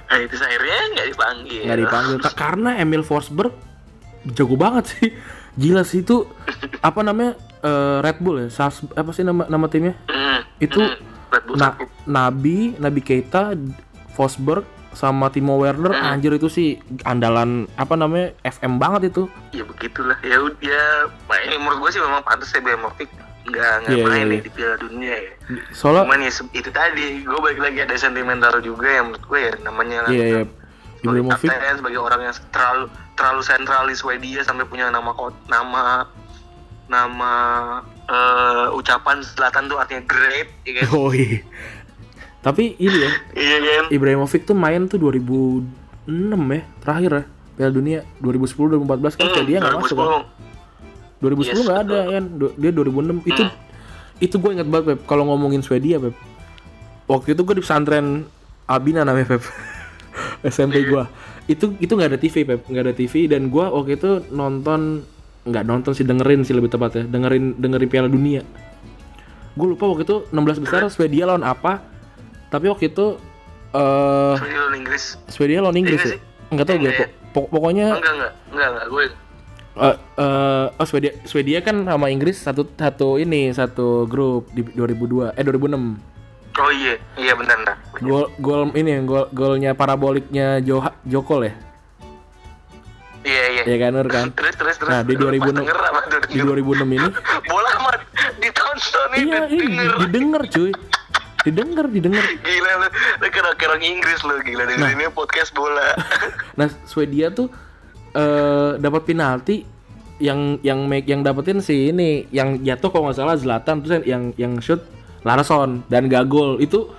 Nah 0.05 0.19
itu 0.19 0.35
akhirnya 0.37 0.77
nggak 0.93 1.07
dipanggil. 1.09 1.61
nggak 1.63 1.79
dipanggil 1.81 2.15
Ka- 2.19 2.35
karena 2.35 2.77
Emil 2.77 3.01
Forsberg 3.01 3.55
jago 4.29 4.53
banget 4.53 4.85
sih 4.91 5.09
gila 5.55 5.81
sih 5.81 6.01
itu 6.01 6.27
apa 6.83 7.01
namanya 7.01 7.33
eh, 7.63 7.97
Red 7.99 8.17
Bull 8.19 8.37
ya 8.37 8.47
Sals, 8.49 8.83
apa 8.91 9.09
sih 9.09 9.23
nama 9.23 9.47
nama 9.47 9.65
timnya? 9.65 9.95
Hmm, 10.05 10.39
Itu- 10.59 10.79
hmm, 10.79 11.31
Red 11.31 11.43
Bull 11.45 11.55
Na-. 11.55 11.75
Nabi 12.03 12.75
Nabi 12.75 12.99
Keita 12.99 13.55
Forsberg 14.11 14.61
sama 14.91 15.27
Timo 15.27 15.57
Werner. 15.57 15.89
Anjir 15.95 16.31
itu 16.31 16.45
sih 16.47 16.77
andalan 17.01 17.65
apa 17.73 17.95
namanya 17.95 18.29
FM 18.43 18.77
banget 18.77 19.09
itu. 19.09 19.25
Ya 19.49 19.63
begitulah. 19.63 20.19
Ya 20.21 20.37
ud- 20.37 20.59
ya 20.59 21.09
main 21.25 21.57
menurut 21.57 21.87
gue 21.87 21.91
sih 21.91 22.01
memang 22.01 22.21
pantas 22.21 22.53
ya 22.53 22.61
Ibrahimovic 22.61 23.09
nggak 23.43 23.73
nggak 23.83 23.97
Iya, 23.97 24.05
main 24.05 24.23
nih 24.23 24.37
iya. 24.37 24.45
di 24.45 24.51
Piala 24.51 24.75
Dunia 24.77 25.15
ya. 25.17 25.33
Soalnya 25.73 26.05
cuman 26.05 26.19
ya 26.21 26.31
itu 26.53 26.69
tadi 26.69 27.05
gue 27.19 27.39
balik 27.41 27.59
lagi 27.59 27.79
ada 27.81 27.95
sentimental 27.97 28.55
juga 28.59 28.87
yang 28.87 29.09
menurut 29.09 29.25
gue 29.25 29.39
ya 29.41 29.53
namanya 29.59 29.97
iya 30.07 30.25
iya. 30.29 30.43
Sebagai 31.03 31.27
kapten 31.27 31.75
sebagai 31.75 31.99
orang 31.99 32.21
yang 32.23 32.35
terlalu 32.47 32.85
terlalu 33.13 33.41
sentral 33.43 33.83
di 33.83 33.95
Swedia 33.97 34.39
sampai 34.39 34.63
punya 34.63 34.87
nama 34.87 35.11
nama 35.45 36.07
nama 36.91 37.31
eh, 38.05 38.67
ucapan 38.75 39.23
selatan 39.23 39.71
tuh 39.71 39.77
artinya 39.79 40.03
great 40.03 40.49
ya 40.67 40.83
kan? 40.83 40.85
Oh 40.97 41.11
iya. 41.11 41.39
Tapi 42.43 42.75
ini 42.75 42.97
ya 42.99 43.11
iya 43.39 43.57
kan? 43.63 43.83
Ibrahimovic 43.87 44.43
tuh 44.43 44.55
main 44.57 44.91
tuh 44.91 44.99
2006 44.99 45.63
ya 46.35 46.61
terakhir 46.83 47.11
ya 47.11 47.23
Piala 47.53 47.71
Dunia 47.71 47.99
2010 48.19 48.83
2014 48.83 49.15
kan 49.15 49.25
Hmm, 49.31 49.45
dia 49.47 49.57
nggak 49.63 49.79
masuk 49.79 49.95
kan? 49.95 50.27
2010 51.23 51.47
Yes, 51.47 51.63
nggak 51.63 51.79
ada 51.87 51.99
kan? 52.11 52.23
Dia 52.59 52.71
2006 52.75 53.23
itu 53.23 53.43
itu 54.19 54.35
gue 54.39 54.51
inget 54.55 54.67
banget 54.67 54.85
Pep. 54.95 54.99
Kalau 55.07 55.23
ngomongin 55.31 55.63
Swedia 55.63 56.03
Pep. 56.03 56.15
Waktu 57.07 57.35
itu 57.35 57.41
gue 57.47 57.55
di 57.59 57.63
pesantren 57.63 58.27
Albina 58.67 59.07
namanya 59.07 59.39
Pep. 59.39 59.43
SMP 60.43 60.83
gue 60.83 61.03
itu 61.47 61.75
itu 61.79 61.91
nggak 61.95 62.11
ada 62.11 62.19
TV 62.19 62.35
Pep. 62.43 62.67
Nggak 62.67 62.83
ada 62.91 62.93
TV 62.95 63.13
dan 63.31 63.47
gue 63.47 63.63
waktu 63.63 63.95
itu 63.95 64.11
nonton 64.35 65.07
nggak 65.43 65.63
nonton 65.63 65.91
sih 65.91 66.01
dengerin 66.01 66.41
sih 66.41 66.51
lebih 66.51 66.69
tepatnya. 66.69 67.03
Dengerin 67.03 67.55
dengerin 67.55 67.87
Piala 67.87 68.07
Dunia. 68.07 68.41
Gue 69.53 69.67
lupa 69.69 69.85
waktu 69.85 70.03
itu 70.03 70.25
16 70.29 70.59
besar 70.59 70.81
Swedia 70.87 71.25
lawan 71.25 71.41
apa. 71.41 71.83
Tapi 72.47 72.67
waktu 72.67 72.89
itu 72.89 73.17
eh 73.71 74.33
Swedia 74.35 74.59
lawan 74.59 74.75
Inggris. 74.75 75.03
Swedia 75.27 75.59
lawan 75.59 75.77
Inggris 75.77 76.01
Iya 76.01 76.13
ya? 76.13 76.19
nggak 76.49 76.65
tahu 76.65 76.77
gue 76.77 76.85
Iya. 76.85 76.99
pok- 76.99 77.13
pok- 77.33 77.49
pokoknya 77.51 77.85
enggak 77.91 78.13
enggak 78.13 78.31
enggak 78.49 78.69
enggak 78.69 78.87
gue 78.87 79.03
Eh, 79.73 79.95
eh, 80.21 80.65
oh 80.71 80.85
Swedia 80.85 81.11
Swedia 81.23 81.59
kan 81.59 81.81
sama 81.81 82.05
Inggris 82.07 82.37
satu 82.37 82.69
satu 82.69 83.17
ini 83.17 83.49
satu 83.49 84.05
grup 84.05 84.53
di 84.53 84.61
2002 84.61 85.33
eh 85.33 85.41
2006 85.41 85.97
oh 86.53 86.69
iya 86.71 86.93
iya 87.17 87.33
benar 87.33 87.57
benar. 87.57 87.75
Gol 87.99 88.29
gol 88.37 88.69
ini 88.71 89.01
gol 89.01 89.25
golnya 89.33 89.73
paraboliknya 89.73 90.61
Jo 90.61 90.77
Jokol 91.03 91.49
ya 91.49 91.53
iya 93.23 93.43
iya. 93.59 93.63
Ya 93.67 93.77
kan 93.79 93.91
Nur 93.95 94.07
kan? 94.07 94.27
Terus 94.35 94.55
terus 94.55 94.75
terus. 94.79 94.91
Nah, 94.91 95.01
di 95.03 95.15
Pas 95.15 95.31
2006 95.33 95.59
denger 95.59 95.77
apa 95.79 95.99
tuh? 96.07 96.19
di 96.29 96.39
2006 96.39 96.97
ini 96.97 97.09
bola 97.47 97.69
amat 97.81 97.99
ditonton 98.39 99.09
ini 99.15 99.23
iya 99.25 99.41
ini 99.49 99.65
denger 99.65 99.97
didengar 100.07 100.43
cuy. 100.47 100.71
Didengar 101.43 101.85
didengar. 101.91 102.23
Gila 102.23 102.71
lu. 102.79 102.87
Lu 103.19 103.27
kira 103.31 103.75
Inggris 103.83 104.19
lu 104.23 104.35
gila. 104.43 104.63
Dari 104.63 104.79
ini 104.79 105.05
podcast 105.11 105.51
bola. 105.51 105.95
Nah 106.59 106.69
Swedia 106.85 107.33
tuh 107.33 107.49
eh 108.13 108.77
dapat 108.77 109.09
penalti 109.09 109.65
yang 110.21 110.61
yang 110.61 110.85
make 110.85 111.09
yang 111.09 111.25
dapetin 111.25 111.59
si 111.59 111.89
ini 111.89 112.29
yang 112.29 112.61
jatuh 112.61 112.93
kalau 112.93 113.09
nggak 113.09 113.17
salah 113.17 113.35
Zlatan 113.35 113.81
terus 113.81 114.05
yang 114.05 114.31
yang 114.37 114.61
shoot 114.61 114.79
Larsson 115.23 115.83
dan 115.87 116.11
gak 116.11 116.27
gol. 116.29 116.59
Itu 116.59 116.91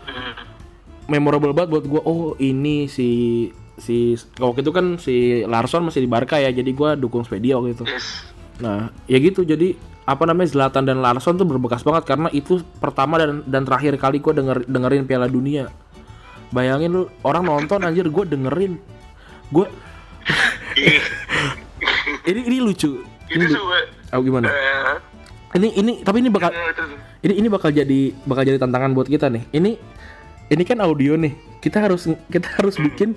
memorable 1.06 1.52
banget 1.52 1.70
buat 1.70 1.84
gue 1.84 2.02
oh 2.04 2.32
ini 2.40 2.88
si 2.88 3.08
si 3.78 4.14
waktu 4.38 4.62
itu 4.62 4.70
kan 4.70 4.86
si 5.02 5.42
Larsson 5.44 5.86
masih 5.86 6.06
di 6.06 6.10
Barca 6.10 6.38
ya 6.38 6.50
jadi 6.54 6.70
gue 6.70 6.90
dukung 6.98 7.26
Swedia 7.26 7.58
waktu 7.58 7.74
itu. 7.74 7.84
Yes. 7.86 8.22
Nah 8.62 8.94
ya 9.10 9.18
gitu 9.18 9.42
jadi 9.42 9.74
apa 10.04 10.28
namanya 10.28 10.52
Zlatan 10.52 10.84
dan 10.84 11.00
Larsson 11.00 11.40
tuh 11.40 11.48
berbekas 11.48 11.80
banget 11.80 12.04
karena 12.04 12.28
itu 12.30 12.60
pertama 12.78 13.16
dan 13.16 13.40
dan 13.48 13.64
terakhir 13.64 13.96
kali 13.96 14.20
gue 14.20 14.32
denger 14.36 14.68
dengerin 14.68 15.04
Piala 15.08 15.26
Dunia. 15.26 15.72
Bayangin 16.54 16.92
lu 16.92 17.02
orang 17.26 17.48
nonton 17.48 17.82
anjir 17.82 18.06
gue 18.06 18.24
dengerin. 18.28 18.78
Gue 19.50 19.66
ini 22.30 22.40
ini 22.46 22.58
lucu. 22.62 23.02
Itu 23.26 23.40
ini 23.40 23.44
lu- 23.48 23.66
oh, 24.12 24.20
gimana? 24.22 24.52
Eh, 24.52 24.96
ini 25.58 25.68
ini 25.78 25.92
tapi 26.04 26.22
ini 26.22 26.30
bakal 26.30 26.52
eh, 26.52 26.74
terus. 26.74 26.90
ini 27.24 27.34
ini 27.40 27.48
bakal 27.50 27.70
jadi 27.72 28.12
bakal 28.28 28.42
jadi 28.44 28.58
tantangan 28.60 28.92
buat 28.92 29.08
kita 29.08 29.32
nih. 29.32 29.48
Ini 29.50 29.70
ini 30.52 30.62
kan 30.62 30.78
audio 30.84 31.16
nih. 31.16 31.32
Kita 31.64 31.80
harus 31.80 32.06
kita 32.28 32.60
harus 32.60 32.76
bikin 32.76 33.16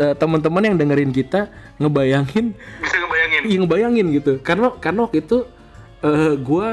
eh, 0.00 0.14
teman-teman 0.16 0.64
yang 0.64 0.76
dengerin 0.80 1.12
kita 1.12 1.52
ngebayangin 1.76 2.56
bisa 2.80 2.96
ngebayangin. 2.96 3.42
Iya 3.44 3.56
ngebayangin 3.60 4.06
gitu. 4.16 4.32
Karena 4.40 4.72
karena 4.80 5.04
waktu 5.04 5.20
itu 5.20 5.44
eh 6.00 6.34
gue 6.40 6.68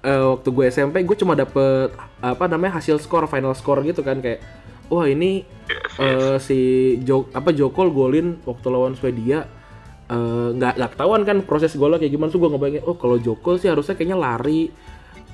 waktu 0.00 0.48
gue 0.48 0.64
SMP 0.72 1.04
gue 1.04 1.12
cuma 1.20 1.36
dapet 1.36 1.92
apa 2.24 2.48
namanya 2.48 2.80
hasil 2.80 2.96
skor 2.96 3.28
final 3.28 3.52
skor 3.52 3.84
gitu 3.84 4.00
kan 4.00 4.24
kayak 4.24 4.40
wah 4.88 5.04
ini 5.04 5.44
Yes, 5.70 5.78
yes. 5.86 5.94
eh, 6.02 6.36
si 6.42 6.58
Jo 7.06 7.30
apa 7.30 7.54
Jokol 7.54 7.94
golin 7.94 8.42
waktu 8.42 8.66
lawan 8.74 8.98
Swedia. 8.98 9.46
Eh, 10.10 10.48
nggak 10.58 10.74
nggak 10.74 10.90
ketahuan 10.98 11.22
kan 11.22 11.38
proses 11.46 11.78
golnya 11.78 12.02
kayak 12.02 12.10
gimana 12.10 12.34
tuh 12.34 12.42
gue 12.42 12.50
ngebayangin 12.50 12.82
oh 12.82 12.98
kalau 12.98 13.14
Joko 13.22 13.54
sih 13.54 13.70
harusnya 13.70 13.94
kayaknya 13.94 14.18
lari 14.18 14.66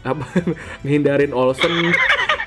apa 0.05 0.28
ngehindarin 0.84 1.32
Olsen 1.32 1.72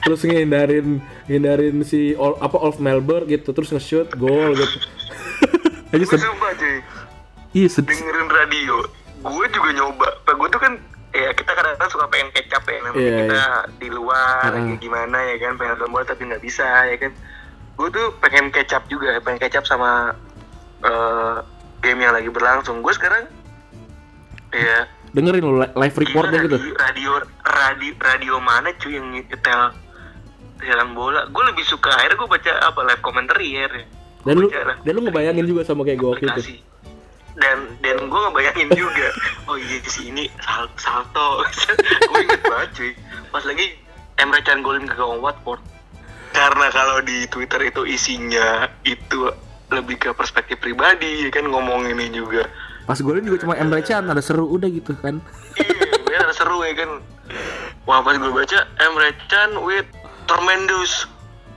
terus 0.09 0.25
ngehindarin 0.25 0.97
ngehindarin 1.29 1.85
si 1.85 2.17
Ol- 2.17 2.41
apa 2.41 2.57
Olf 2.57 2.81
Melber 2.81 3.29
gitu 3.29 3.53
terus 3.53 3.69
nge-shoot 3.69 4.09
gol 4.17 4.57
gitu. 4.57 4.77
Aja 5.93 6.01
gue 6.01 6.17
sumpah 6.17 6.51
cuy. 6.53 6.77
Iya 7.53 7.67
sedih 7.69 7.93
dengerin 7.93 8.29
radio. 8.29 8.75
Gue 9.21 9.45
juga 9.49 9.69
nyoba. 9.69 10.09
Pak 10.21 10.33
gue 10.33 10.49
tuh 10.49 10.57
kan 10.57 10.73
ya 11.09 11.29
kita 11.33 11.51
kadang-kadang 11.53 11.89
suka 11.89 12.05
pengen 12.07 12.29
kecap 12.31 12.61
ya 12.65 12.77
namanya 12.81 13.01
Iya, 13.01 13.17
kita 13.19 13.41
di 13.77 13.89
luar 13.89 14.49
kayak 14.49 14.77
gimana 14.77 15.17
ya 15.25 15.35
kan 15.41 15.57
pengen 15.57 15.71
nonton 15.73 15.89
bola 15.89 16.05
tapi 16.05 16.21
nggak 16.25 16.41
bisa 16.41 16.65
ya 16.85 16.97
kan. 16.97 17.11
Gue 17.73 17.87
tuh 17.89 18.05
pengen 18.17 18.49
kecap 18.49 18.85
juga 18.85 19.17
pengen 19.19 19.39
kecap 19.39 19.61
sama 19.63 20.13
eh, 20.81 21.35
game 21.81 22.01
yang 22.01 22.13
lagi 22.13 22.29
berlangsung. 22.29 22.81
Gue 22.81 22.93
sekarang 22.93 23.29
ya. 24.49 24.85
Dengerin 25.09 25.41
lo 25.41 25.57
li- 25.57 25.73
live 25.73 25.95
reportnya 25.97 26.39
gitu? 26.45 26.57
radio, 26.61 26.73
radio 26.77 27.11
radio 27.41 27.91
radio 27.97 28.33
mana 28.37 28.69
cuy 28.77 28.93
yang 28.93 29.09
nyetel 29.09 29.73
siaran 30.59 30.93
bola. 30.93 31.25
Gue 31.31 31.43
lebih 31.47 31.65
suka 31.65 31.89
akhirnya 31.95 32.19
gue 32.19 32.29
baca 32.29 32.51
apa 32.67 32.79
live 32.85 33.03
commentary 33.03 33.47
ya 33.55 33.67
dan 34.27 34.35
lu 34.35 34.47
lah. 34.51 34.77
dan 34.83 34.91
lu 34.91 35.01
ngebayangin 35.07 35.45
juga 35.47 35.61
sama 35.63 35.87
kayak 35.87 35.99
gue 36.03 36.09
waktu 36.11 36.25
itu? 36.27 36.41
Dan 37.39 37.57
dan 37.79 37.97
gue 38.11 38.19
ngebayangin 38.19 38.69
juga. 38.75 39.07
Oh 39.47 39.55
iya 39.55 39.79
si 39.87 40.11
ini 40.11 40.27
sal 40.43 40.67
salto. 40.75 41.47
Gue 42.11 42.27
inget 42.27 42.41
banget 42.43 42.69
cuy. 42.75 42.91
Pas 43.31 43.43
lagi 43.47 43.79
Emre 44.19 44.43
Can 44.43 44.59
golin 44.59 44.83
ke 44.83 44.93
gawang 44.99 45.23
Watford. 45.23 45.63
Karena 46.35 46.67
kalau 46.69 46.99
di 46.99 47.23
Twitter 47.31 47.71
itu 47.71 47.87
isinya 47.87 48.67
itu 48.83 49.31
lebih 49.71 49.97
ke 49.97 50.09
perspektif 50.11 50.59
pribadi 50.59 51.25
ya 51.25 51.29
kan 51.31 51.47
ngomong 51.47 51.87
ini 51.87 52.11
juga. 52.11 52.43
Pas 52.83 52.99
golin 52.99 53.23
juga 53.23 53.47
cuma 53.47 53.55
Emre 53.55 53.87
Can 53.87 54.03
ada 54.11 54.19
seru 54.19 54.51
udah 54.51 54.67
gitu 54.67 54.91
kan. 54.99 55.23
Iya 56.11 56.27
ada 56.27 56.35
seru 56.35 56.59
ya 56.67 56.75
kan. 56.75 56.99
Wah 57.87 58.03
pas 58.03 58.19
gue 58.19 58.31
baca 58.35 58.59
Emre 58.83 59.15
Can 59.31 59.63
with 59.63 59.87
tremendous 60.29 61.09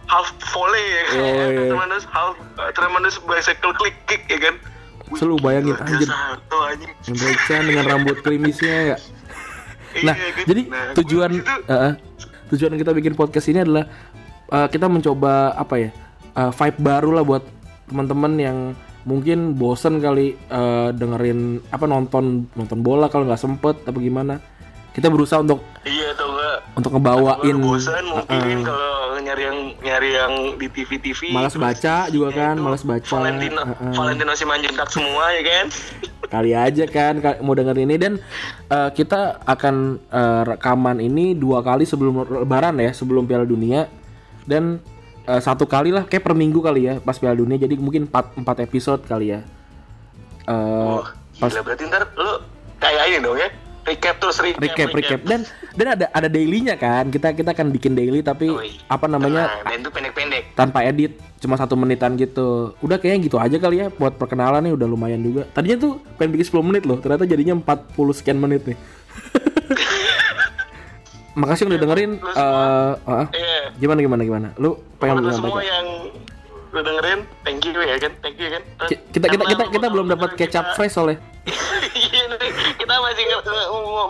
half 0.09 0.27
volley 0.49 0.81
ya 0.83 1.03
kan 1.07 1.17
Oh, 1.19 1.29
iya. 1.47 1.69
tremendous 1.69 2.05
half 2.07 2.35
uh, 2.57 2.71
tremendous 2.73 3.17
bicycle 3.21 3.73
click 3.73 3.97
kick 4.07 4.25
ya 4.27 4.41
kan 4.43 4.57
Selalu 5.13 5.45
bayangin, 5.45 5.77
anjir. 5.77 6.09
Can 7.45 7.69
dengan 7.69 7.85
rambut 7.87 8.17
krimisnya 8.19 8.77
ya 8.87 8.97
Nah, 10.03 10.17
Iya, 10.17 10.29
kan? 10.33 10.45
jadi 10.49 10.63
Nah, 10.65 10.97
tujuan 10.97 11.29
di 11.31 11.39
situ- 11.39 11.65
eh, 11.67 11.77
eh, 11.77 11.93
tujuan 12.49 12.73
kita 12.75 12.91
bikin 12.91 13.13
podcast 13.13 13.47
ini 13.47 13.61
adalah 13.61 13.85
eh, 14.49 14.67
kita 14.67 14.89
mencoba 14.89 15.53
apa 15.53 15.75
ya 15.77 15.91
eh, 16.33 16.51
vibe 16.51 16.79
baru 16.81 17.11
lah 17.13 17.25
buat 17.27 17.45
teman-teman 17.85 18.33
yang 18.35 18.59
mungkin 19.03 19.53
bosen 19.53 20.01
kali 20.01 20.33
eh, 20.33 20.89
dengerin 20.91 21.61
apa 21.69 21.85
nonton 21.85 22.49
nonton 22.51 22.81
bola 22.81 23.07
kalau 23.07 23.29
nggak 23.29 23.37
sempet 23.39 23.85
apa 23.85 23.99
gimana. 23.99 24.41
Kita 24.93 25.09
berusaha 25.09 25.41
untuk 25.41 25.61
iya 25.83 26.13
untuk 26.73 26.91
ngebawain. 26.91 27.55
Bosan 27.55 28.05
mungkin 28.07 28.41
eh, 28.41 28.65
kalau 28.65 28.91
nyari 29.19 29.43
yang 29.45 29.59
nyari 29.79 30.11
yang 30.11 30.33
di 30.57 30.67
TV 30.67 30.91
TV 30.99 31.21
malas 31.31 31.53
baca 31.55 32.09
juga 32.09 32.29
kan, 32.31 32.57
malas 32.57 32.83
baca. 32.83 33.05
Valentino 33.05 33.61
Eh, 33.61 33.71
eh. 33.71 33.93
Valentino 33.93 34.33
Simanjuntak 34.33 34.89
semua 34.89 35.31
ya 35.31 35.43
kan? 35.43 35.67
Kali 36.25 36.51
aja 36.51 36.85
kan 36.87 37.15
ka- 37.19 37.41
mau 37.41 37.53
denger 37.53 37.77
ini. 37.79 37.95
Dan 37.97 38.13
eh, 38.67 38.91
kita 38.91 39.43
akan 39.43 39.75
eh, 40.01 40.43
rekaman 40.49 40.99
ini 40.99 41.33
dua 41.33 41.61
kali 41.61 41.85
sebelum 41.85 42.17
lebaran 42.41 42.77
ya 42.77 42.91
sebelum 42.91 43.25
Piala 43.25 43.45
Dunia. 43.45 43.85
Dan 44.43 44.81
eh, 45.23 45.41
satu 45.41 45.65
kali 45.65 45.93
lah 45.93 46.03
kayak 46.03 46.23
per 46.23 46.33
minggu 46.33 46.59
kali 46.59 46.81
ya 46.83 46.95
pas 46.99 47.15
Piala 47.15 47.37
Dunia. 47.37 47.57
Jadi 47.57 47.77
mungkin 47.77 48.09
4, 48.09 48.41
4 48.41 48.65
episode 48.65 49.05
kali 49.05 49.31
ya. 49.31 49.45
Eh, 50.43 50.87
oh 50.89 51.05
gila. 51.37 51.61
berarti 51.63 51.85
ntar 51.87 52.03
lu 52.13 52.33
kayak 52.77 53.03
ini 53.07 53.19
dong 53.21 53.37
ya 53.37 53.49
recap 53.83 54.15
terus 54.23 54.39
recap 54.39 54.63
recap 54.63 54.89
recap. 54.95 55.21
dan 55.27 55.43
dan 55.75 55.87
ada 55.99 56.07
ada 56.15 56.29
dailynya 56.31 56.79
kan. 56.79 57.11
Kita 57.11 57.35
kita 57.35 57.51
akan 57.51 57.75
bikin 57.75 57.99
daily 57.99 58.23
tapi 58.23 58.47
iya. 58.47 58.79
apa 58.87 59.11
namanya 59.11 59.51
Nah, 59.51 59.67
dan 59.67 59.83
itu 59.83 59.91
pendek-pendek. 59.91 60.55
tanpa 60.55 60.87
edit 60.87 61.19
cuma 61.43 61.59
satu 61.59 61.75
menitan 61.75 62.15
gitu. 62.15 62.79
Udah 62.79 63.03
kayaknya 63.03 63.27
gitu 63.27 63.37
aja 63.43 63.59
kali 63.59 63.83
ya 63.83 63.87
buat 63.91 64.15
perkenalan 64.15 64.63
nih 64.63 64.73
udah 64.79 64.87
lumayan 64.87 65.19
juga. 65.19 65.51
Tadinya 65.51 65.83
tuh 65.83 65.93
pengen 66.15 66.39
bikin 66.39 66.47
10 66.55 66.69
menit 66.71 66.83
loh 66.87 67.03
ternyata 67.03 67.27
jadinya 67.27 67.59
40 67.59 68.19
sekian 68.19 68.39
menit 68.39 68.63
nih. 68.71 68.79
Makasih 71.33 71.65
udah 71.65 71.81
dengerin 71.81 72.21
lu 72.21 72.29
semua. 72.29 72.93
eh 73.09 73.09
ah, 73.09 73.27
iya. 73.33 73.73
Gimana 73.81 74.05
gimana 74.05 74.23
gimana? 74.23 74.49
Lu 74.61 74.77
pengen 75.01 75.25
lu 75.25 75.33
semua 75.33 75.65
yang 75.65 75.87
udah 76.73 76.83
dengerin 76.83 77.21
thank 77.45 77.61
you 77.63 77.77
ya 77.77 77.97
kan 77.97 78.13
thank 78.25 78.37
you 78.37 78.49
kan. 78.49 78.63
Ki- 78.89 79.01
kita 79.13 79.27
kita 79.29 79.45
kita 79.45 79.65
kita 79.71 79.87
belum 79.89 80.07
dapat 80.09 80.31
kecap 80.35 80.73
fresh 80.75 80.97
soalnya. 80.97 81.21
Iya, 81.93 82.25
kita 82.79 82.95
masih 82.99 83.25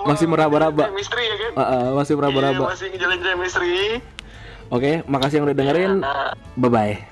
Masih 0.07 0.27
meraba-raba. 0.31 0.87
chemistry 0.87 1.25
ya 1.27 1.37
kan? 1.39 1.51
Ah, 1.55 1.63
ah, 1.63 1.85
masih 1.99 2.15
Iya, 2.15 2.21
meraba-raba 2.23 2.65
masih 2.71 2.87
ngejalin 2.95 3.21
chemistry. 3.21 3.75
Oke 4.71 5.03
makasih 5.05 5.43
yang 5.43 5.47
udah 5.51 5.57
dengerin. 5.59 5.93
Nah, 6.01 6.33
bye 6.55 6.71
bye 6.71 7.12